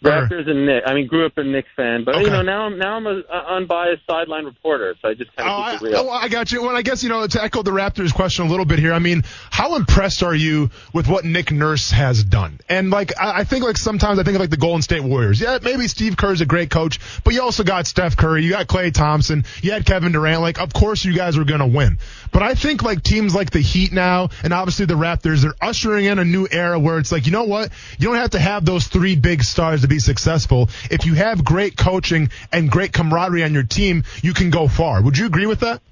Raptors 0.03 0.49
and 0.49 0.65
Knicks. 0.65 0.87
I 0.89 0.95
mean, 0.95 1.07
grew 1.07 1.27
up 1.27 1.37
a 1.37 1.45
Knicks 1.45 1.69
fan, 1.77 2.05
but 2.05 2.15
okay. 2.15 2.25
you 2.25 2.31
know 2.31 2.43
now 2.43 2.63
I'm 2.63 2.79
now 2.79 2.97
I'm 2.97 3.07
a, 3.07 3.23
a 3.31 3.57
unbiased 3.57 4.03
sideline 4.09 4.47
reporter, 4.47 4.97
so 5.01 5.09
I 5.09 5.15
just 5.15 5.35
kind 5.37 5.49
of 5.49 5.59
oh, 5.59 5.73
keep 5.73 5.83
it 5.83 5.85
real. 5.93 6.07
Oh, 6.07 6.11
I 6.11 6.29
got 6.29 6.51
you. 6.51 6.63
Well, 6.63 6.75
I 6.75 6.83
guess 6.83 7.03
you 7.03 7.11
know 7.11 7.27
to 7.27 7.43
echo 7.43 7.63
the 7.63 7.71
Raptors 7.71 8.15
question 8.15 8.47
a 8.47 8.49
little 8.49 8.65
bit 8.65 8.79
here. 8.79 8.95
I 8.95 8.99
mean, 8.99 9.25
how 9.51 9.77
impressed 9.77 10.23
are 10.23 10.35
you 10.35 10.71
with 10.95 11.07
what 11.07 11.25
Nick 11.25 11.53
Nurse 11.53 11.91
has 11.91 12.25
done? 12.25 12.61
And 12.69 12.91
like, 12.91 13.19
I, 13.21 13.41
I 13.41 13.45
think 13.45 13.65
like 13.65 13.77
sometimes 13.77 14.19
I 14.19 14.23
think 14.23 14.37
of 14.37 14.41
like 14.41 14.51
the 14.51 14.57
Golden 14.57 14.81
State 14.81 15.03
Warriors. 15.03 15.39
Yeah, 15.41 15.59
maybe 15.63 15.87
Steve 15.87 16.17
Kerr's 16.17 16.41
a 16.41 16.47
great 16.47 16.71
coach, 16.71 16.99
but 17.23 17.35
you 17.35 17.43
also 17.43 17.63
got 17.63 17.87
Steph 17.87 18.17
Curry, 18.17 18.43
you 18.45 18.51
got 18.51 18.69
Klay 18.69 18.93
Thompson, 18.93 19.45
you 19.61 19.73
had 19.73 19.85
Kevin 19.85 20.13
Durant. 20.13 20.41
Like, 20.41 20.61
of 20.61 20.73
course 20.73 21.05
you 21.05 21.15
guys 21.15 21.37
were 21.37 21.45
gonna 21.45 21.67
win. 21.67 21.99
But 22.33 22.43
I 22.43 22.55
think 22.55 22.83
like 22.83 23.03
teams 23.03 23.35
like 23.35 23.51
the 23.51 23.61
Heat 23.61 23.93
now, 23.93 24.31
and 24.43 24.55
obviously 24.55 24.87
the 24.87 24.95
Raptors, 24.95 25.43
they're 25.43 25.55
ushering 25.61 26.07
in 26.07 26.19
a 26.19 26.25
new 26.25 26.49
era 26.51 26.79
where 26.79 26.99
it's 26.99 27.13
like, 27.13 27.27
you 27.27 27.33
know 27.33 27.45
what? 27.45 27.71
You 27.99 28.09
don't 28.09 28.17
have 28.17 28.31
to 28.31 28.39
have 28.39 28.65
those 28.65 28.87
three 28.87 29.17
big 29.17 29.43
stars 29.43 29.83
to 29.83 29.90
be 29.91 29.99
successful 29.99 30.71
if 30.91 31.05
you 31.05 31.15
have 31.15 31.45
great 31.45 31.77
coaching 31.77 32.31
and 32.53 32.71
great 32.71 32.93
camaraderie 32.93 33.45
on 33.45 33.53
your 33.53 33.65
team, 33.65 34.05
you 34.23 34.33
can 34.33 34.49
go 34.49 34.69
far. 34.69 35.03
Would 35.03 35.19
you 35.19 35.27
agree 35.27 35.47
with 35.47 35.61
that? 35.61 35.83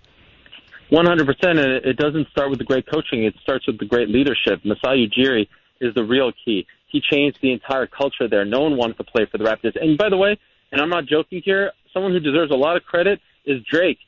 100%. 0.91 1.29
And 1.43 1.59
it 1.59 1.97
doesn't 1.99 2.29
start 2.29 2.49
with 2.49 2.59
the 2.59 2.65
great 2.65 2.87
coaching. 2.91 3.25
It 3.25 3.35
starts 3.43 3.67
with 3.67 3.79
the 3.79 3.85
great 3.85 4.09
leadership. 4.09 4.65
Masai 4.65 5.07
Ujiri 5.07 5.49
is 5.81 5.95
the 5.95 6.05
real 6.05 6.33
key. 6.45 6.67
He 6.87 7.03
changed 7.03 7.39
the 7.43 7.53
entire 7.53 7.87
culture 7.87 8.29
there. 8.29 8.45
No 8.45 8.61
one 8.61 8.77
wanted 8.77 8.97
to 8.97 9.05
play 9.05 9.27
for 9.31 9.37
the 9.37 9.45
Raptors. 9.45 9.77
And 9.79 9.99
by 9.99 10.09
the 10.09 10.17
way, 10.17 10.39
and 10.73 10.81
I'm 10.81 10.89
not 10.89 11.07
joking 11.07 11.43
here, 11.45 11.73
someone 11.93 12.13
who 12.13 12.21
deserves 12.21 12.51
a 12.51 12.57
lot 12.57 12.77
of 12.77 12.85
credit 12.85 13.21
is 13.45 13.63
Drake. 13.71 13.99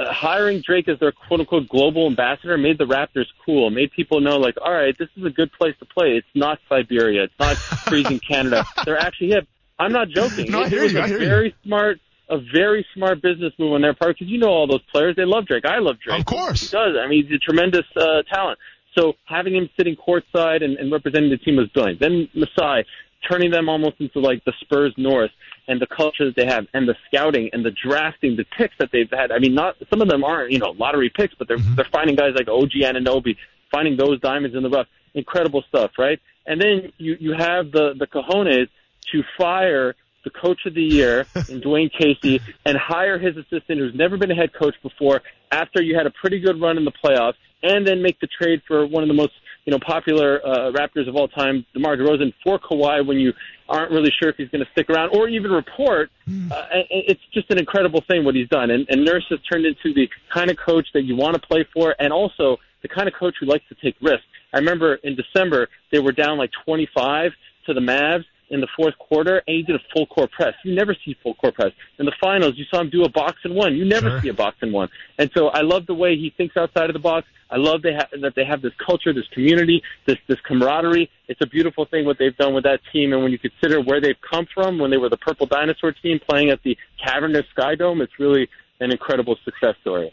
Uh, 0.00 0.12
hiring 0.12 0.62
Drake 0.64 0.88
as 0.88 0.98
their 0.98 1.12
quote 1.12 1.40
unquote 1.40 1.68
global 1.68 2.06
ambassador 2.06 2.56
made 2.56 2.78
the 2.78 2.84
Raptors 2.84 3.26
cool, 3.44 3.70
made 3.70 3.90
people 3.92 4.20
know 4.20 4.38
like, 4.38 4.54
all 4.64 4.72
right, 4.72 4.96
this 4.98 5.08
is 5.16 5.24
a 5.24 5.30
good 5.30 5.52
place 5.52 5.74
to 5.80 5.84
play. 5.84 6.16
It's 6.16 6.26
not 6.34 6.58
Siberia. 6.68 7.24
It's 7.24 7.38
not 7.38 7.56
freezing 7.86 8.20
Canada. 8.20 8.64
They're 8.84 8.98
actually 8.98 9.28
hip. 9.28 9.46
I'm 9.78 9.92
not 9.92 10.08
joking. 10.08 10.50
no, 10.50 10.62
it, 10.62 10.72
it 10.72 10.82
was 10.82 10.92
you, 10.92 11.00
a 11.00 11.06
very 11.18 11.46
you. 11.46 11.52
smart, 11.64 11.98
a 12.28 12.38
very 12.38 12.86
smart 12.94 13.20
business 13.20 13.52
move 13.58 13.72
on 13.72 13.82
their 13.82 13.94
part 13.94 14.16
because 14.16 14.30
you 14.30 14.38
know 14.38 14.48
all 14.48 14.66
those 14.66 14.82
players. 14.92 15.16
They 15.16 15.24
love 15.24 15.46
Drake. 15.46 15.64
I 15.64 15.78
love 15.78 15.96
Drake. 16.00 16.20
Of 16.20 16.26
course, 16.26 16.60
he 16.60 16.68
does. 16.68 16.96
I 17.02 17.08
mean, 17.08 17.26
he's 17.26 17.34
a 17.34 17.38
tremendous 17.38 17.86
uh, 17.96 18.22
talent. 18.32 18.58
So 18.96 19.14
having 19.24 19.54
him 19.54 19.68
sitting 19.76 19.96
courtside 19.96 20.64
and, 20.64 20.76
and 20.76 20.90
representing 20.92 21.30
the 21.30 21.38
team 21.38 21.56
was 21.56 21.68
brilliant. 21.68 22.00
Then 22.00 22.28
Masai 22.34 22.84
turning 23.28 23.50
them 23.50 23.68
almost 23.68 23.96
into 24.00 24.20
like 24.20 24.44
the 24.44 24.52
Spurs 24.60 24.94
North 24.96 25.30
and 25.68 25.80
the 25.80 25.86
culture 25.86 26.24
that 26.24 26.36
they 26.36 26.46
have 26.46 26.66
and 26.74 26.88
the 26.88 26.94
scouting 27.06 27.50
and 27.52 27.64
the 27.64 27.70
drafting, 27.70 28.36
the 28.36 28.44
picks 28.56 28.74
that 28.78 28.90
they've 28.92 29.10
had. 29.10 29.30
I 29.30 29.38
mean, 29.38 29.54
not 29.54 29.76
some 29.90 30.00
of 30.00 30.08
them 30.08 30.24
aren't 30.24 30.52
you 30.52 30.58
know 30.58 30.70
lottery 30.78 31.10
picks, 31.14 31.34
but 31.34 31.48
they're 31.48 31.58
mm-hmm. 31.58 31.74
they're 31.76 31.88
finding 31.92 32.16
guys 32.16 32.32
like 32.34 32.48
OG 32.48 32.70
Anunoby, 32.82 33.36
finding 33.70 33.96
those 33.96 34.20
diamonds 34.20 34.56
in 34.56 34.62
the 34.62 34.70
rough. 34.70 34.86
Incredible 35.14 35.64
stuff, 35.68 35.92
right? 35.98 36.20
And 36.46 36.60
then 36.60 36.92
you 36.98 37.16
you 37.18 37.32
have 37.32 37.72
the 37.72 37.94
the 37.98 38.06
cojones 38.06 38.68
to 39.12 39.22
fire 39.38 39.94
the 40.24 40.30
coach 40.30 40.60
of 40.66 40.74
the 40.74 40.82
year 40.82 41.20
in 41.48 41.60
Dwane 41.64 41.90
Casey 41.90 42.40
and 42.64 42.76
hire 42.76 43.18
his 43.18 43.36
assistant 43.36 43.78
who's 43.80 43.94
never 43.94 44.16
been 44.16 44.30
a 44.30 44.34
head 44.34 44.52
coach 44.52 44.74
before 44.82 45.22
after 45.50 45.82
you 45.82 45.96
had 45.96 46.06
a 46.06 46.10
pretty 46.10 46.38
good 46.38 46.60
run 46.60 46.76
in 46.76 46.84
the 46.84 46.92
playoffs 46.92 47.34
and 47.62 47.86
then 47.86 48.02
make 48.02 48.20
the 48.20 48.26
trade 48.26 48.60
for 48.66 48.86
one 48.86 49.02
of 49.02 49.08
the 49.08 49.14
most 49.14 49.32
you 49.64 49.72
know 49.72 49.78
popular 49.84 50.40
uh, 50.44 50.72
Raptors 50.72 51.08
of 51.08 51.16
all 51.16 51.28
time, 51.28 51.64
DeMar 51.74 51.96
DeRozan, 51.96 52.32
for 52.42 52.58
Kawhi 52.58 53.06
when 53.06 53.18
you 53.18 53.32
aren't 53.68 53.92
really 53.92 54.10
sure 54.20 54.28
if 54.28 54.36
he's 54.36 54.48
going 54.48 54.64
to 54.64 54.70
stick 54.72 54.90
around 54.90 55.10
or 55.16 55.28
even 55.28 55.50
report. 55.50 56.10
Uh, 56.50 56.66
it's 56.90 57.20
just 57.32 57.50
an 57.50 57.58
incredible 57.58 58.02
thing 58.08 58.24
what 58.24 58.34
he's 58.34 58.48
done, 58.48 58.70
and, 58.70 58.86
and 58.88 59.04
Nurse 59.04 59.26
has 59.30 59.38
turned 59.50 59.64
into 59.66 59.94
the 59.94 60.08
kind 60.32 60.50
of 60.50 60.56
coach 60.56 60.88
that 60.94 61.02
you 61.02 61.16
want 61.16 61.34
to 61.34 61.40
play 61.40 61.64
for, 61.72 61.94
and 61.98 62.12
also 62.12 62.56
the 62.82 62.88
kind 62.88 63.08
of 63.08 63.14
coach 63.14 63.34
who 63.40 63.46
likes 63.46 63.64
to 63.68 63.76
take 63.76 63.94
risks. 64.00 64.24
I 64.52 64.58
remember 64.58 64.94
in 64.96 65.16
December 65.16 65.68
they 65.92 66.00
were 66.00 66.12
down 66.12 66.38
like 66.38 66.50
25 66.64 67.32
to 67.66 67.74
the 67.74 67.80
Mavs 67.80 68.24
in 68.50 68.60
the 68.60 68.68
fourth 68.76 68.98
quarter, 68.98 69.42
and 69.46 69.56
he 69.56 69.62
did 69.62 69.76
a 69.76 69.80
full 69.94 70.06
court 70.06 70.30
press. 70.32 70.54
You 70.64 70.74
never 70.74 70.94
see 71.04 71.16
full 71.22 71.34
court 71.34 71.54
press. 71.54 71.72
In 71.98 72.06
the 72.06 72.12
finals, 72.20 72.54
you 72.56 72.64
saw 72.70 72.80
him 72.80 72.90
do 72.90 73.04
a 73.04 73.08
box 73.08 73.38
and 73.44 73.54
one. 73.54 73.76
You 73.76 73.84
never 73.84 74.10
sure. 74.10 74.20
see 74.22 74.28
a 74.28 74.34
box 74.34 74.58
and 74.60 74.72
one. 74.72 74.88
And 75.18 75.30
so 75.34 75.48
I 75.48 75.62
love 75.62 75.86
the 75.86 75.94
way 75.94 76.16
he 76.16 76.32
thinks 76.36 76.56
outside 76.56 76.90
of 76.90 76.94
the 76.94 77.00
box. 77.00 77.26
I 77.48 77.56
love 77.56 77.82
they 77.82 77.94
ha- 77.94 78.08
that 78.20 78.34
they 78.34 78.44
have 78.44 78.62
this 78.62 78.72
culture, 78.84 79.12
this 79.12 79.26
community, 79.32 79.82
this 80.06 80.16
this 80.28 80.38
camaraderie. 80.46 81.10
It's 81.28 81.40
a 81.40 81.46
beautiful 81.46 81.84
thing 81.84 82.04
what 82.04 82.18
they've 82.18 82.36
done 82.36 82.54
with 82.54 82.64
that 82.64 82.80
team. 82.92 83.12
And 83.12 83.22
when 83.22 83.32
you 83.32 83.38
consider 83.38 83.80
where 83.80 84.00
they've 84.00 84.20
come 84.28 84.46
from, 84.52 84.78
when 84.78 84.90
they 84.90 84.96
were 84.96 85.08
the 85.08 85.16
Purple 85.16 85.46
Dinosaur 85.46 85.92
team 85.92 86.20
playing 86.28 86.50
at 86.50 86.62
the 86.62 86.76
Cavernous 87.04 87.46
Sky 87.52 87.74
Dome, 87.74 88.00
it's 88.00 88.18
really 88.18 88.48
an 88.80 88.90
incredible 88.90 89.36
success 89.44 89.74
story. 89.80 90.12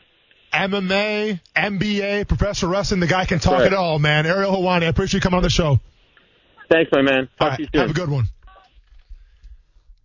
MMA, 0.54 1.40
NBA, 1.56 2.28
professional 2.28 2.72
wrestling, 2.72 3.00
the 3.00 3.08
guy 3.08 3.26
can 3.26 3.40
talk 3.40 3.60
right. 3.60 3.68
it 3.68 3.74
all, 3.74 4.00
man. 4.00 4.26
Ariel 4.26 4.54
Helwani, 4.54 4.84
I 4.84 4.86
appreciate 4.86 5.20
you 5.20 5.22
coming 5.22 5.38
on 5.38 5.44
the 5.44 5.50
show. 5.50 5.80
Thanks, 6.70 6.92
my 6.92 7.02
man. 7.02 7.30
Talk 7.40 7.50
right, 7.52 7.56
to 7.58 7.62
you 7.64 7.70
soon. 7.72 7.82
Have 7.82 7.92
a 7.92 7.94
good 7.94 8.10
one. 8.10 8.26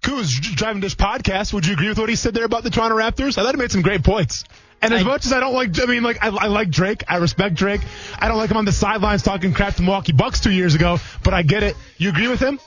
Kuz 0.03 0.41
driving 0.57 0.81
this 0.81 0.95
podcast. 0.95 1.53
Would 1.53 1.67
you 1.67 1.75
agree 1.75 1.89
with 1.89 1.99
what 1.99 2.09
he 2.09 2.17
said 2.17 2.35
there 2.35 2.45
about 2.45 2.65
the 2.65 2.71
Toronto 2.71 2.97
Raptors? 2.97 3.39
I 3.39 3.43
thought 3.43 3.55
he 3.55 3.61
made 3.61 3.71
some 3.71 3.83
great 3.83 4.03
points. 4.03 4.45
And 4.83 4.93
as 4.93 5.03
I, 5.03 5.05
much 5.05 5.27
as 5.27 5.33
I 5.33 5.39
don't 5.39 5.55
like, 5.55 5.81
I 5.81 5.87
mean, 5.87 6.03
like 6.03 6.23
I, 6.23 6.29
I, 6.29 6.47
like 6.49 6.69
Drake, 6.71 7.05
I 7.09 7.19
respect 7.19 7.55
Drake. 7.55 7.81
I 8.19 8.27
don't 8.27 8.37
like 8.37 8.51
him 8.51 8.57
on 8.57 8.65
the 8.65 8.73
sidelines 8.73 9.23
talking 9.23 9.53
crap 9.53 9.77
to 9.77 9.83
Milwaukee 9.83 10.13
Bucks 10.13 10.41
two 10.41 10.51
years 10.51 10.75
ago, 10.75 10.99
but 11.23 11.35
I 11.35 11.43
get 11.43 11.63
it. 11.63 11.77
You 11.99 12.09
agree 12.09 12.27
with 12.27 12.41
him? 12.41 12.59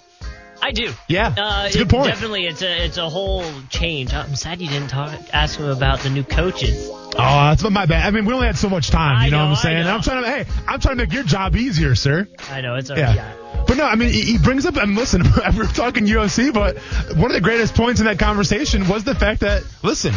I 0.61 0.71
do. 0.71 0.93
Yeah, 1.09 1.35
uh, 1.37 1.65
it's 1.65 1.75
a 1.75 1.79
good 1.79 1.89
point. 1.89 2.07
Definitely, 2.07 2.45
it's 2.47 2.61
a 2.61 2.85
it's 2.85 2.97
a 2.97 3.09
whole 3.09 3.43
change. 3.69 4.13
I'm 4.13 4.35
sad 4.37 4.61
you 4.61 4.69
didn't 4.69 4.87
talk 4.87 5.11
ask 5.33 5.59
him 5.59 5.67
about 5.67 5.99
the 5.99 6.09
new 6.09 6.23
coaches. 6.23 6.89
Oh, 6.89 7.11
that's 7.13 7.69
my 7.69 7.85
bad. 7.85 8.05
I 8.05 8.11
mean, 8.11 8.25
we 8.25 8.33
only 8.33 8.47
had 8.47 8.57
so 8.57 8.69
much 8.69 8.89
time. 8.89 9.25
You 9.25 9.31
know, 9.31 9.39
know, 9.39 9.43
what 9.49 9.57
I'm 9.57 9.61
saying? 9.61 9.85
I'm 9.85 10.01
trying 10.01 10.23
to. 10.23 10.29
Hey, 10.29 10.45
I'm 10.65 10.79
trying 10.79 10.97
to 10.97 11.03
make 11.03 11.13
your 11.13 11.23
job 11.23 11.57
easier, 11.57 11.95
sir. 11.95 12.29
I 12.49 12.61
know 12.61 12.75
it's 12.75 12.89
a, 12.89 12.95
yeah. 12.95 13.13
yeah. 13.13 13.44
But 13.67 13.77
no, 13.77 13.85
I 13.85 13.95
mean, 13.95 14.09
he 14.09 14.37
brings 14.37 14.65
up, 14.65 14.75
and 14.77 14.95
listen, 14.95 15.23
we're 15.57 15.65
talking 15.67 16.05
UFC, 16.05 16.53
but 16.53 16.77
one 17.17 17.31
of 17.31 17.33
the 17.33 17.41
greatest 17.41 17.75
points 17.75 17.99
in 17.99 18.05
that 18.05 18.19
conversation 18.19 18.87
was 18.87 19.03
the 19.03 19.15
fact 19.15 19.41
that, 19.41 19.63
listen, 19.81 20.13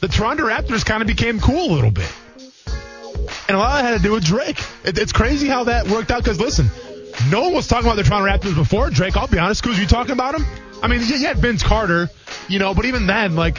the 0.00 0.08
Toronto 0.08 0.46
Raptors 0.46 0.84
kind 0.84 1.02
of 1.02 1.06
became 1.08 1.40
cool 1.40 1.72
a 1.72 1.74
little 1.74 1.90
bit. 1.90 2.12
And 3.48 3.56
a 3.56 3.60
lot 3.60 3.78
of 3.78 3.84
that 3.84 3.90
had 3.90 3.96
to 3.98 4.02
do 4.02 4.12
with 4.12 4.24
Drake. 4.24 4.58
It, 4.84 4.98
it's 4.98 5.12
crazy 5.12 5.48
how 5.48 5.64
that 5.64 5.88
worked 5.88 6.10
out 6.10 6.22
because, 6.22 6.40
listen, 6.40 6.70
no 7.30 7.42
one 7.42 7.54
was 7.54 7.66
talking 7.66 7.86
about 7.86 7.96
the 7.96 8.02
Toronto 8.02 8.28
Raptors 8.28 8.54
before 8.54 8.90
Drake. 8.90 9.16
I'll 9.16 9.26
be 9.26 9.38
honest. 9.38 9.62
Because 9.62 9.78
you 9.78 9.86
talking 9.86 10.12
about 10.12 10.34
him? 10.34 10.44
I 10.82 10.88
mean, 10.88 11.00
you 11.00 11.18
had 11.26 11.38
Vince 11.38 11.62
Carter, 11.62 12.08
you 12.48 12.58
know, 12.58 12.74
but 12.74 12.84
even 12.84 13.06
then, 13.06 13.34
like, 13.34 13.58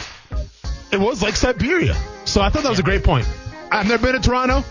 it 0.91 0.99
was 0.99 1.21
like 1.21 1.35
Siberia. 1.35 1.95
So 2.25 2.41
I 2.41 2.49
thought 2.49 2.63
that 2.63 2.69
was 2.69 2.79
a 2.79 2.83
great 2.83 3.03
point. 3.03 3.27
I've 3.71 3.87
never 3.87 4.07
been 4.07 4.21
to 4.21 4.27
Toronto. 4.27 4.63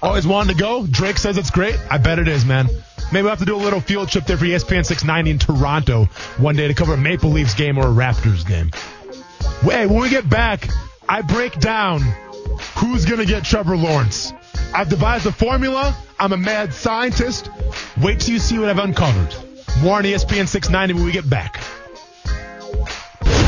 Always 0.00 0.26
wanted 0.26 0.52
to 0.52 0.58
go. 0.58 0.86
Drake 0.86 1.18
says 1.18 1.36
it's 1.36 1.50
great. 1.50 1.78
I 1.90 1.98
bet 1.98 2.18
it 2.18 2.28
is, 2.28 2.44
man. 2.44 2.68
Maybe 3.10 3.22
we'll 3.22 3.30
have 3.30 3.38
to 3.40 3.44
do 3.44 3.56
a 3.56 3.58
little 3.58 3.80
field 3.80 4.08
trip 4.08 4.26
there 4.26 4.36
for 4.36 4.44
ESPN 4.44 4.84
690 4.84 5.30
in 5.30 5.38
Toronto 5.38 6.04
one 6.38 6.56
day 6.56 6.68
to 6.68 6.74
cover 6.74 6.94
a 6.94 6.96
Maple 6.96 7.30
Leafs 7.30 7.54
game 7.54 7.78
or 7.78 7.86
a 7.86 7.92
Raptors 7.92 8.46
game. 8.46 8.70
Hey, 9.62 9.86
when 9.86 10.00
we 10.00 10.08
get 10.08 10.28
back, 10.28 10.68
I 11.08 11.22
break 11.22 11.58
down 11.58 12.00
who's 12.76 13.04
going 13.04 13.20
to 13.20 13.26
get 13.26 13.44
Trevor 13.44 13.76
Lawrence. 13.76 14.32
I've 14.74 14.88
devised 14.88 15.26
a 15.26 15.32
formula. 15.32 15.96
I'm 16.18 16.32
a 16.32 16.36
mad 16.36 16.72
scientist. 16.72 17.50
Wait 18.00 18.20
till 18.20 18.34
you 18.34 18.38
see 18.38 18.58
what 18.58 18.68
I've 18.68 18.78
uncovered. 18.78 19.34
More 19.80 19.98
on 19.98 20.04
ESPN 20.04 20.48
690 20.48 20.94
when 20.94 21.04
we 21.04 21.12
get 21.12 21.28
back. 21.28 21.60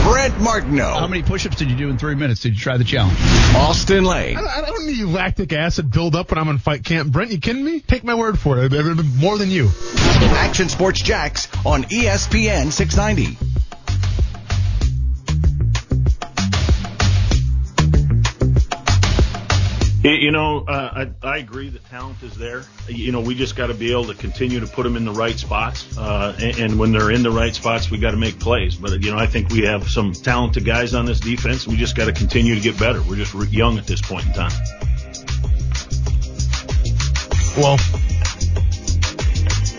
Brent 0.04 0.38
Martineau. 0.38 0.98
How 0.98 1.06
many 1.06 1.22
push-ups 1.22 1.56
did 1.56 1.70
you 1.70 1.76
do 1.76 1.88
in 1.88 1.96
three 1.96 2.14
minutes? 2.14 2.42
Did 2.42 2.54
you 2.54 2.60
try 2.60 2.76
the 2.76 2.84
challenge? 2.84 3.18
Austin 3.56 4.04
Lane. 4.04 4.36
I, 4.36 4.42
I 4.42 4.60
don't 4.60 4.86
need 4.86 5.02
lactic 5.04 5.52
acid 5.54 5.90
build 5.90 6.14
up 6.14 6.30
when 6.30 6.38
I'm 6.38 6.48
in 6.48 6.58
fight 6.58 6.84
camp. 6.84 7.10
Brent, 7.10 7.30
you 7.30 7.38
kidding 7.38 7.64
me? 7.64 7.80
Take 7.80 8.04
my 8.04 8.14
word 8.14 8.38
for 8.38 8.58
it. 8.58 8.64
I've 8.64 8.70
been 8.70 9.16
More 9.16 9.38
than 9.38 9.50
you. 9.50 9.70
Action 10.36 10.68
Sports 10.68 11.00
Jax 11.00 11.48
on 11.64 11.84
ESPN 11.84 12.70
690. 12.70 13.53
You 20.04 20.32
know, 20.32 20.66
uh, 20.68 21.06
I, 21.22 21.26
I 21.26 21.38
agree 21.38 21.70
that 21.70 21.82
talent 21.86 22.22
is 22.22 22.36
there. 22.36 22.64
You 22.88 23.10
know, 23.10 23.22
we 23.22 23.34
just 23.34 23.56
got 23.56 23.68
to 23.68 23.74
be 23.74 23.90
able 23.90 24.04
to 24.04 24.14
continue 24.14 24.60
to 24.60 24.66
put 24.66 24.82
them 24.82 24.98
in 24.98 25.06
the 25.06 25.12
right 25.12 25.34
spots. 25.34 25.96
Uh, 25.96 26.36
and, 26.38 26.58
and 26.58 26.78
when 26.78 26.92
they're 26.92 27.10
in 27.10 27.22
the 27.22 27.30
right 27.30 27.54
spots, 27.54 27.90
we 27.90 27.96
got 27.96 28.10
to 28.10 28.18
make 28.18 28.38
plays. 28.38 28.76
But, 28.76 29.02
you 29.02 29.10
know, 29.10 29.16
I 29.16 29.24
think 29.24 29.48
we 29.48 29.62
have 29.62 29.88
some 29.88 30.12
talented 30.12 30.66
guys 30.66 30.92
on 30.92 31.06
this 31.06 31.20
defense. 31.20 31.66
We 31.66 31.76
just 31.76 31.96
got 31.96 32.04
to 32.04 32.12
continue 32.12 32.54
to 32.54 32.60
get 32.60 32.78
better. 32.78 33.00
We're 33.00 33.16
just 33.16 33.34
young 33.50 33.78
at 33.78 33.86
this 33.86 34.02
point 34.02 34.26
in 34.26 34.34
time. 34.34 34.52
Well, 37.56 37.78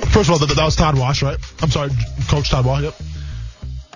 first 0.10 0.28
of 0.28 0.32
all, 0.32 0.40
that, 0.40 0.52
that 0.56 0.66
was 0.66 0.76
Todd 0.76 0.98
Wash, 0.98 1.22
right? 1.22 1.38
I'm 1.62 1.70
sorry, 1.70 1.92
Coach 2.30 2.50
Todd 2.50 2.66
Wash. 2.66 2.82
Yep. 2.82 2.96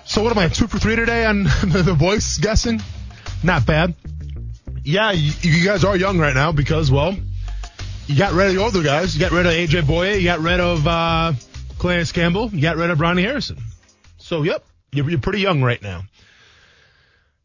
So 0.04 0.22
what 0.22 0.30
am 0.30 0.38
I, 0.38 0.46
two 0.46 0.68
for 0.68 0.78
three 0.78 0.94
today 0.94 1.24
on 1.24 1.42
the 1.64 1.96
voice 1.98 2.38
guessing? 2.38 2.80
Not 3.42 3.66
bad 3.66 3.96
yeah, 4.84 5.12
you, 5.12 5.32
you, 5.42 5.64
guys 5.64 5.84
are 5.84 5.96
young 5.96 6.18
right 6.18 6.34
now 6.34 6.52
because, 6.52 6.90
well, 6.90 7.16
you 8.06 8.16
got 8.16 8.32
rid 8.32 8.48
of 8.48 8.54
the 8.54 8.62
older 8.62 8.82
guys. 8.82 9.14
You 9.14 9.20
got 9.20 9.32
rid 9.32 9.46
of 9.46 9.52
AJ 9.52 9.82
Bouye. 9.82 10.18
You 10.18 10.24
got 10.24 10.40
rid 10.40 10.60
of 10.60 10.86
uh, 10.86 11.32
Clarence 11.78 12.12
Campbell. 12.12 12.50
You 12.50 12.60
got 12.60 12.76
rid 12.76 12.90
of 12.90 13.00
Ronnie 13.00 13.22
Harrison. 13.22 13.58
So, 14.18 14.42
yep, 14.42 14.64
you're, 14.92 15.08
you're 15.08 15.20
pretty 15.20 15.40
young 15.40 15.62
right 15.62 15.82
now. 15.82 16.02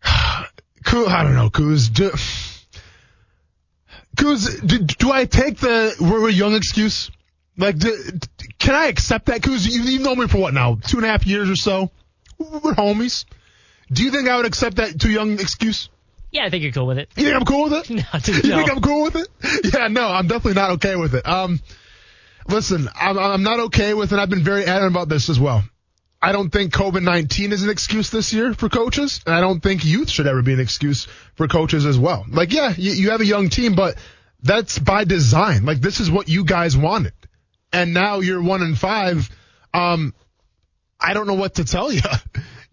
Cool. 0.86 1.10
I 1.10 1.24
don't 1.24 1.34
know, 1.34 1.50
Kuz. 1.50 1.91
Do, 1.91 2.12
Kuz, 4.15 4.65
do, 4.65 4.78
do 4.78 5.12
I 5.12 5.26
take 5.26 5.58
the 5.58 5.95
we're 6.00 6.30
young 6.30 6.54
excuse? 6.54 7.10
Like, 7.58 7.80
do, 7.80 7.91
can 8.60 8.76
I 8.76 8.86
accept 8.86 9.26
that? 9.26 9.41
Kuz, 9.41 9.67
you, 9.67 9.82
you've 9.82 10.04
known 10.04 10.19
me 10.19 10.28
for 10.28 10.38
what 10.38 10.54
now? 10.54 10.76
Two 10.76 10.98
and 10.98 11.06
a 11.08 11.10
half 11.10 11.26
years 11.26 11.50
or 11.50 11.56
so? 11.56 11.89
We're 12.38 12.76
homies. 12.76 13.26
Do 13.91 14.04
you 14.04 14.12
think 14.12 14.30
I 14.30 14.38
would 14.38 14.45
accept 14.45 14.76
that 14.76 15.00
too 15.00 15.10
young 15.10 15.39
excuse? 15.39 15.89
Yeah, 16.36 16.43
I 16.45 16.50
think 16.50 16.63
you're 16.63 16.74
cool 16.74 16.88
with 16.88 16.98
it. 16.98 17.10
You 17.15 17.24
think 17.24 17.36
I'm 17.36 17.45
cool 17.45 17.63
with 17.69 17.74
it? 17.74 17.89
No, 17.95 18.04
You 18.13 18.19
think 18.19 18.71
I'm 18.71 18.82
cool 18.82 19.04
with 19.04 19.15
it? 19.15 19.28
Yeah, 19.74 19.88
no, 19.88 20.06
I'm 20.08 20.28
definitely 20.28 20.62
not 20.62 20.71
okay 20.71 20.98
with 20.98 21.16
it. 21.16 21.26
Um, 21.26 21.62
listen, 22.49 22.89
I'm, 22.93 23.18
I'm 23.18 23.43
not 23.43 23.59
okay 23.68 23.93
with 23.93 24.12
it. 24.12 24.16
And 24.16 24.22
I've 24.22 24.30
been 24.30 24.43
very 24.43 24.66
adamant 24.66 24.91
about 24.91 25.07
this 25.07 25.30
as 25.30 25.39
well. 25.39 25.64
I 26.22 26.34
don't 26.34 26.49
think 26.49 26.74
COVID-19 26.74 27.53
is 27.53 27.64
an 27.64 27.70
excuse 27.70 28.09
this 28.09 28.34
year 28.34 28.53
for 28.53 28.68
coaches, 28.68 29.22
and 29.26 29.34
I 29.34 29.39
don't 29.39 29.62
think 29.62 29.86
youth 29.86 30.09
should 30.09 30.28
ever 30.28 30.41
be 30.41 30.51
an 30.53 30.59
excuse 30.59 31.07
for 31.36 31.47
coaches 31.47 31.86
as 31.86 31.97
well. 31.97 32.26
Like, 32.30 32.51
yeah, 32.51 32.74
you, 32.76 32.91
you 32.91 33.09
have 33.12 33.22
a 33.22 33.26
young 33.26 33.47
team, 33.49 33.76
but 33.76 33.95
that's 34.41 34.78
by 34.78 35.05
design. 35.05 35.66
Like, 35.66 35.80
this 35.80 36.01
is 36.01 36.12
what 36.12 36.28
you 36.28 36.43
guys 36.43 36.76
wanted. 36.76 37.14
And 37.72 37.93
now 37.93 38.20
you're 38.20 38.41
one 38.41 38.62
and 38.62 38.78
five. 38.78 39.30
Um, 39.74 40.14
I 40.99 41.14
don't 41.14 41.28
know 41.28 41.36
what 41.36 41.55
to 41.55 41.64
tell 41.64 41.91
you. 41.91 42.01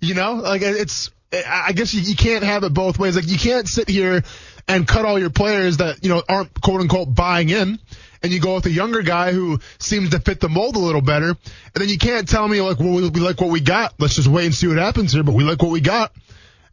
You 0.04 0.14
know, 0.14 0.32
like 0.34 0.62
it's, 0.62 1.12
I 1.32 1.72
guess 1.72 1.94
you, 1.94 2.02
you 2.02 2.14
can't 2.14 2.44
have 2.44 2.62
it 2.62 2.74
both 2.74 2.98
ways. 2.98 3.16
Like 3.16 3.28
you 3.28 3.38
can't 3.38 3.66
sit 3.66 3.88
here 3.88 4.22
and 4.68 4.86
cut 4.86 5.06
all 5.06 5.18
your 5.18 5.30
players 5.30 5.78
that, 5.78 6.02
you 6.02 6.10
know, 6.10 6.22
aren't 6.28 6.60
quote 6.60 6.80
unquote 6.80 7.14
buying 7.14 7.48
in 7.48 7.78
and 8.22 8.32
you 8.32 8.40
go 8.40 8.54
with 8.54 8.66
a 8.66 8.70
younger 8.70 9.02
guy 9.02 9.32
who 9.32 9.58
seems 9.78 10.10
to 10.10 10.20
fit 10.20 10.40
the 10.40 10.48
mold 10.48 10.76
a 10.76 10.78
little 10.78 11.00
better. 11.00 11.28
And 11.28 11.74
then 11.74 11.88
you 11.88 11.98
can't 11.98 12.28
tell 12.28 12.46
me 12.46 12.60
like, 12.60 12.78
well, 12.78 12.94
we, 12.94 13.08
we 13.08 13.20
like 13.20 13.40
what 13.40 13.50
we 13.50 13.60
got. 13.60 13.94
Let's 13.98 14.14
just 14.14 14.28
wait 14.28 14.44
and 14.44 14.54
see 14.54 14.68
what 14.68 14.76
happens 14.76 15.12
here, 15.12 15.22
but 15.22 15.34
we 15.34 15.42
like 15.42 15.62
what 15.62 15.70
we 15.70 15.80
got. 15.80 16.12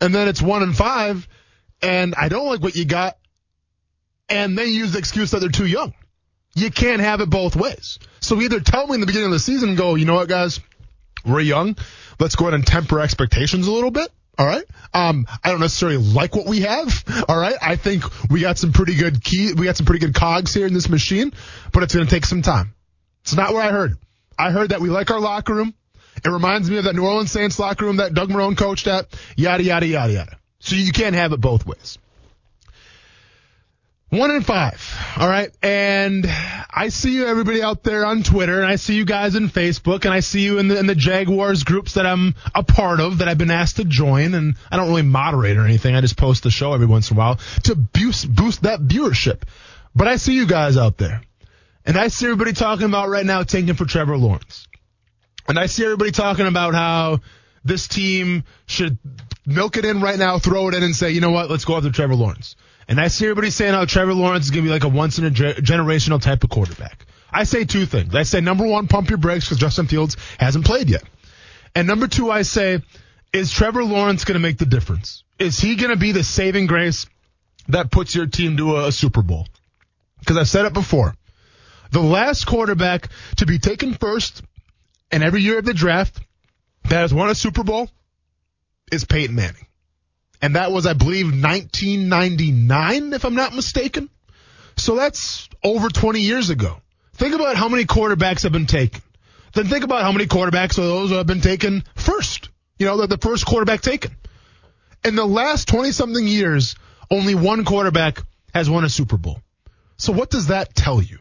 And 0.01 0.13
then 0.13 0.27
it's 0.27 0.41
one 0.41 0.61
and 0.61 0.75
five 0.75 1.27
and 1.81 2.13
I 2.15 2.27
don't 2.27 2.47
like 2.47 2.61
what 2.61 2.75
you 2.75 2.85
got. 2.85 3.17
And 4.27 4.57
then 4.57 4.67
you 4.67 4.73
use 4.73 4.91
the 4.91 4.99
excuse 4.99 5.31
that 5.31 5.39
they're 5.39 5.49
too 5.49 5.65
young. 5.65 5.93
You 6.53 6.69
can't 6.69 7.01
have 7.01 7.21
it 7.21 7.29
both 7.29 7.55
ways. 7.55 7.99
So 8.19 8.39
either 8.41 8.59
tell 8.59 8.87
me 8.87 8.95
in 8.95 8.99
the 8.99 9.05
beginning 9.05 9.27
of 9.27 9.31
the 9.31 9.39
season, 9.39 9.75
go, 9.75 9.95
you 9.95 10.05
know 10.05 10.15
what, 10.15 10.27
guys, 10.27 10.59
we're 11.25 11.39
young. 11.39 11.77
Let's 12.19 12.35
go 12.35 12.45
ahead 12.45 12.55
and 12.55 12.67
temper 12.67 12.99
expectations 12.99 13.67
a 13.67 13.71
little 13.71 13.91
bit. 13.91 14.09
All 14.39 14.45
right. 14.45 14.63
Um, 14.93 15.27
I 15.43 15.51
don't 15.51 15.59
necessarily 15.59 15.97
like 15.97 16.33
what 16.33 16.45
we 16.45 16.61
have. 16.61 17.03
All 17.27 17.37
right. 17.37 17.57
I 17.61 17.75
think 17.75 18.05
we 18.29 18.39
got 18.39 18.57
some 18.57 18.71
pretty 18.71 18.95
good 18.95 19.21
key. 19.21 19.53
We 19.53 19.65
got 19.65 19.75
some 19.75 19.85
pretty 19.85 19.99
good 19.99 20.15
cogs 20.15 20.53
here 20.53 20.65
in 20.65 20.73
this 20.73 20.87
machine, 20.87 21.33
but 21.73 21.83
it's 21.83 21.93
going 21.93 22.07
to 22.07 22.09
take 22.09 22.25
some 22.25 22.41
time. 22.41 22.73
It's 23.21 23.35
not 23.35 23.53
what 23.53 23.65
I 23.65 23.71
heard. 23.71 23.97
I 24.37 24.51
heard 24.51 24.69
that 24.69 24.79
we 24.79 24.89
like 24.89 25.11
our 25.11 25.19
locker 25.19 25.53
room. 25.53 25.73
It 26.23 26.29
reminds 26.29 26.69
me 26.69 26.77
of 26.77 26.85
that 26.85 26.95
New 26.95 27.05
Orleans 27.05 27.31
Saints 27.31 27.59
locker 27.59 27.85
room 27.85 27.97
that 27.97 28.13
Doug 28.13 28.29
Marrone 28.29 28.57
coached 28.57 28.87
at. 28.87 29.07
Yada 29.35 29.61
yada 29.61 29.85
yada 29.85 30.13
yada. 30.13 30.37
So 30.59 30.75
you 30.75 30.93
can't 30.93 31.15
have 31.15 31.33
it 31.33 31.41
both 31.41 31.65
ways. 31.65 31.97
One 34.09 34.31
in 34.31 34.41
five. 34.41 34.81
All 35.17 35.27
right. 35.27 35.51
And 35.61 36.25
I 36.27 36.89
see 36.89 37.11
you, 37.11 37.27
everybody 37.27 37.61
out 37.61 37.83
there 37.83 38.05
on 38.05 38.23
Twitter, 38.23 38.59
and 38.59 38.65
I 38.65 38.77
see 38.77 38.95
you 38.95 39.05
guys 39.05 39.35
in 39.35 39.49
Facebook, 39.49 40.05
and 40.05 40.13
I 40.13 40.21
see 40.21 40.41
you 40.41 40.57
in 40.57 40.67
the, 40.67 40.79
in 40.79 40.87
the 40.87 40.95
Jaguars 40.95 41.63
groups 41.63 41.93
that 41.93 42.07
I'm 42.07 42.33
a 42.55 42.63
part 42.63 43.01
of 43.01 43.19
that 43.19 43.27
I've 43.27 43.37
been 43.37 43.51
asked 43.51 43.75
to 43.75 43.85
join. 43.85 44.33
And 44.33 44.55
I 44.71 44.77
don't 44.77 44.87
really 44.87 45.03
moderate 45.03 45.57
or 45.57 45.65
anything. 45.65 45.95
I 45.95 46.01
just 46.01 46.17
post 46.17 46.41
the 46.41 46.49
show 46.49 46.73
every 46.73 46.87
once 46.87 47.11
in 47.11 47.17
a 47.17 47.19
while 47.19 47.39
to 47.65 47.75
boost, 47.75 48.33
boost 48.33 48.63
that 48.63 48.79
viewership. 48.79 49.43
But 49.95 50.07
I 50.07 50.15
see 50.15 50.33
you 50.33 50.47
guys 50.47 50.75
out 50.75 50.97
there. 50.97 51.21
And 51.85 51.95
I 51.95 52.07
see 52.07 52.25
everybody 52.25 52.53
talking 52.53 52.85
about 52.85 53.09
right 53.09 53.25
now 53.25 53.43
tanking 53.43 53.75
for 53.75 53.85
Trevor 53.85 54.17
Lawrence. 54.17 54.67
And 55.47 55.59
I 55.59 55.67
see 55.67 55.83
everybody 55.83 56.11
talking 56.11 56.47
about 56.47 56.73
how 56.73 57.19
this 57.63 57.87
team 57.87 58.43
should 58.65 58.97
milk 59.45 59.77
it 59.77 59.85
in 59.85 60.01
right 60.01 60.17
now, 60.17 60.39
throw 60.39 60.67
it 60.67 60.73
in, 60.73 60.83
and 60.83 60.95
say, 60.95 61.11
you 61.11 61.21
know 61.21 61.31
what, 61.31 61.49
let's 61.49 61.65
go 61.65 61.77
after 61.77 61.91
Trevor 61.91 62.15
Lawrence. 62.15 62.55
And 62.89 62.99
I 62.99 63.07
see 63.07 63.25
everybody 63.25 63.51
saying 63.51 63.75
how 63.75 63.85
Trevor 63.85 64.15
Lawrence 64.15 64.45
is 64.45 64.51
going 64.51 64.63
to 64.63 64.67
be 64.67 64.73
like 64.73 64.83
a 64.83 64.89
once 64.89 65.19
in 65.19 65.25
a 65.25 65.29
generational 65.29 66.19
type 66.19 66.43
of 66.43 66.49
quarterback. 66.49 67.05
I 67.31 67.43
say 67.43 67.63
two 67.63 67.85
things. 67.85 68.15
I 68.15 68.23
say 68.23 68.41
number 68.41 68.65
one, 68.65 68.87
pump 68.87 69.09
your 69.09 69.19
brakes 69.19 69.45
because 69.45 69.59
Justin 69.59 69.85
Fields 69.85 70.17
hasn't 70.39 70.65
played 70.65 70.89
yet. 70.89 71.03
And 71.75 71.87
number 71.87 72.07
two, 72.07 72.31
I 72.31 72.41
say, 72.41 72.81
is 73.31 73.51
Trevor 73.51 73.83
Lawrence 73.83 74.25
going 74.25 74.33
to 74.33 74.39
make 74.39 74.57
the 74.57 74.65
difference? 74.65 75.23
Is 75.37 75.59
he 75.59 75.75
going 75.75 75.91
to 75.91 75.97
be 75.97 76.13
the 76.13 76.23
saving 76.23 76.65
grace 76.65 77.05
that 77.67 77.91
puts 77.91 78.15
your 78.15 78.25
team 78.25 78.57
to 78.57 78.77
a, 78.77 78.87
a 78.87 78.91
Super 78.91 79.21
Bowl? 79.21 79.47
Because 80.17 80.37
I've 80.37 80.49
said 80.49 80.65
it 80.65 80.73
before. 80.73 81.13
The 81.91 82.01
last 82.01 82.47
quarterback 82.47 83.09
to 83.37 83.45
be 83.45 83.59
taken 83.59 83.93
first 83.93 84.41
in 85.11 85.21
every 85.21 85.43
year 85.43 85.59
of 85.59 85.65
the 85.65 85.75
draft 85.75 86.19
that 86.85 87.01
has 87.01 87.13
won 87.13 87.29
a 87.29 87.35
Super 87.35 87.63
Bowl 87.63 87.87
is 88.91 89.05
Peyton 89.05 89.35
Manning. 89.35 89.67
And 90.41 90.55
that 90.55 90.71
was, 90.71 90.85
I 90.85 90.93
believe, 90.93 91.25
1999, 91.27 93.13
if 93.13 93.25
I'm 93.25 93.35
not 93.35 93.53
mistaken. 93.53 94.09
So 94.77 94.95
that's 94.95 95.49
over 95.63 95.89
20 95.89 96.21
years 96.21 96.49
ago. 96.49 96.77
Think 97.13 97.35
about 97.35 97.57
how 97.57 97.67
many 97.67 97.83
quarterbacks 97.83 98.43
have 98.43 98.53
been 98.53 98.65
taken. 98.65 99.01
Then 99.53 99.65
think 99.65 99.83
about 99.83 100.03
how 100.03 100.11
many 100.11 100.25
quarterbacks 100.25 100.77
of 100.77 100.85
those 100.85 101.11
have 101.11 101.27
been 101.27 101.41
taken 101.41 101.83
first. 101.95 102.49
You 102.77 102.85
know, 102.85 103.05
the 103.05 103.17
first 103.17 103.45
quarterback 103.45 103.81
taken. 103.81 104.15
In 105.03 105.15
the 105.15 105.25
last 105.25 105.67
20 105.67 105.91
something 105.91 106.25
years, 106.25 106.75
only 107.11 107.35
one 107.35 107.65
quarterback 107.65 108.21
has 108.53 108.69
won 108.69 108.85
a 108.85 108.89
Super 108.89 109.17
Bowl. 109.17 109.41
So 109.97 110.13
what 110.13 110.29
does 110.29 110.47
that 110.47 110.75
tell 110.75 111.01
you? 111.01 111.19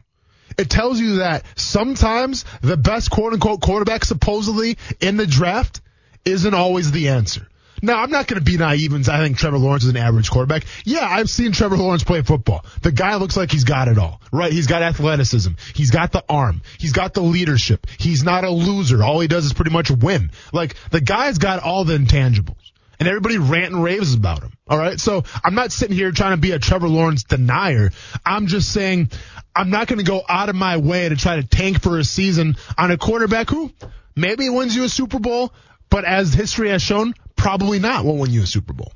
It 0.56 0.70
tells 0.70 1.00
you 1.00 1.16
that 1.16 1.44
sometimes 1.56 2.44
the 2.60 2.76
best 2.76 3.10
quote 3.10 3.32
unquote 3.32 3.60
quarterback 3.60 4.04
supposedly 4.04 4.78
in 5.00 5.16
the 5.16 5.26
draft 5.26 5.80
isn't 6.24 6.54
always 6.54 6.90
the 6.90 7.08
answer. 7.08 7.48
Now, 7.82 8.02
I'm 8.02 8.10
not 8.10 8.26
going 8.26 8.38
to 8.38 8.44
be 8.44 8.56
naive 8.56 8.92
and 8.92 9.08
I 9.08 9.18
think 9.18 9.38
Trevor 9.38 9.58
Lawrence 9.58 9.84
is 9.84 9.90
an 9.90 9.96
average 9.96 10.30
quarterback. 10.30 10.64
Yeah, 10.84 11.06
I've 11.06 11.30
seen 11.30 11.52
Trevor 11.52 11.76
Lawrence 11.76 12.04
play 12.04 12.22
football. 12.22 12.64
The 12.82 12.92
guy 12.92 13.16
looks 13.16 13.36
like 13.36 13.50
he's 13.50 13.64
got 13.64 13.88
it 13.88 13.98
all, 13.98 14.20
right? 14.32 14.52
He's 14.52 14.66
got 14.66 14.82
athleticism. 14.82 15.52
He's 15.74 15.90
got 15.90 16.12
the 16.12 16.24
arm. 16.28 16.62
He's 16.78 16.92
got 16.92 17.14
the 17.14 17.22
leadership. 17.22 17.86
He's 17.98 18.24
not 18.24 18.44
a 18.44 18.50
loser. 18.50 19.02
All 19.02 19.20
he 19.20 19.28
does 19.28 19.44
is 19.44 19.52
pretty 19.52 19.70
much 19.70 19.90
win. 19.90 20.30
Like, 20.52 20.76
the 20.90 21.00
guy's 21.00 21.38
got 21.38 21.62
all 21.62 21.84
the 21.84 21.96
intangibles. 21.96 22.56
And 23.00 23.08
everybody 23.08 23.38
rant 23.38 23.72
and 23.72 23.82
raves 23.84 24.12
about 24.12 24.42
him. 24.42 24.52
All 24.66 24.76
right. 24.76 24.98
So 24.98 25.22
I'm 25.44 25.54
not 25.54 25.70
sitting 25.70 25.94
here 25.94 26.10
trying 26.10 26.32
to 26.32 26.40
be 26.40 26.50
a 26.50 26.58
Trevor 26.58 26.88
Lawrence 26.88 27.22
denier. 27.22 27.92
I'm 28.26 28.48
just 28.48 28.72
saying 28.72 29.10
I'm 29.54 29.70
not 29.70 29.86
going 29.86 29.98
to 29.98 30.04
go 30.04 30.22
out 30.28 30.48
of 30.48 30.56
my 30.56 30.78
way 30.78 31.08
to 31.08 31.14
try 31.14 31.36
to 31.36 31.44
tank 31.44 31.80
for 31.80 31.98
a 31.98 32.04
season 32.04 32.56
on 32.76 32.90
a 32.90 32.98
quarterback 32.98 33.50
who 33.50 33.70
maybe 34.16 34.48
wins 34.48 34.74
you 34.74 34.82
a 34.82 34.88
Super 34.88 35.20
Bowl, 35.20 35.52
but 35.90 36.04
as 36.04 36.34
history 36.34 36.70
has 36.70 36.82
shown, 36.82 37.14
probably 37.38 37.78
not 37.78 38.04
will 38.04 38.18
win 38.18 38.30
you 38.30 38.42
a 38.42 38.46
Super 38.46 38.74
Bowl. 38.74 38.92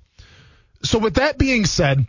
So 0.82 0.98
with 0.98 1.14
that 1.14 1.38
being 1.38 1.64
said, 1.64 2.06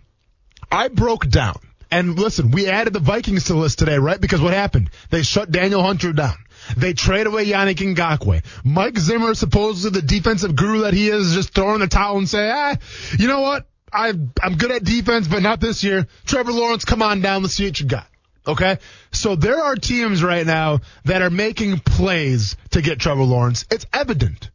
I 0.72 0.90
broke 0.90 1.30
down. 1.30 1.60
And 1.92 2.18
listen, 2.18 2.50
we 2.50 2.68
added 2.68 2.92
the 2.92 3.00
Vikings 3.00 3.44
to 3.46 3.54
the 3.54 3.60
list 3.60 3.78
today, 3.78 4.00
right? 4.00 4.20
Because 4.20 4.42
what 4.42 4.54
happened? 4.54 4.90
They 5.12 5.22
shut 5.22 5.52
Danielle 5.52 5.84
Hunter 5.84 6.12
down. 6.12 6.36
They 6.76 6.94
trade 6.94 7.28
away 7.28 7.46
Yannick 7.46 7.78
Ngakoue. 7.78 8.44
Mike 8.64 8.98
Zimmer, 8.98 9.36
supposedly 9.36 10.02
the 10.02 10.08
defensive 10.08 10.56
guru 10.56 10.82
that 10.82 10.96
he 10.96 11.10
is, 11.10 11.36
just 11.36 11.54
throwing 11.54 11.82
the 11.82 11.88
towel 11.88 12.18
and 12.18 12.28
say, 12.28 12.50
ah, 12.52 12.76
you 13.20 13.28
know 13.28 13.42
what? 13.42 13.68
I, 13.92 14.10
I'm 14.42 14.56
good 14.58 14.72
at 14.72 14.84
defense, 14.84 15.28
but 15.28 15.44
not 15.44 15.60
this 15.60 15.84
year. 15.84 16.08
Trevor 16.26 16.52
Lawrence, 16.52 16.84
come 16.84 17.04
on 17.04 17.22
down. 17.22 17.44
Let's 17.44 17.54
see 17.54 17.66
what 17.66 17.80
you 17.80 17.86
got. 17.86 18.08
Okay. 18.48 18.80
So 19.12 19.36
there 19.36 19.62
are 19.62 19.76
teams 19.76 20.24
right 20.24 20.48
now 20.48 20.80
that 21.06 21.22
are 21.22 21.30
making 21.30 21.80
plays 21.80 22.56
to 22.72 22.82
get 22.82 23.00
Trevor 23.00 23.24
Lawrence. 23.24 23.66
It's 23.70 23.86
evident. 23.94 24.50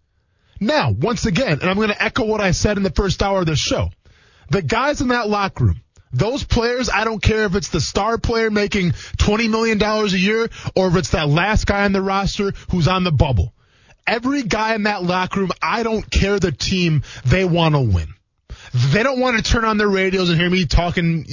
Now, 0.60 0.90
once 0.90 1.26
again, 1.26 1.58
and 1.60 1.70
I'm 1.70 1.76
going 1.76 1.88
to 1.88 2.02
echo 2.02 2.24
what 2.24 2.40
I 2.40 2.50
said 2.50 2.76
in 2.76 2.82
the 2.82 2.90
first 2.90 3.22
hour 3.22 3.40
of 3.40 3.46
this 3.46 3.58
show. 3.58 3.90
The 4.50 4.62
guys 4.62 5.00
in 5.00 5.08
that 5.08 5.28
locker 5.28 5.64
room, 5.64 5.80
those 6.12 6.42
players, 6.42 6.88
I 6.88 7.04
don't 7.04 7.22
care 7.22 7.44
if 7.44 7.54
it's 7.54 7.68
the 7.68 7.80
star 7.80 8.18
player 8.18 8.50
making 8.50 8.92
$20 8.92 9.50
million 9.50 9.80
a 9.82 10.06
year 10.06 10.48
or 10.74 10.88
if 10.88 10.96
it's 10.96 11.10
that 11.10 11.28
last 11.28 11.66
guy 11.66 11.84
on 11.84 11.92
the 11.92 12.02
roster 12.02 12.52
who's 12.70 12.88
on 12.88 13.04
the 13.04 13.12
bubble. 13.12 13.52
Every 14.06 14.42
guy 14.42 14.74
in 14.74 14.84
that 14.84 15.02
locker 15.02 15.40
room, 15.40 15.50
I 15.60 15.82
don't 15.82 16.08
care 16.10 16.38
the 16.38 16.50
team, 16.50 17.02
they 17.26 17.44
want 17.44 17.74
to 17.74 17.80
win. 17.80 18.14
They 18.72 19.02
don't 19.02 19.20
want 19.20 19.36
to 19.36 19.42
turn 19.42 19.64
on 19.64 19.78
their 19.78 19.88
radios 19.88 20.30
and 20.30 20.38
hear 20.38 20.50
me 20.50 20.66
talking 20.66 21.26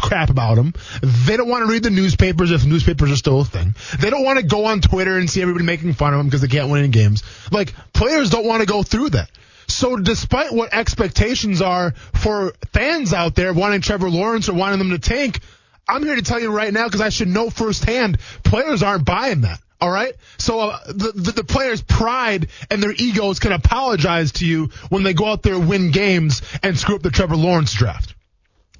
crap 0.00 0.30
about 0.30 0.54
them. 0.54 0.74
They 1.02 1.36
don't 1.36 1.48
want 1.48 1.66
to 1.66 1.70
read 1.70 1.82
the 1.82 1.90
newspapers 1.90 2.50
if 2.50 2.64
newspapers 2.64 3.10
are 3.10 3.16
still 3.16 3.40
a 3.40 3.44
thing. 3.44 3.74
They 3.98 4.10
don't 4.10 4.24
want 4.24 4.38
to 4.38 4.44
go 4.44 4.66
on 4.66 4.80
Twitter 4.80 5.18
and 5.18 5.28
see 5.28 5.42
everybody 5.42 5.64
making 5.64 5.92
fun 5.94 6.14
of 6.14 6.18
them 6.18 6.26
because 6.26 6.40
they 6.42 6.48
can't 6.48 6.70
win 6.70 6.80
any 6.80 6.88
games. 6.88 7.22
Like, 7.50 7.74
players 7.92 8.30
don't 8.30 8.46
want 8.46 8.60
to 8.60 8.66
go 8.66 8.82
through 8.82 9.10
that. 9.10 9.30
So 9.68 9.96
despite 9.96 10.52
what 10.52 10.72
expectations 10.72 11.60
are 11.60 11.92
for 11.92 12.52
fans 12.72 13.12
out 13.12 13.34
there 13.34 13.52
wanting 13.52 13.80
Trevor 13.80 14.08
Lawrence 14.08 14.48
or 14.48 14.54
wanting 14.54 14.78
them 14.78 14.90
to 14.90 14.98
tank, 14.98 15.40
I'm 15.88 16.04
here 16.04 16.16
to 16.16 16.22
tell 16.22 16.40
you 16.40 16.50
right 16.50 16.72
now 16.72 16.86
because 16.86 17.00
I 17.00 17.08
should 17.08 17.28
know 17.28 17.50
firsthand 17.50 18.18
players 18.44 18.82
aren't 18.82 19.04
buying 19.04 19.42
that. 19.42 19.60
All 19.80 19.90
right. 19.90 20.14
So 20.38 20.60
uh, 20.60 20.78
the, 20.86 21.12
the 21.14 21.32
the 21.32 21.44
players' 21.44 21.82
pride 21.82 22.48
and 22.70 22.82
their 22.82 22.92
egos 22.92 23.38
can 23.40 23.52
apologize 23.52 24.32
to 24.32 24.46
you 24.46 24.70
when 24.88 25.02
they 25.02 25.12
go 25.12 25.26
out 25.26 25.42
there 25.42 25.58
win 25.58 25.90
games 25.90 26.42
and 26.62 26.78
screw 26.78 26.96
up 26.96 27.02
the 27.02 27.10
Trevor 27.10 27.36
Lawrence 27.36 27.74
draft. 27.74 28.14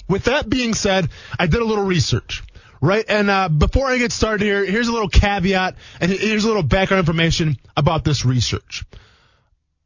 With 0.08 0.24
that 0.24 0.48
being 0.48 0.74
said, 0.74 1.08
I 1.38 1.46
did 1.46 1.60
a 1.60 1.64
little 1.64 1.84
research. 1.84 2.42
Right. 2.80 3.04
And 3.08 3.30
uh, 3.30 3.48
before 3.48 3.86
I 3.86 3.98
get 3.98 4.12
started 4.12 4.44
here, 4.44 4.64
here's 4.64 4.88
a 4.88 4.92
little 4.92 5.08
caveat 5.08 5.76
and 6.00 6.10
here's 6.10 6.44
a 6.44 6.48
little 6.48 6.62
background 6.62 7.00
information 7.00 7.56
about 7.76 8.04
this 8.04 8.24
research. 8.24 8.84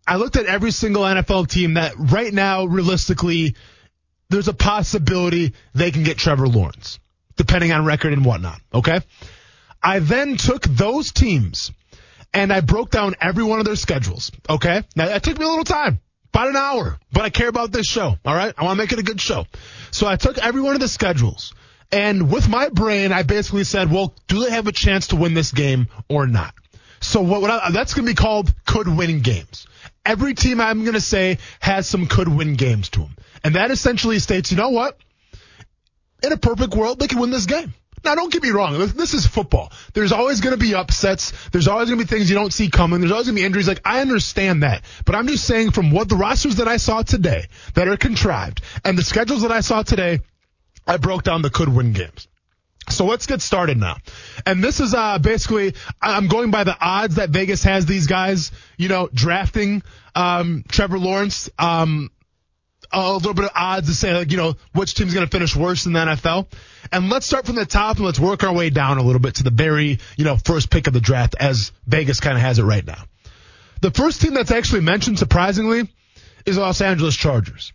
I 0.07 0.17
looked 0.17 0.37
at 0.37 0.47
every 0.47 0.73
single 0.73 1.03
NFL 1.03 1.49
team 1.49 1.75
that 1.75 1.95
right 1.97 2.33
now, 2.33 2.65
realistically, 2.65 3.55
there's 4.29 4.49
a 4.49 4.53
possibility 4.53 5.55
they 5.73 5.93
can 5.93 6.03
get 6.03 6.19
Trevor 6.19 6.49
Lawrence, 6.49 6.99
depending 7.37 7.71
on 7.73 7.85
record 7.85 8.13
and 8.13 8.25
whatnot. 8.25 8.61
Okay. 8.75 9.01
I 9.83 9.99
then 9.99 10.37
took 10.37 10.63
those 10.63 11.13
teams 11.13 11.73
and 12.33 12.53
I 12.53 12.61
broke 12.61 12.91
down 12.91 13.15
every 13.21 13.45
one 13.45 13.59
of 13.59 13.65
their 13.65 13.77
schedules. 13.77 14.31
Okay. 14.49 14.83
Now 14.97 15.07
that 15.07 15.23
took 15.23 15.39
me 15.39 15.45
a 15.45 15.49
little 15.49 15.65
time. 15.65 16.01
About 16.33 16.49
an 16.49 16.57
hour, 16.57 16.97
but 17.13 17.25
I 17.25 17.31
care 17.31 17.49
about 17.49 17.73
this 17.73 17.87
show. 17.87 18.15
All 18.25 18.35
right. 18.35 18.55
I 18.57 18.63
want 18.63 18.77
to 18.77 18.83
make 18.83 18.93
it 18.93 19.01
a 19.01 19.03
good 19.03 19.21
show. 19.21 19.47
So 19.91 20.07
I 20.07 20.15
took 20.15 20.39
every 20.39 20.61
one 20.61 20.75
of 20.75 20.81
the 20.81 20.87
schedules 20.87 21.53
and 21.93 22.31
with 22.31 22.49
my 22.49 22.69
brain, 22.69 23.13
I 23.13 23.23
basically 23.23 23.65
said, 23.65 23.91
well, 23.91 24.15
do 24.29 24.45
they 24.45 24.51
have 24.51 24.67
a 24.67 24.73
chance 24.73 25.09
to 25.09 25.17
win 25.17 25.35
this 25.35 25.51
game 25.51 25.89
or 26.09 26.27
not? 26.27 26.55
So 27.01 27.21
what, 27.21 27.41
what 27.41 27.51
I, 27.51 27.71
that's 27.71 27.95
going 27.95 28.07
to 28.07 28.11
be 28.11 28.17
called 28.17 28.55
could 28.67 28.87
win 28.87 29.21
games. 29.21 29.67
Every 30.05 30.35
team 30.35 30.61
I'm 30.61 30.83
going 30.83 30.95
to 30.95 31.01
say 31.01 31.39
has 31.59 31.89
some 31.89 32.07
could 32.07 32.29
win 32.29 32.55
games 32.55 32.91
to 32.91 33.01
them. 33.01 33.17
And 33.43 33.55
that 33.57 33.71
essentially 33.71 34.19
states, 34.19 34.51
you 34.51 34.57
know 34.57 34.71
what? 34.71 34.99
In 36.23 36.33
a 36.33 36.37
perfect 36.37 36.75
world, 36.75 36.99
they 36.99 37.07
can 37.07 37.19
win 37.19 37.31
this 37.31 37.47
game. 37.47 37.75
Now, 38.03 38.15
don't 38.15 38.33
get 38.33 38.43
me 38.43 38.51
wrong. 38.51 38.79
This 38.79 39.13
is 39.13 39.27
football. 39.27 39.73
There's 39.93 40.13
always 40.13 40.41
going 40.41 40.59
to 40.59 40.61
be 40.61 40.75
upsets. 40.75 41.33
There's 41.51 41.69
always 41.69 41.89
going 41.89 41.99
to 41.99 42.05
be 42.05 42.09
things 42.09 42.31
you 42.31 42.37
don't 42.37 42.53
see 42.53 42.71
coming. 42.71 43.01
There's 43.01 43.13
always 43.13 43.27
going 43.27 43.37
to 43.37 43.43
be 43.43 43.47
injuries. 43.47 43.69
Like, 43.69 43.83
I 43.85 44.01
understand 44.01 44.63
that. 44.63 44.85
But 45.05 45.17
I'm 45.17 45.27
just 45.27 45.45
saying 45.45 45.73
from 45.73 45.91
what 45.91 46.09
the 46.09 46.17
rosters 46.17 46.57
that 46.57 46.69
I 46.69 46.79
saw 46.79 47.03
today 47.03 47.47
that 47.75 47.89
are 47.89 47.97
contrived 47.99 48.63
and 48.85 48.97
the 48.97 49.03
schedules 49.03 49.43
that 49.43 49.53
I 49.53 49.61
saw 49.61 49.83
today, 49.83 50.21
I 50.87 50.97
broke 50.97 51.25
down 51.25 51.43
the 51.43 51.51
could 51.51 51.69
win 51.69 51.93
games. 51.93 52.27
So 52.89 53.05
let's 53.05 53.27
get 53.27 53.41
started 53.41 53.77
now. 53.77 53.99
And 54.47 54.65
this 54.65 54.81
is 54.81 54.95
uh, 54.95 55.19
basically, 55.19 55.75
I'm 56.01 56.27
going 56.27 56.51
by 56.51 56.65
the 56.65 56.77
odds 56.81 57.17
that 57.17 57.31
Vegas 57.31 57.63
has 57.65 57.87
these 57.87 58.07
guys, 58.07 58.51
you 58.79 58.89
know, 58.89 59.09
drafting 59.13 59.83
um, 60.15 60.65
Trevor 60.69 60.99
Lawrence. 60.99 61.51
Um, 61.59 62.11
a 62.93 63.13
little 63.15 63.35
bit 63.35 63.45
of 63.45 63.53
odds 63.55 63.89
to 63.89 63.95
say, 63.95 64.15
like, 64.15 64.31
you 64.31 64.37
know, 64.37 64.57
which 64.73 64.95
team's 64.95 65.15
going 65.15 65.27
to 65.27 65.31
finish 65.31 65.55
worse 65.55 65.87
in 65.87 65.93
the 65.93 66.01
NFL. 66.01 66.47
And 66.91 67.09
let's 67.09 67.27
start 67.27 67.47
from 67.47 67.57
the 67.57 67.67
top 67.67 67.97
and 67.97 68.07
let's 68.07 68.19
work 68.19 68.43
our 68.43 68.53
way 68.53 68.71
down 68.71 68.99
a 68.99 69.03
little 69.03 69.21
bit 69.21 69.37
to 69.37 69.45
the 69.45 69.51
very, 69.51 69.99
you 70.17 70.25
know, 70.25 70.37
first 70.37 70.71
pick 70.71 70.87
of 70.87 70.93
the 70.93 71.01
draft 71.01 71.37
as 71.39 71.73
Vegas 71.87 72.21
kind 72.21 72.37
of 72.37 72.43
has 72.43 72.59
it 72.59 72.65
right 72.65 72.85
now. 72.85 73.05
The 73.81 73.91
first 73.91 74.21
team 74.21 74.35
that's 74.35 74.51
actually 74.51 74.83
mentioned, 74.83 75.19
surprisingly, 75.19 75.89
is 76.45 76.59
Los 76.59 76.81
Angeles 76.81 77.17
Chargers. 77.17 77.73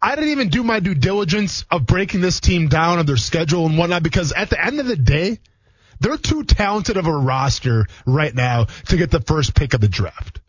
I 0.00 0.14
didn't 0.14 0.30
even 0.30 0.48
do 0.50 0.62
my 0.62 0.80
due 0.80 0.94
diligence 0.94 1.64
of 1.70 1.86
breaking 1.86 2.20
this 2.20 2.40
team 2.40 2.68
down 2.68 2.98
of 2.98 3.06
their 3.06 3.16
schedule 3.16 3.66
and 3.66 3.78
whatnot 3.78 4.02
because 4.02 4.32
at 4.32 4.50
the 4.50 4.62
end 4.62 4.78
of 4.78 4.86
the 4.86 4.96
day, 4.96 5.40
they're 6.00 6.18
too 6.18 6.44
talented 6.44 6.96
of 6.96 7.06
a 7.06 7.16
roster 7.16 7.86
right 8.06 8.34
now 8.34 8.64
to 8.88 8.96
get 8.96 9.10
the 9.10 9.20
first 9.20 9.54
pick 9.54 9.74
of 9.74 9.80
the 9.80 9.88
draft. 9.88 10.40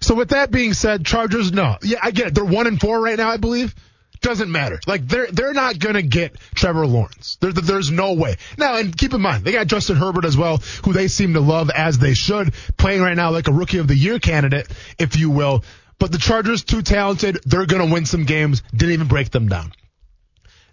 So 0.00 0.14
with 0.14 0.30
that 0.30 0.50
being 0.50 0.72
said, 0.72 1.04
Chargers, 1.04 1.52
no. 1.52 1.76
Yeah, 1.82 1.98
I 2.02 2.10
get 2.10 2.28
it. 2.28 2.34
They're 2.34 2.44
one 2.44 2.66
and 2.66 2.80
four 2.80 3.00
right 3.00 3.16
now, 3.16 3.30
I 3.30 3.36
believe. 3.36 3.74
Doesn't 4.22 4.52
matter. 4.52 4.78
Like 4.86 5.06
they're 5.08 5.28
they're 5.28 5.54
not 5.54 5.78
gonna 5.78 6.02
get 6.02 6.36
Trevor 6.54 6.86
Lawrence. 6.86 7.38
There, 7.40 7.52
there's 7.52 7.90
no 7.90 8.12
way. 8.12 8.36
Now, 8.58 8.76
and 8.76 8.96
keep 8.96 9.14
in 9.14 9.20
mind 9.22 9.44
they 9.44 9.52
got 9.52 9.66
Justin 9.66 9.96
Herbert 9.96 10.26
as 10.26 10.36
well, 10.36 10.58
who 10.84 10.92
they 10.92 11.08
seem 11.08 11.34
to 11.34 11.40
love 11.40 11.70
as 11.70 11.98
they 11.98 12.12
should, 12.12 12.52
playing 12.76 13.00
right 13.00 13.16
now 13.16 13.30
like 13.30 13.48
a 13.48 13.52
rookie 13.52 13.78
of 13.78 13.88
the 13.88 13.96
year 13.96 14.18
candidate, 14.18 14.68
if 14.98 15.16
you 15.16 15.30
will. 15.30 15.64
But 15.98 16.12
the 16.12 16.18
Chargers, 16.18 16.64
too 16.64 16.82
talented. 16.82 17.40
They're 17.44 17.66
to 17.66 17.84
win 17.84 18.06
some 18.06 18.24
games. 18.24 18.62
Didn't 18.74 18.94
even 18.94 19.06
break 19.06 19.30
them 19.30 19.48
down. 19.48 19.72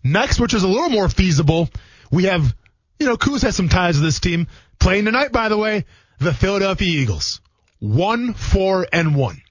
Next, 0.04 0.40
which 0.40 0.54
is 0.54 0.64
a 0.64 0.68
little 0.68 0.90
more 0.90 1.10
feasible, 1.10 1.70
we 2.10 2.24
have, 2.24 2.56
you 2.98 3.08
know, 3.08 3.18
Kuz 3.18 3.42
has 3.42 3.56
some 3.56 3.68
ties 3.68 3.96
to 3.96 4.02
this 4.02 4.22
team. 4.22 4.48
Playing 4.80 5.06
tonight, 5.06 5.34
by 5.34 5.50
the 5.50 5.58
way, 5.58 5.86
the 6.20 6.34
Philadelphia 6.34 6.88
Eagles. 6.88 7.42
One, 7.80 8.34
four, 8.34 8.88
and 8.92 9.16
one. 9.16 9.42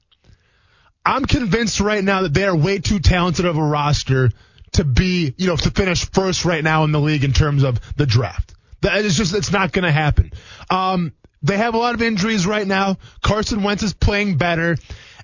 I'm 1.05 1.25
convinced 1.25 1.81
right 1.81 2.03
now 2.03 2.23
that 2.23 2.35
they 2.35 2.45
are 2.45 2.57
way 2.57 2.79
too 2.81 2.99
talented 2.99 3.45
of 3.45 3.57
a 3.57 3.63
roster 3.63 4.31
to 4.73 4.85
be, 4.85 5.33
you 5.37 5.47
know, 5.47 5.57
to 5.57 5.71
finish 5.71 6.05
first 6.11 6.45
right 6.45 6.65
now 6.65 6.85
in 6.85 6.93
the 6.93 7.01
league 7.01 7.25
in 7.25 7.33
terms 7.33 7.63
of 7.63 7.81
the 7.97 8.07
draft. 8.07 8.55
That 8.81 9.05
is 9.05 9.17
just, 9.17 9.35
it's 9.35 9.53
not 9.53 9.73
going 9.73 9.85
to 9.85 9.93
happen. 9.93 10.33
Um, 10.69 11.13
they 11.43 11.57
have 11.57 11.75
a 11.75 11.79
lot 11.79 11.95
of 11.95 12.03
injuries 12.03 12.47
right 12.47 12.67
now. 12.67 12.99
Carson 13.23 13.63
Wentz 13.63 13.83
is 13.83 13.95
playing 13.95 14.37
better. 14.37 14.77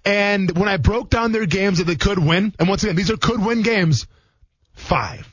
And 0.04 0.56
when 0.56 0.68
I 0.68 0.76
broke 0.76 1.10
down 1.10 1.32
their 1.32 1.46
games 1.46 1.78
that 1.78 1.84
they 1.84 1.96
could 1.96 2.18
win, 2.18 2.54
and 2.58 2.68
once 2.68 2.84
again, 2.84 2.96
these 2.96 3.10
are 3.10 3.16
could 3.16 3.44
win 3.44 3.62
games, 3.62 4.06
five. 4.74 5.28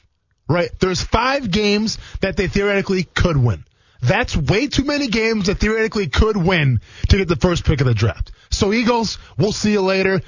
Right? 0.48 0.70
There's 0.80 1.02
five 1.02 1.52
games 1.52 2.00
that 2.22 2.36
they 2.36 2.48
theoretically 2.48 3.04
could 3.04 3.38
win. 3.38 3.66
That's 4.02 4.36
way 4.36 4.68
too 4.68 4.86
many 4.86 5.08
games 5.08 5.48
that 5.48 5.60
theoretically 5.60 6.08
could 6.08 6.38
win 6.38 6.82
to 7.10 7.18
get 7.18 7.28
the 7.28 7.36
first 7.36 7.66
pick 7.66 7.82
of 7.82 7.88
the 7.88 7.94
draft. 7.94 8.32
So 8.50 8.72
Eagles, 8.72 9.18
we'll 9.38 9.52
see 9.52 9.74
you 9.74 9.82
later. 9.82 10.22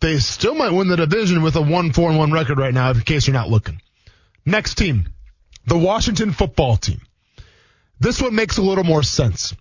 They 0.00 0.18
still 0.18 0.54
might 0.54 0.72
win 0.72 0.88
the 0.88 0.96
division 0.96 1.42
with 1.42 1.56
a 1.56 1.60
1-4 1.60 2.10
and 2.10 2.18
1 2.18 2.32
record 2.32 2.58
right 2.58 2.74
now 2.74 2.90
in 2.90 3.00
case 3.00 3.26
you're 3.26 3.34
not 3.34 3.50
looking. 3.50 3.80
Next 4.44 4.74
team, 4.76 5.08
the 5.66 5.78
Washington 5.78 6.32
football 6.32 6.76
team. 6.76 7.00
This 7.98 8.20
one 8.20 8.34
makes 8.34 8.58
a 8.58 8.62
little 8.62 8.84
more 8.84 9.02
sense. 9.02 9.54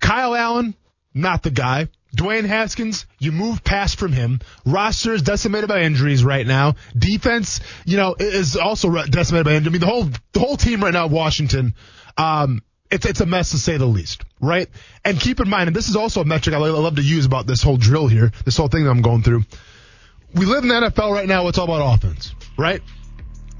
Kyle 0.00 0.34
Allen, 0.34 0.74
not 1.14 1.42
the 1.42 1.50
guy. 1.50 1.88
Dwayne 2.16 2.46
Haskins, 2.46 3.04
you 3.18 3.30
move 3.30 3.62
past 3.62 3.98
from 3.98 4.12
him. 4.12 4.40
Roster 4.64 5.12
is 5.12 5.22
decimated 5.22 5.68
by 5.68 5.82
injuries 5.82 6.24
right 6.24 6.46
now. 6.46 6.76
Defense, 6.96 7.60
you 7.84 7.98
know, 7.98 8.16
is 8.18 8.56
also 8.56 8.90
decimated 9.04 9.44
by 9.44 9.52
injuries. 9.52 9.68
I 9.68 9.72
mean, 9.72 9.80
the 9.80 9.86
whole 9.86 10.08
the 10.32 10.40
whole 10.40 10.56
team 10.56 10.82
right 10.82 10.94
now, 10.94 11.08
Washington, 11.08 11.74
um, 12.16 12.62
it's 12.90 13.06
it's 13.06 13.20
a 13.20 13.26
mess 13.26 13.50
to 13.50 13.58
say 13.58 13.76
the 13.76 13.86
least, 13.86 14.22
right? 14.40 14.68
And 15.04 15.18
keep 15.18 15.40
in 15.40 15.48
mind, 15.48 15.68
and 15.68 15.76
this 15.76 15.88
is 15.88 15.96
also 15.96 16.20
a 16.20 16.24
metric 16.24 16.54
I 16.54 16.58
love 16.58 16.96
to 16.96 17.02
use 17.02 17.26
about 17.26 17.46
this 17.46 17.62
whole 17.62 17.76
drill 17.76 18.06
here, 18.08 18.32
this 18.44 18.56
whole 18.56 18.68
thing 18.68 18.84
that 18.84 18.90
I'm 18.90 19.02
going 19.02 19.22
through. 19.22 19.42
We 20.34 20.46
live 20.46 20.62
in 20.62 20.68
the 20.68 20.74
NFL 20.74 21.12
right 21.12 21.26
now. 21.26 21.48
It's 21.48 21.58
all 21.58 21.64
about 21.64 21.94
offense, 21.94 22.34
right? 22.58 22.82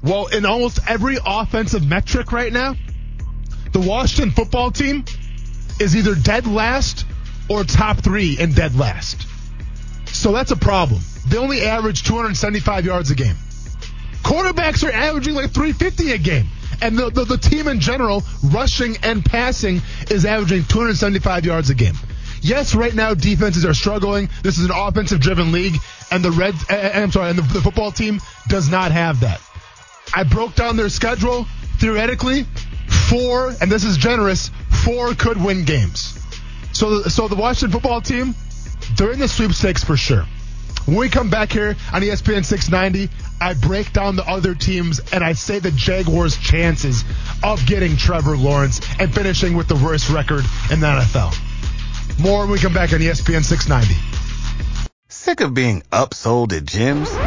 Well, 0.03 0.27
in 0.27 0.45
almost 0.45 0.79
every 0.87 1.17
offensive 1.25 1.85
metric 1.85 2.31
right 2.31 2.53
now, 2.53 2.75
the 3.73 3.79
Washington 3.79 4.31
football 4.31 4.71
team 4.71 5.05
is 5.79 5.95
either 5.95 6.15
dead 6.15 6.47
last 6.47 7.05
or 7.49 7.63
top 7.63 7.97
three 7.97 8.37
and 8.39 8.55
dead 8.55 8.75
last. 8.75 9.27
So 10.07 10.31
that's 10.31 10.51
a 10.51 10.55
problem. 10.55 11.01
They 11.27 11.37
only 11.37 11.61
average 11.61 12.03
275 12.03 12.85
yards 12.85 13.11
a 13.11 13.15
game. 13.15 13.35
Quarterbacks 14.23 14.87
are 14.87 14.91
averaging 14.91 15.35
like 15.35 15.51
350 15.51 16.11
a 16.11 16.17
game. 16.17 16.47
And 16.81 16.97
the, 16.97 17.09
the, 17.09 17.25
the, 17.25 17.37
team 17.37 17.67
in 17.67 17.79
general, 17.79 18.23
rushing 18.51 18.97
and 19.03 19.23
passing, 19.25 19.81
is 20.11 20.25
averaging 20.25 20.65
275 20.65 21.45
yards 21.45 21.69
a 21.69 21.75
game. 21.75 21.95
Yes, 22.41 22.75
right 22.75 22.93
now 22.93 23.13
defenses 23.13 23.65
are 23.65 23.73
struggling. 23.73 24.29
This 24.43 24.59
is 24.59 24.65
an 24.65 24.71
offensive 24.73 25.19
driven 25.19 25.51
league, 25.51 25.75
and 26.11 26.23
the 26.23 26.31
red, 26.31 26.53
uh, 26.69 26.91
I'm 26.93 27.11
sorry, 27.11 27.31
and 27.31 27.39
the, 27.39 27.53
the 27.53 27.61
football 27.61 27.91
team 27.91 28.19
does 28.47 28.69
not 28.69 28.91
have 28.91 29.21
that. 29.21 29.41
I 30.13 30.23
broke 30.23 30.55
down 30.55 30.77
their 30.77 30.89
schedule. 30.89 31.47
Theoretically, 31.79 32.45
four, 33.09 33.53
and 33.61 33.71
this 33.71 33.83
is 33.83 33.97
generous, 33.97 34.49
four 34.83 35.13
could 35.13 35.43
win 35.43 35.63
games. 35.63 36.19
So, 36.73 37.03
so 37.03 37.27
the 37.27 37.35
Washington 37.35 37.71
football 37.71 38.01
team, 38.01 38.35
they're 38.95 39.11
in 39.11 39.19
the 39.19 39.27
sweepstakes 39.27 39.83
for 39.83 39.97
sure. 39.97 40.25
When 40.87 40.95
we 40.95 41.09
come 41.09 41.29
back 41.29 41.51
here 41.51 41.75
on 41.91 42.01
ESPN 42.01 42.45
690, 42.45 43.13
I 43.41 43.55
break 43.55 43.91
down 43.91 44.15
the 44.15 44.25
other 44.25 44.55
teams 44.55 45.01
and 45.11 45.21
I 45.21 45.33
say 45.33 45.59
the 45.59 45.71
Jaguars' 45.71 46.37
chances 46.37 47.03
of 47.43 47.65
getting 47.65 47.97
Trevor 47.97 48.37
Lawrence 48.37 48.79
and 48.97 49.13
finishing 49.13 49.57
with 49.57 49.67
the 49.67 49.75
worst 49.75 50.09
record 50.09 50.45
in 50.71 50.79
the 50.79 50.87
NFL. 50.87 51.37
More 52.21 52.43
when 52.43 52.51
we 52.51 52.57
come 52.57 52.73
back 52.73 52.93
on 52.93 52.99
ESPN 52.99 53.43
690. 53.43 53.95
Sick 55.09 55.41
of 55.41 55.53
being 55.53 55.81
upsold 55.91 56.53
at 56.53 56.63
gyms? 56.63 57.26